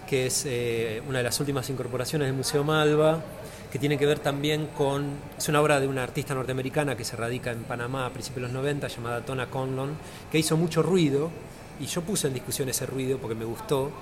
que 0.09 0.27
es 0.27 0.47
eh, 0.47 1.01
una 1.09 1.19
de 1.19 1.23
las 1.23 1.39
últimas 1.39 1.71
incorporaciones 1.71 2.27
del 2.27 2.37
Museo 2.37 2.65
Malva, 2.65 3.23
que 3.71 3.79
tiene 3.79 3.97
que 3.97 4.05
ver 4.05 4.19
también 4.19 4.67
con. 4.77 5.13
Es 5.39 5.49
una 5.49 5.61
obra 5.61 5.79
de 5.79 5.87
una 5.87 6.03
artista 6.03 6.35
norteamericana 6.35 6.97
que 6.97 7.05
se 7.05 7.15
radica 7.15 7.53
en 7.53 7.63
Panamá 7.63 8.05
a 8.07 8.11
principios 8.11 8.49
de 8.49 8.53
los 8.53 8.63
90, 8.63 8.89
llamada 8.89 9.21
Tona 9.21 9.47
Conlon, 9.47 9.97
que 10.29 10.41
hizo 10.41 10.57
mucho 10.57 10.83
ruido, 10.83 11.31
y 11.79 11.87
yo 11.87 12.03
puse 12.03 12.27
en 12.27 12.35
discusión 12.35 12.69
ese 12.69 12.87
ruido 12.87 13.19
porque 13.19 13.37
me 13.37 13.45
gustó, 13.45 13.93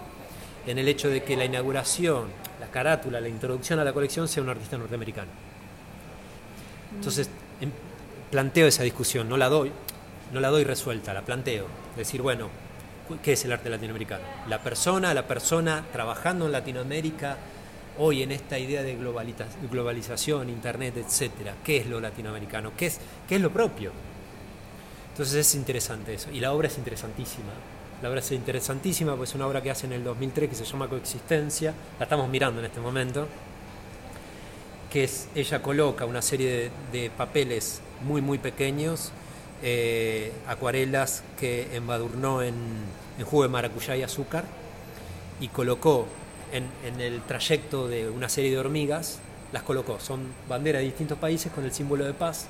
en 0.66 0.78
el 0.78 0.88
hecho 0.88 1.10
de 1.10 1.22
que 1.22 1.36
la 1.36 1.44
inauguración, 1.44 2.28
la 2.60 2.68
carátula, 2.68 3.20
la 3.20 3.28
introducción 3.28 3.78
a 3.78 3.84
la 3.84 3.92
colección 3.92 4.26
sea 4.26 4.42
un 4.42 4.48
artista 4.48 4.78
norteamericano. 4.78 5.30
Entonces, 6.96 7.28
em, 7.60 7.70
planteo 8.32 8.66
esa 8.66 8.82
discusión, 8.82 9.28
no 9.28 9.36
la 9.36 9.48
doy, 9.48 9.70
no 10.32 10.40
la 10.40 10.48
doy 10.48 10.64
resuelta, 10.64 11.14
la 11.14 11.22
planteo. 11.22 11.66
Decir, 11.96 12.22
bueno, 12.22 12.48
¿qué 13.22 13.34
es 13.34 13.44
el 13.44 13.52
arte 13.52 13.70
latinoamericano? 13.70 14.24
La 14.48 14.62
persona, 14.62 15.14
la 15.14 15.28
persona 15.28 15.84
trabajando 15.92 16.46
en 16.46 16.52
Latinoamérica 16.52 17.36
hoy 17.98 18.22
en 18.22 18.32
esta 18.32 18.58
idea 18.58 18.82
de 18.82 18.96
globalización, 19.70 20.48
internet, 20.48 20.96
etcétera. 20.96 21.54
¿Qué 21.62 21.76
es 21.76 21.86
lo 21.86 22.00
latinoamericano? 22.00 22.72
¿Qué 22.74 22.86
es, 22.86 22.98
qué 23.28 23.36
es 23.36 23.40
lo 23.42 23.52
propio? 23.52 23.92
Entonces 25.10 25.34
es 25.34 25.54
interesante 25.54 26.14
eso. 26.14 26.30
Y 26.32 26.40
la 26.40 26.52
obra 26.52 26.68
es 26.68 26.78
interesantísima. 26.78 27.52
La 28.00 28.08
obra 28.08 28.20
es 28.20 28.32
interesantísima, 28.32 29.14
pues 29.14 29.28
es 29.28 29.36
una 29.36 29.46
obra 29.46 29.62
que 29.62 29.70
hace 29.70 29.86
en 29.86 29.92
el 29.92 30.02
2003 30.02 30.48
que 30.48 30.56
se 30.56 30.64
llama 30.64 30.88
Coexistencia. 30.88 31.74
La 31.98 32.04
estamos 32.04 32.30
mirando 32.30 32.60
en 32.60 32.64
este 32.64 32.80
momento 32.80 33.28
que 34.92 35.04
es, 35.04 35.28
ella 35.34 35.62
coloca 35.62 36.04
una 36.04 36.20
serie 36.20 36.70
de, 36.92 37.10
papeles 37.10 37.80
muy, 38.04 38.20
muy 38.20 38.38
pequeños, 38.38 39.12
eh, 39.62 40.32
acuarelas 40.46 41.22
que 41.38 41.74
embadurnó 41.76 42.42
en, 42.42 42.54
en, 43.18 43.24
jugo 43.24 43.44
de 43.44 43.48
maracuyá 43.48 43.96
y 43.96 44.02
azúcar, 44.02 44.44
y 45.40 45.48
colocó 45.48 46.06
en, 46.52 47.00
el 47.00 47.22
trayecto 47.22 47.88
de 47.88 48.08
una 48.08 48.28
serie 48.28 48.50
de 48.50 48.58
hormigas, 48.58 49.18
las 49.52 49.62
colocó, 49.62 49.98
son 50.00 50.20
banderas 50.48 50.80
de 50.80 50.86
distintos 50.86 51.18
países 51.18 51.52
con 51.52 51.64
el 51.64 51.72
símbolo 51.72 52.04
de 52.04 52.14
paz, 52.14 52.46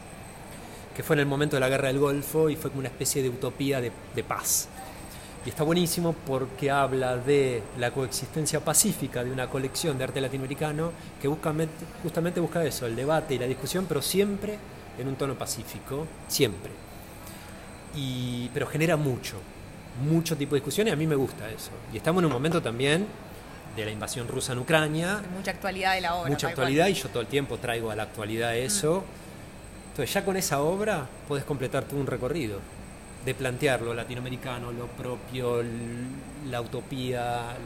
que 0.95 1.03
fue 1.03 1.17
en 1.17 1.21
el 1.21 1.27
momento 1.27 1.57
de 1.57 1.61
la 1.61 1.69
guerra 1.69 1.89
del 1.89 1.99
Golfo 1.99 2.51
y 2.51 2.57
fue 2.57 2.71
como 2.71 2.81
una 2.81 2.89
especie 2.89 3.23
de 3.23 3.29
utopía 3.29 3.81
de 3.81 4.23
paz. 4.23 4.69
Y 5.45 5.49
está 5.49 5.65
buenísimo 5.65 6.15
porque 6.25 6.71
habla 6.71 7.17
de 7.17 7.63
la 7.77 7.91
coexistencia 7.91 8.61
pacífica 8.61 9.25
de 9.25 9.33
una 9.33 9.51
colección 9.51 9.99
de 9.99 10.05
arte 10.05 10.21
latinoamericano 10.21 10.93
que 11.21 11.27
busca, 11.27 11.53
justamente 12.03 12.39
busca 12.39 12.65
eso, 12.65 12.87
el 12.87 12.95
debate 12.95 13.35
y 13.35 13.39
la 13.41 13.47
discusión, 13.47 13.87
pero 13.89 14.01
siempre 14.03 14.57
en 14.99 15.09
un 15.09 15.17
tono 15.17 15.35
pacífico, 15.35 16.07
siempre. 16.29 16.71
Y, 17.95 18.49
pero 18.55 18.67
genera 18.67 18.97
mucho, 18.97 19.37
mucho 20.09 20.37
tipo 20.37 20.55
de 20.55 20.61
discusión 20.61 20.89
y 20.89 20.91
a 20.91 20.97
mí 20.97 21.07
me 21.07 21.17
gusta 21.17 21.49
eso. 21.51 21.71
Y 21.93 21.97
estamos 21.97 22.21
en 22.23 22.27
un 22.27 22.33
momento 22.33 22.63
también 22.63 23.07
de 23.77 23.85
la 23.85 23.91
invasión 23.91 24.29
rusa 24.29 24.53
en 24.53 24.59
Ucrania. 24.59 25.23
Mucha 25.37 25.53
actualidad 25.53 25.95
de 25.95 26.01
la 26.03 26.15
obra. 26.15 26.31
Mucha 26.31 26.49
actualidad 26.49 26.89
y 26.89 26.95
yo 26.95 27.09
todo 27.09 27.21
el 27.21 27.29
tiempo 27.29 27.59
traigo 27.59 27.91
a 27.91 27.97
la 27.97 28.05
actualidad 28.05 28.57
eso. 28.57 29.01
Mm. 29.01 29.91
Entonces 29.91 30.15
ya 30.15 30.25
con 30.25 30.37
esa 30.37 30.63
obra 30.63 31.07
puedes 31.29 31.45
completar 31.45 31.85
todo 31.85 32.01
un 32.01 32.07
recorrido 32.07 32.61
de 33.25 33.35
plantear 33.35 33.83
lo 33.83 33.95
latinoamericano, 33.95 34.73
lo 34.73 34.87
propio, 34.87 35.63
la 36.51 36.61
utopía, 36.61 37.57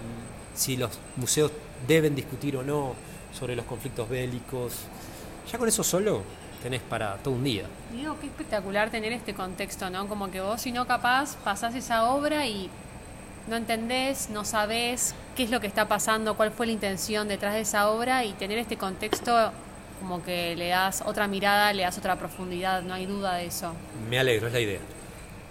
si 0.54 0.76
los 0.76 0.98
museos 1.16 1.52
deben 1.86 2.14
discutir 2.14 2.56
o 2.56 2.62
no 2.62 2.94
sobre 3.32 3.56
los 3.56 3.64
conflictos 3.64 4.08
bélicos. 4.08 4.74
Ya 5.50 5.58
con 5.58 5.68
eso 5.68 5.84
solo 5.84 6.22
tenés 6.66 6.82
para 6.82 7.14
todo 7.18 7.34
un 7.34 7.44
día. 7.44 7.62
Digo, 7.92 8.16
qué 8.20 8.26
espectacular 8.26 8.90
tener 8.90 9.12
este 9.12 9.34
contexto, 9.34 9.88
¿no? 9.88 10.08
Como 10.08 10.32
que 10.32 10.40
vos, 10.40 10.60
si 10.60 10.72
no 10.72 10.84
capaz, 10.84 11.36
pasás 11.44 11.76
esa 11.76 12.10
obra 12.10 12.44
y 12.44 12.68
no 13.46 13.54
entendés, 13.54 14.30
no 14.30 14.44
sabés 14.44 15.14
qué 15.36 15.44
es 15.44 15.50
lo 15.50 15.60
que 15.60 15.68
está 15.68 15.86
pasando, 15.86 16.36
cuál 16.36 16.50
fue 16.50 16.66
la 16.66 16.72
intención 16.72 17.28
detrás 17.28 17.54
de 17.54 17.60
esa 17.60 17.88
obra 17.88 18.24
y 18.24 18.32
tener 18.32 18.58
este 18.58 18.76
contexto 18.76 19.52
como 20.00 20.24
que 20.24 20.56
le 20.56 20.70
das 20.70 21.04
otra 21.06 21.28
mirada, 21.28 21.72
le 21.72 21.84
das 21.84 21.98
otra 21.98 22.16
profundidad, 22.16 22.82
no 22.82 22.94
hay 22.94 23.06
duda 23.06 23.36
de 23.36 23.46
eso. 23.46 23.72
Me 24.10 24.18
alegro, 24.18 24.48
es 24.48 24.52
la 24.52 24.60
idea. 24.60 24.80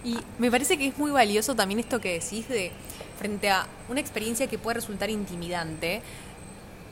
Y 0.03 0.17
me 0.37 0.51
parece 0.51 0.77
que 0.77 0.87
es 0.87 0.97
muy 0.97 1.11
valioso 1.11 1.55
también 1.55 1.79
esto 1.79 2.01
que 2.01 2.19
decís 2.19 2.49
de 2.49 2.73
frente 3.17 3.49
a 3.49 3.65
una 3.87 4.01
experiencia 4.01 4.47
que 4.47 4.57
puede 4.57 4.75
resultar 4.75 5.09
intimidante, 5.09 6.01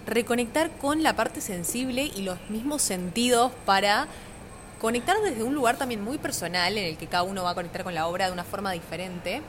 reconectar 0.06 0.72
con 0.72 1.04
la 1.04 1.16
parte 1.16 1.41
sensible 1.41 2.12
y 2.16 2.22
los 2.24 2.38
mismos 2.49 2.82
sentidos 2.82 3.51
para 3.66 4.08
conectar 4.82 5.16
desde 5.24 5.43
un 5.43 5.56
lugar 5.56 5.78
también 5.78 6.04
muy 6.04 6.18
personal 6.18 6.78
en 6.78 6.86
el 6.86 6.97
que 6.97 7.08
cada 7.08 7.24
uno 7.24 7.43
va 7.43 7.51
a 7.51 7.56
conectar 7.56 7.84
con 7.84 7.95
la 7.95 8.08
obra 8.08 8.28
de 8.28 8.34
una 8.34 8.43
forma 8.43 8.72
diferente. 8.72 9.41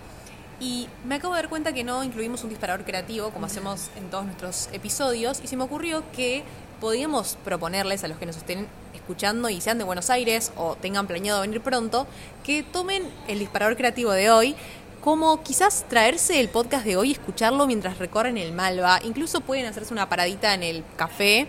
Y 0.61 0.87
me 1.05 1.17
acabo 1.17 1.35
de 1.35 1.43
dar 1.43 1.51
cuenta 1.51 1.73
que 1.73 1.83
no 1.83 2.05
incluimos 2.05 2.45
un 2.45 2.51
disparador 2.51 2.85
creativo 2.85 3.31
como 3.31 3.47
hacemos 3.47 3.91
en 3.97 4.09
todos 4.11 4.25
nuestros 4.25 4.69
episodios 4.73 5.41
y 5.43 5.49
se 5.49 5.57
me 5.57 5.65
ocurrió 5.65 6.05
que 6.13 6.45
podíamos 6.81 7.37
proponerles 7.45 8.05
a 8.05 8.09
los 8.09 8.19
que 8.19 8.27
nos 8.27 8.37
estén 8.37 8.69
escuchando 8.95 9.49
y 9.49 9.61
sean 9.61 9.79
de 9.79 9.85
Buenos 9.85 10.11
Aires 10.11 10.53
o 10.57 10.77
tengan 10.77 11.07
planeado 11.07 11.41
venir 11.41 11.61
pronto, 11.61 12.07
que 12.45 12.63
tomen 12.63 13.03
el 13.27 13.41
disparador 13.41 13.77
creativo 13.77 14.13
de 14.13 14.31
hoy 14.31 14.55
como 15.05 15.43
quizás 15.43 15.85
traerse 15.87 16.41
el 16.41 16.49
podcast 16.49 16.87
de 16.87 16.97
hoy 16.97 17.11
y 17.11 17.13
escucharlo 17.13 17.67
mientras 17.67 17.99
recorren 17.99 18.39
el 18.39 18.53
Malva. 18.53 19.01
Incluso 19.05 19.43
pueden 19.43 19.67
hacerse 19.67 19.93
una 19.93 20.09
paradita 20.09 20.55
en 20.55 20.63
el 20.63 20.83
café 20.97 21.47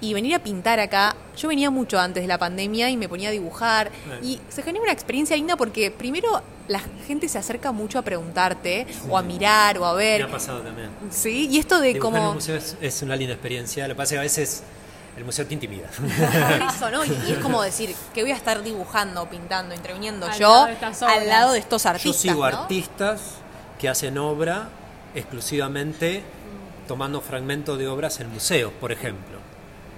y 0.00 0.14
venir 0.14 0.34
a 0.34 0.38
pintar 0.38 0.80
acá. 0.80 1.14
Yo 1.36 1.48
venía 1.48 1.68
mucho 1.68 2.00
antes 2.00 2.22
de 2.22 2.26
la 2.26 2.38
pandemia 2.38 2.88
y 2.88 2.96
me 2.96 3.06
ponía 3.06 3.28
a 3.28 3.32
dibujar 3.32 3.90
y 4.22 4.40
se 4.48 4.62
genera 4.62 4.84
una 4.84 4.92
experiencia 4.92 5.36
linda 5.36 5.54
porque 5.54 5.90
primero 5.90 6.40
la 6.66 6.80
gente 7.06 7.28
se 7.28 7.36
acerca 7.36 7.72
mucho 7.72 7.98
a 7.98 8.02
preguntarte 8.02 8.86
o 9.10 9.18
a 9.18 9.22
mirar 9.22 9.76
o 9.76 9.84
a 9.84 9.92
ver. 9.92 10.22
Me 10.22 10.28
ha 10.28 10.32
pasado 10.32 10.62
también. 10.62 10.88
Sí, 11.10 11.48
y 11.50 11.58
esto 11.58 11.80
de. 11.80 11.90
En 11.90 11.96
el 12.16 12.32
museo 12.32 12.58
es, 12.80 13.02
una 13.02 13.16
linda 13.16 13.34
experiencia. 13.34 13.86
Lo 13.86 13.92
que 13.92 13.98
pasa 13.98 14.04
es 14.04 14.12
que 14.12 14.18
a 14.18 14.22
veces 14.22 14.62
el 15.16 15.24
museo 15.24 15.46
te 15.46 15.54
intimida. 15.54 15.88
eso, 16.74 16.90
¿no? 16.90 17.04
Y, 17.04 17.12
es 17.28 17.38
como 17.38 17.62
decir 17.62 17.94
que 18.12 18.22
voy 18.22 18.32
a 18.32 18.36
estar 18.36 18.62
dibujando, 18.62 19.28
pintando, 19.28 19.74
interviniendo 19.74 20.30
yo 20.38 20.66
al 21.06 21.28
lado 21.28 21.52
de 21.52 21.58
estos 21.58 21.86
artistas. 21.86 22.22
Yo 22.22 22.30
sigo 22.30 22.44
artistas 22.44 23.20
que 23.78 23.88
hacen 23.88 24.18
obra 24.18 24.68
exclusivamente 25.14 26.22
tomando 26.88 27.20
fragmentos 27.20 27.78
de 27.78 27.88
obras 27.88 28.20
en 28.20 28.30
museos, 28.30 28.72
por 28.80 28.92
ejemplo. 28.92 29.38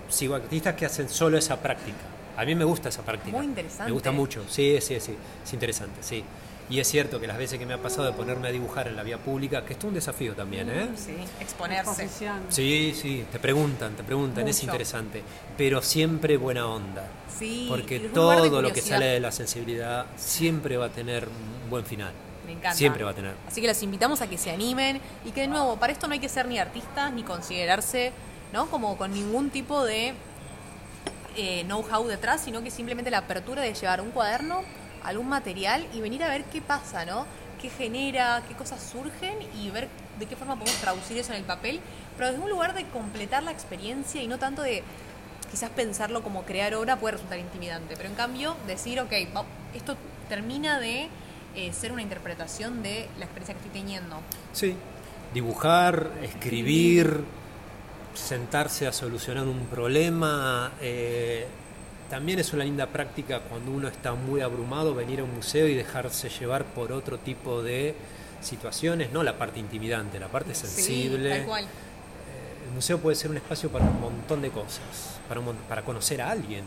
Sigo 0.09 0.35
artistas 0.35 0.75
que 0.75 0.87
hacen 0.87 1.09
solo 1.09 1.39
esa 1.39 1.57
práctica. 1.57 1.99
A 2.37 2.45
mí 2.45 2.55
me 2.55 2.65
gusta 2.65 2.91
esa 2.91 3.03
práctica. 3.03 3.37
Muy 3.37 3.47
interesante. 3.47 3.87
Me 3.87 3.93
gusta 3.93 4.13
mucho. 4.13 4.45
Sí, 4.49 4.79
sí, 4.81 5.01
sí. 5.01 5.17
Es 5.45 5.53
interesante, 5.53 6.03
sí. 6.03 6.23
Y 6.69 6.81
es 6.81 6.89
cierto 6.89 7.21
que 7.21 7.29
las 7.29 7.39
veces 7.39 7.59
que 7.61 7.67
me 7.67 7.75
ha 7.75 7.79
pasado 7.79 8.05
de 8.07 8.13
ponerme 8.13 8.49
a 8.49 8.51
dibujar 8.51 8.89
en 8.89 8.97
la 8.97 9.05
vía 9.05 9.19
pública, 9.19 9.65
que 9.65 9.75
esto 9.75 9.87
es 9.87 9.89
un 9.89 9.95
desafío 9.95 10.35
también, 10.35 10.69
¿eh? 10.69 10.89
Sí, 10.97 11.17
exponerse. 11.41 12.09
Sí, 12.49 12.93
sí, 13.01 13.25
te 13.31 13.39
preguntan, 13.39 13.95
te 13.95 14.03
preguntan, 14.03 14.49
es 14.49 14.63
interesante. 14.63 15.23
Pero 15.57 15.81
siempre 15.81 16.37
buena 16.37 16.67
onda. 16.67 17.09
Sí, 17.39 17.67
porque 17.69 18.01
todo 18.01 18.63
lo 18.63 18.73
que 18.73 18.81
sale 18.81 19.07
de 19.07 19.21
la 19.21 19.31
sensibilidad 19.31 20.07
siempre 20.17 20.77
va 20.77 20.87
a 20.87 20.91
tener 20.91 21.29
un 21.29 21.71
buen 21.71 21.85
final. 21.85 22.13
Me 22.47 22.53
encanta. 22.53 22.75
Siempre 22.75 23.05
va 23.05 23.11
a 23.11 23.15
tener. 23.15 23.35
Así 23.47 23.61
que 23.61 23.67
los 23.67 23.83
invitamos 23.83 24.21
a 24.21 24.29
que 24.29 24.39
se 24.39 24.51
animen 24.51 25.01
y 25.25 25.31
que 25.31 25.43
de 25.43 25.49
nuevo, 25.49 25.77
para 25.77 25.93
esto 25.93 26.07
no 26.07 26.15
hay 26.15 26.21
que 26.21 26.29
ser 26.29 26.47
ni 26.47 26.59
artistas 26.59 27.13
ni 27.13 27.23
considerarse, 27.23 28.13
¿no? 28.53 28.67
Como 28.71 28.97
con 28.97 29.13
ningún 29.13 29.51
tipo 29.51 29.85
de 29.85 30.15
eh, 31.37 31.65
know-how 31.65 32.07
detrás, 32.07 32.41
sino 32.43 32.63
que 32.63 32.71
simplemente 32.71 33.11
la 33.11 33.19
apertura 33.19 33.63
de 33.63 33.75
llevar 33.75 34.01
un 34.01 34.11
cuaderno 34.11 34.63
algún 35.07 35.29
material 35.29 35.87
y 35.95 36.01
venir 36.01 36.23
a 36.23 36.29
ver 36.29 36.45
qué 36.45 36.61
pasa, 36.61 37.05
¿no? 37.05 37.27
qué 37.61 37.71
genera, 37.71 38.43
qué 38.47 38.55
cosas 38.55 38.83
surgen 38.83 39.39
y 39.59 39.71
ver 39.71 39.89
de 40.19 40.27
qué 40.27 40.37
forma 40.37 40.57
podemos 40.59 40.81
traducir 40.81 41.19
eso 41.19 41.33
en 41.33 41.39
el 41.39 41.45
papel, 41.45 41.81
pero 42.17 42.31
desde 42.31 42.43
un 42.43 42.51
lugar 42.51 42.75
de 42.75 42.85
completar 42.87 43.43
la 43.43 43.51
experiencia 43.51 44.23
y 44.23 44.29
no 44.29 44.39
tanto 44.39 44.63
de 44.63 44.83
quizás 45.51 45.71
pensarlo 45.71 46.23
como 46.23 46.45
crear 46.45 46.75
obra 46.75 46.97
puede 46.97 47.13
resultar 47.13 47.39
intimidante, 47.39 47.97
pero 47.97 48.09
en 48.09 48.15
cambio 48.15 48.57
decir, 48.67 49.01
ok, 49.01 49.13
esto 49.75 49.97
termina 50.29 50.81
de 50.81 51.09
eh, 51.55 51.73
ser 51.73 51.93
una 51.93 52.03
interpretación 52.03 52.83
de 52.83 53.09
la 53.19 53.25
experiencia 53.25 53.55
que 53.55 53.67
estoy 53.67 53.81
teniendo. 53.81 54.21
Sí, 54.53 54.77
dibujar, 55.33 56.11
escribir, 56.23 57.25
sentarse 58.15 58.87
a 58.87 58.93
solucionar 58.93 59.45
un 59.45 59.67
problema. 59.67 60.73
Eh, 60.81 61.47
también 62.11 62.39
es 62.39 62.53
una 62.53 62.65
linda 62.65 62.87
práctica 62.87 63.41
cuando 63.41 63.73
uno 63.73 63.89
está 63.89 64.15
muy 64.15 64.41
abrumado 64.41 64.95
venir 64.95 65.21
a 65.21 65.25
un 65.25 65.35
museo 65.35 65.67
y 65.67 65.75
dejarse 65.75 66.29
llevar 66.29 66.65
por 66.65 66.93
otro 66.93 67.19
tipo 67.19 67.63
de 67.63 67.95
situaciones, 68.41 69.13
no 69.13 69.23
la 69.23 69.39
parte 69.39 69.59
intimidante, 69.59 70.19
la 70.19 70.29
parte 70.29 70.55
sensible. 70.55 71.31
tal 71.31 71.47
cual. 71.47 71.65
Eh, 71.65 72.67
el 72.69 72.75
museo 72.75 72.99
puede 72.99 73.17
ser 73.17 73.31
un 73.31 73.37
espacio 73.37 73.71
para 73.71 73.85
un 73.85 74.01
montón 74.01 74.43
de 74.43 74.51
cosas, 74.51 75.19
para, 75.29 75.41
para 75.69 75.83
conocer 75.83 76.21
a 76.23 76.31
alguien, 76.31 76.65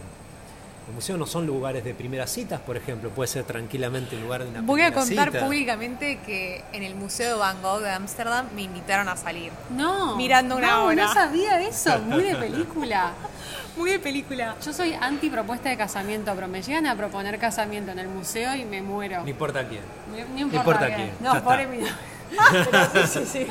los 0.89 0.95
museos 0.95 1.19
no 1.19 1.27
son 1.27 1.45
lugares 1.45 1.83
de 1.83 1.93
primeras 1.93 2.31
citas, 2.31 2.59
por 2.61 2.75
ejemplo, 2.75 3.11
puede 3.11 3.27
ser 3.27 3.43
tranquilamente 3.43 4.15
un 4.15 4.23
lugar 4.23 4.43
de 4.43 4.49
una 4.49 4.61
Voy 4.61 4.81
a 4.81 4.91
contar 4.91 5.31
públicamente 5.31 6.17
que 6.25 6.63
en 6.73 6.81
el 6.81 6.95
Museo 6.95 7.35
de 7.35 7.39
Van 7.39 7.61
Gogh 7.61 7.81
de 7.81 7.91
Ámsterdam 7.91 8.47
me 8.55 8.63
invitaron 8.63 9.07
a 9.07 9.15
salir. 9.15 9.51
No. 9.69 10.15
Mirando 10.15 10.57
una 10.57 10.71
no, 10.71 10.85
obra. 10.85 11.05
No 11.05 11.13
sabía 11.13 11.61
eso, 11.61 11.99
muy 11.99 12.23
de 12.23 12.35
película. 12.35 13.11
muy 13.77 13.91
de 13.91 13.99
película. 13.99 14.55
Yo 14.65 14.73
soy 14.73 14.95
anti 14.95 15.29
propuesta 15.29 15.69
de 15.69 15.77
casamiento, 15.77 16.33
pero 16.33 16.47
me 16.47 16.63
llegan 16.63 16.87
a 16.87 16.95
proponer 16.95 17.37
casamiento 17.37 17.91
en 17.91 17.99
el 17.99 18.07
museo 18.07 18.55
y 18.55 18.65
me 18.65 18.81
muero. 18.81 19.21
No 19.21 19.29
importa 19.29 19.67
quién. 19.67 19.81
No, 20.11 20.39
importa, 20.39 20.87
quién. 20.87 21.11
No, 21.19 21.43
pobre 21.43 21.67
mío. 21.67 21.85
pero 22.71 23.07
sí, 23.07 23.19
sí, 23.19 23.25
sí. 23.25 23.47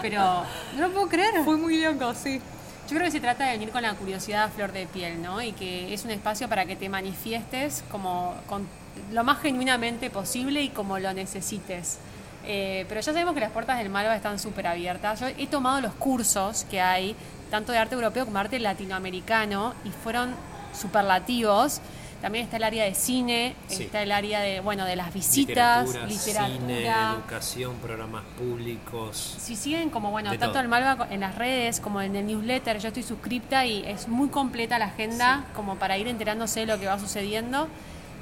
Pero 0.00 0.44
no 0.76 0.80
lo 0.80 0.90
puedo 0.94 1.08
creer. 1.08 1.44
Fue 1.44 1.58
muy 1.58 1.82
loco, 1.82 2.14
sí. 2.14 2.40
Yo 2.88 2.94
creo 2.96 3.04
que 3.04 3.10
se 3.10 3.20
trata 3.20 3.44
de 3.44 3.52
venir 3.52 3.68
con 3.68 3.82
la 3.82 3.92
curiosidad 3.92 4.44
a 4.44 4.48
flor 4.48 4.72
de 4.72 4.86
piel, 4.86 5.20
¿no? 5.20 5.42
Y 5.42 5.52
que 5.52 5.92
es 5.92 6.06
un 6.06 6.10
espacio 6.10 6.48
para 6.48 6.64
que 6.64 6.74
te 6.74 6.88
manifiestes 6.88 7.84
como 7.90 8.34
con 8.46 8.66
lo 9.12 9.24
más 9.24 9.40
genuinamente 9.42 10.08
posible 10.08 10.62
y 10.62 10.70
como 10.70 10.98
lo 10.98 11.12
necesites. 11.12 11.98
Eh, 12.46 12.86
pero 12.88 13.02
ya 13.02 13.12
sabemos 13.12 13.34
que 13.34 13.40
las 13.40 13.50
puertas 13.50 13.76
del 13.76 13.90
Malva 13.90 14.16
están 14.16 14.38
súper 14.38 14.66
abiertas. 14.66 15.20
Yo 15.20 15.26
he 15.26 15.46
tomado 15.46 15.82
los 15.82 15.92
cursos 15.92 16.64
que 16.70 16.80
hay, 16.80 17.14
tanto 17.50 17.72
de 17.72 17.78
arte 17.78 17.94
europeo 17.94 18.24
como 18.24 18.38
arte 18.38 18.58
latinoamericano, 18.58 19.74
y 19.84 19.90
fueron 19.90 20.34
superlativos. 20.72 21.82
También 22.20 22.44
está 22.44 22.56
el 22.56 22.64
área 22.64 22.84
de 22.84 22.94
cine, 22.94 23.54
está 23.70 24.02
el 24.02 24.10
área 24.10 24.40
de, 24.40 24.58
bueno, 24.58 24.84
de 24.84 24.96
las 24.96 25.14
visitas, 25.14 25.86
literatura, 25.86 26.46
cine, 26.46 26.86
educación, 26.88 27.76
programas 27.76 28.24
públicos. 28.36 29.36
Si 29.38 29.54
siguen 29.54 29.90
como, 29.90 30.10
bueno, 30.10 30.36
tanto 30.36 30.58
el 30.58 30.66
Malva 30.66 31.06
en 31.10 31.20
las 31.20 31.36
redes 31.36 31.78
como 31.78 32.00
en 32.00 32.16
el 32.16 32.26
newsletter, 32.26 32.78
yo 32.80 32.88
estoy 32.88 33.04
suscripta 33.04 33.66
y 33.66 33.84
es 33.86 34.08
muy 34.08 34.30
completa 34.30 34.80
la 34.80 34.86
agenda 34.86 35.44
como 35.54 35.76
para 35.76 35.96
ir 35.96 36.08
enterándose 36.08 36.60
de 36.60 36.66
lo 36.66 36.80
que 36.80 36.86
va 36.86 36.98
sucediendo. 36.98 37.68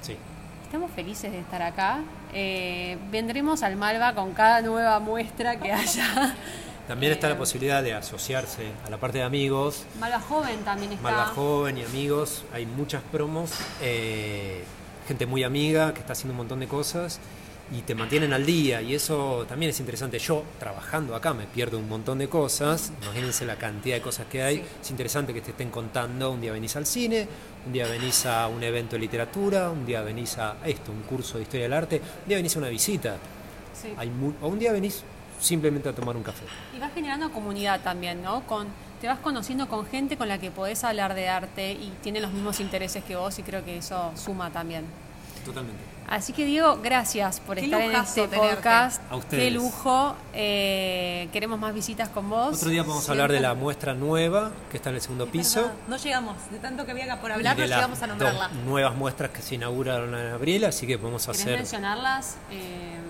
Sí. 0.03 0.17
Estamos 0.65 0.91
felices 0.91 1.33
de 1.33 1.39
estar 1.39 1.63
acá. 1.63 2.01
Eh, 2.35 2.99
vendremos 3.11 3.63
al 3.63 3.77
Malva 3.77 4.15
con 4.15 4.33
cada 4.33 4.61
nueva 4.61 4.99
muestra 5.01 5.59
que 5.59 5.73
haya. 5.73 6.37
También 6.89 7.12
está 7.12 7.28
la 7.28 7.37
posibilidad 7.37 7.82
de 7.82 7.95
asociarse 7.95 8.70
a 8.87 8.91
la 8.91 8.99
parte 8.99 9.18
de 9.18 9.24
amigos. 9.24 9.84
Malva 9.99 10.20
Joven 10.20 10.61
también 10.61 10.93
está. 10.93 11.03
Malva 11.03 11.26
Joven 11.26 11.78
y 11.78 11.82
amigos. 11.82 12.45
Hay 12.53 12.64
muchas 12.64 13.03
promos. 13.03 13.53
Eh, 13.82 14.62
gente 15.09 15.26
muy 15.26 15.43
amiga 15.43 15.93
que 15.93 16.01
está 16.01 16.12
haciendo 16.12 16.32
un 16.32 16.39
montón 16.39 16.61
de 16.61 16.68
cosas 16.68 17.18
y 17.72 17.80
te 17.82 17.97
mantienen 17.97 18.32
al 18.32 18.47
día. 18.47 18.82
Y 18.82 18.95
eso 18.95 19.45
también 19.49 19.70
es 19.70 19.80
interesante. 19.80 20.20
Yo, 20.20 20.45
trabajando 20.61 21.16
acá, 21.16 21.34
me 21.34 21.47
pierdo 21.47 21.78
un 21.78 21.89
montón 21.89 22.18
de 22.18 22.28
cosas. 22.28 22.93
Imagínense 23.03 23.45
la 23.45 23.57
cantidad 23.57 23.97
de 23.97 24.03
cosas 24.03 24.26
que 24.26 24.43
hay. 24.43 24.64
Es 24.80 24.91
interesante 24.91 25.34
que 25.34 25.41
te 25.41 25.51
estén 25.51 25.70
contando. 25.70 26.30
Un 26.30 26.41
día 26.41 26.53
venís 26.53 26.76
al 26.76 26.87
cine, 26.87 27.26
un 27.66 27.72
día 27.72 27.89
venís 27.89 28.26
a 28.26 28.47
un 28.47 28.62
evento 28.62 28.95
de 28.95 29.01
literatura, 29.01 29.70
un 29.70 29.84
día 29.84 30.03
venís 30.03 30.39
a 30.39 30.57
esto, 30.64 30.93
un 30.93 31.03
curso 31.03 31.39
de 31.39 31.43
historia 31.43 31.64
del 31.64 31.72
arte, 31.72 32.01
un 32.22 32.28
día 32.28 32.37
venís 32.37 32.55
a 32.55 32.59
una 32.61 32.68
visita. 32.68 33.16
Hay 33.97 34.11
o 34.41 34.49
un 34.49 34.59
día 34.59 34.72
venís 34.72 35.03
simplemente 35.41 35.89
a 35.89 35.93
tomar 35.93 36.16
un 36.16 36.22
café. 36.22 36.45
Y 36.76 36.78
vas 36.78 36.93
generando 36.93 37.30
comunidad 37.32 37.80
también, 37.80 38.22
¿no? 38.22 38.47
Con, 38.47 38.68
te 39.01 39.09
vas 39.09 39.18
conociendo 39.18 39.68
con 39.68 39.87
gente 39.87 40.16
con 40.16 40.28
la 40.28 40.39
que 40.39 40.51
podés 40.51 40.84
hablar 40.84 41.14
de 41.14 41.28
arte 41.28 41.72
y 41.72 41.93
tiene 42.03 42.20
los 42.20 42.32
mismos 42.32 42.61
intereses 42.61 43.05
que 43.05 43.16
vos 43.16 43.39
y 43.39 43.43
creo 43.43 43.64
que 43.64 43.78
eso 43.78 44.12
suma 44.16 44.51
también. 44.51 44.84
Totalmente. 45.45 45.97
Así 46.09 46.32
que 46.32 46.45
Diego, 46.45 46.78
gracias 46.82 47.41
por 47.41 47.59
estar 47.59 47.80
en 47.80 47.93
este 47.93 48.28
podcast. 48.28 49.03
A 49.11 49.16
ustedes. 49.16 49.45
Qué 49.45 49.51
lujo. 49.51 50.14
Eh, 50.32 51.28
queremos 51.32 51.59
más 51.59 51.74
visitas 51.74 52.09
con 52.09 52.30
vos. 52.30 52.57
Otro 52.57 52.70
día 52.70 52.82
vamos 52.82 53.09
a 53.09 53.12
hablar 53.12 53.32
de 53.32 53.41
la 53.41 53.55
muestra 53.55 53.93
nueva 53.93 54.53
que 54.70 54.76
está 54.76 54.91
en 54.91 54.97
el 54.97 55.01
segundo 55.01 55.26
piso. 55.26 55.68
No 55.89 55.97
llegamos, 55.97 56.37
de 56.51 56.59
tanto 56.59 56.84
que 56.84 56.93
había 56.93 57.20
por 57.20 57.32
hablar, 57.32 57.59
no 57.59 57.64
llegamos 57.64 58.03
a 58.03 58.07
nombrarla. 58.07 58.49
nuevas 58.64 58.95
muestras 58.95 59.30
que 59.30 59.43
se 59.43 59.57
inauguraron 59.57 60.14
en 60.14 60.32
abril, 60.32 60.64
así 60.64 60.87
que 60.87 60.97
podemos 60.97 61.28
hacer. 61.28 61.57
mencionarlas? 61.57 62.37
Eh. 62.53 63.06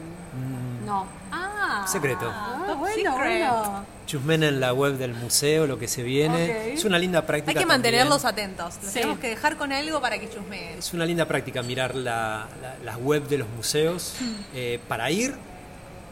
No. 0.87 1.05
Ah, 1.33 1.85
secreto. 1.89 2.31
Ah, 2.33 2.75
bueno, 2.79 3.17
bueno. 3.17 3.85
Chusmen 4.07 4.45
en 4.45 4.61
la 4.61 4.73
web 4.73 4.97
del 4.97 5.15
museo, 5.15 5.67
lo 5.67 5.81
que 5.81 5.89
se 5.89 6.05
viene. 6.05 6.73
Es 6.73 6.85
una 6.85 6.97
linda 6.97 7.27
práctica. 7.27 7.59
Hay 7.59 7.65
que 7.65 7.67
mantenerlos 7.67 8.25
atentos. 8.25 8.77
tenemos 8.95 9.19
que 9.19 9.29
dejar 9.29 9.57
con 9.57 9.73
algo 9.73 10.01
para 10.01 10.19
que 10.21 10.31
chusmeen. 10.31 10.79
Es 10.79 10.95
una 10.95 11.05
linda 11.05 11.27
práctica 11.27 11.63
mirar 11.65 11.97
la, 11.97 12.47
las 12.85 12.97
web 12.99 13.27
de 13.27 13.39
los 13.39 13.49
museos 13.49 14.15
hmm. 14.21 14.35
eh, 14.55 14.81
para 14.87 15.11
ir 15.11 15.35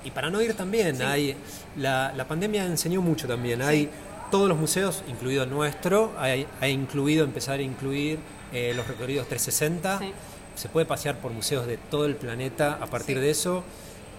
y 0.05 0.11
para 0.11 0.29
no 0.29 0.43
ir 0.43 0.55
también. 0.55 1.01
Hay, 1.03 1.37
la, 1.77 2.13
la, 2.17 2.27
pandemia 2.27 2.67
enseñó 2.67 3.01
mucho 3.01 3.29
también. 3.29 3.63
Hay 3.63 3.89
todos 4.33 4.49
los 4.49 4.59
museos, 4.59 5.05
incluido 5.07 5.45
el 5.45 5.51
nuestro, 5.51 6.13
ha 6.19 6.67
incluido, 6.69 7.25
empezar 7.25 7.61
a 7.61 7.63
incluir 7.63 8.19
eh, 8.53 8.73
los 8.75 8.89
recorridos 8.89 9.29
360. 9.29 10.01
Se 10.57 10.69
puede 10.69 10.85
pasear 10.85 11.19
por 11.19 11.31
museos 11.31 11.69
de 11.69 11.77
todo 11.77 12.07
el 12.07 12.17
planeta 12.17 12.79
a 12.81 12.87
partir 12.87 13.21
de 13.21 13.31
eso 13.31 13.63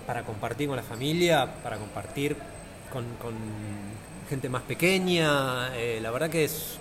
para 0.06 0.24
compartir 0.24 0.68
con 0.68 0.78
la 0.78 0.84
familia, 0.84 1.56
para 1.64 1.78
compartir 1.78 2.36
con, 2.92 3.06
gente 4.30 4.50
más 4.50 4.64
pequeña. 4.64 5.76
Eh, 5.76 6.00
la 6.02 6.12
verdad 6.12 6.30
que 6.30 6.46
es, 6.46 6.78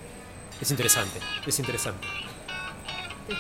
es 0.61 0.71
interesante, 0.71 1.19
es 1.47 1.59
interesante. 1.59 2.07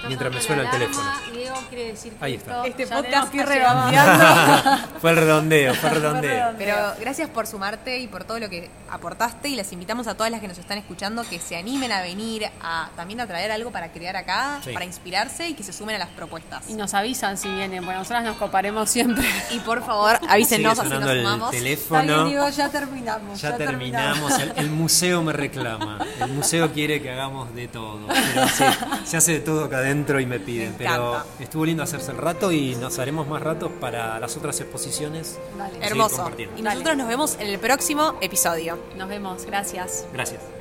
Mientras 0.06 0.32
me 0.32 0.40
suena 0.40 0.62
el 0.62 0.70
teléfono. 0.70 1.10
Diego 1.32 1.56
quiere 1.68 1.86
decir 1.88 2.12
que 2.14 2.24
Ahí 2.24 2.34
está. 2.34 2.66
este 2.66 2.86
podcast 2.86 3.34
ir 3.34 3.46
redondeando. 3.46 4.86
fue 5.00 5.10
el 5.10 5.16
redondeo, 5.16 5.74
fue 5.74 5.90
el 5.90 5.94
redondeo. 5.96 6.54
Pero 6.58 6.76
gracias 7.00 7.28
por 7.30 7.46
sumarte 7.46 7.98
y 7.98 8.06
por 8.06 8.24
todo 8.24 8.38
lo 8.38 8.48
que 8.48 8.70
aportaste 8.90 9.48
y 9.48 9.56
les 9.56 9.72
invitamos 9.72 10.06
a 10.06 10.16
todas 10.16 10.30
las 10.30 10.40
que 10.40 10.48
nos 10.48 10.58
están 10.58 10.78
escuchando 10.78 11.24
que 11.28 11.38
se 11.38 11.56
animen 11.56 11.92
a 11.92 12.00
venir 12.02 12.46
a 12.62 12.90
también 12.96 13.20
a 13.20 13.26
traer 13.26 13.50
algo 13.50 13.70
para 13.70 13.92
crear 13.92 14.16
acá, 14.16 14.60
para 14.72 14.84
inspirarse 14.84 15.48
y 15.48 15.54
que 15.54 15.62
se 15.62 15.72
sumen 15.72 15.96
a 15.96 15.98
las 15.98 16.08
propuestas. 16.10 16.68
Y 16.68 16.74
nos 16.74 16.94
avisan 16.94 17.36
si 17.36 17.48
vienen, 17.48 17.84
bueno, 17.84 18.00
nosotras 18.00 18.24
nos 18.24 18.36
coparemos 18.36 18.88
siempre. 18.88 19.24
Y 19.50 19.60
por 19.60 19.84
favor, 19.84 20.18
avísenos 20.28 20.78
así 20.78 20.88
nos 20.88 21.02
sumamos. 21.02 21.52
El 21.54 21.58
teléfono. 21.58 22.24
Digo, 22.26 22.48
ya 22.48 22.68
terminamos. 22.68 23.40
Ya, 23.40 23.56
terminamos. 23.56 24.32
El, 24.56 24.70
museo 24.70 25.22
me 25.22 25.32
reclama. 25.32 25.98
El 26.20 26.32
museo 26.32 26.72
quiere 26.72 27.00
que 27.02 27.10
hagamos 27.10 27.54
de 27.54 27.68
todo. 27.68 28.06
Pero 28.08 28.46
se 29.04 29.16
hace 29.16 29.32
de 29.32 29.40
todo 29.40 29.68
adentro 29.74 30.20
y 30.20 30.26
me 30.26 30.40
piden. 30.40 30.74
pero 30.76 31.22
estuvo 31.40 31.64
lindo 31.64 31.82
hacerse 31.82 32.12
el 32.12 32.18
rato 32.18 32.52
y 32.52 32.74
nos 32.76 32.98
haremos 32.98 33.26
más 33.26 33.42
ratos 33.42 33.70
para 33.80 34.18
las 34.18 34.36
otras 34.36 34.60
exposiciones. 34.60 35.38
Hermoso. 35.80 36.30
Y 36.56 36.62
nosotros 36.62 36.96
nos 36.96 37.08
vemos 37.08 37.36
en 37.40 37.48
el 37.48 37.58
próximo 37.58 38.16
episodio. 38.20 38.78
Nos 38.96 39.08
vemos. 39.08 39.44
Gracias. 39.46 40.06
Gracias. 40.12 40.53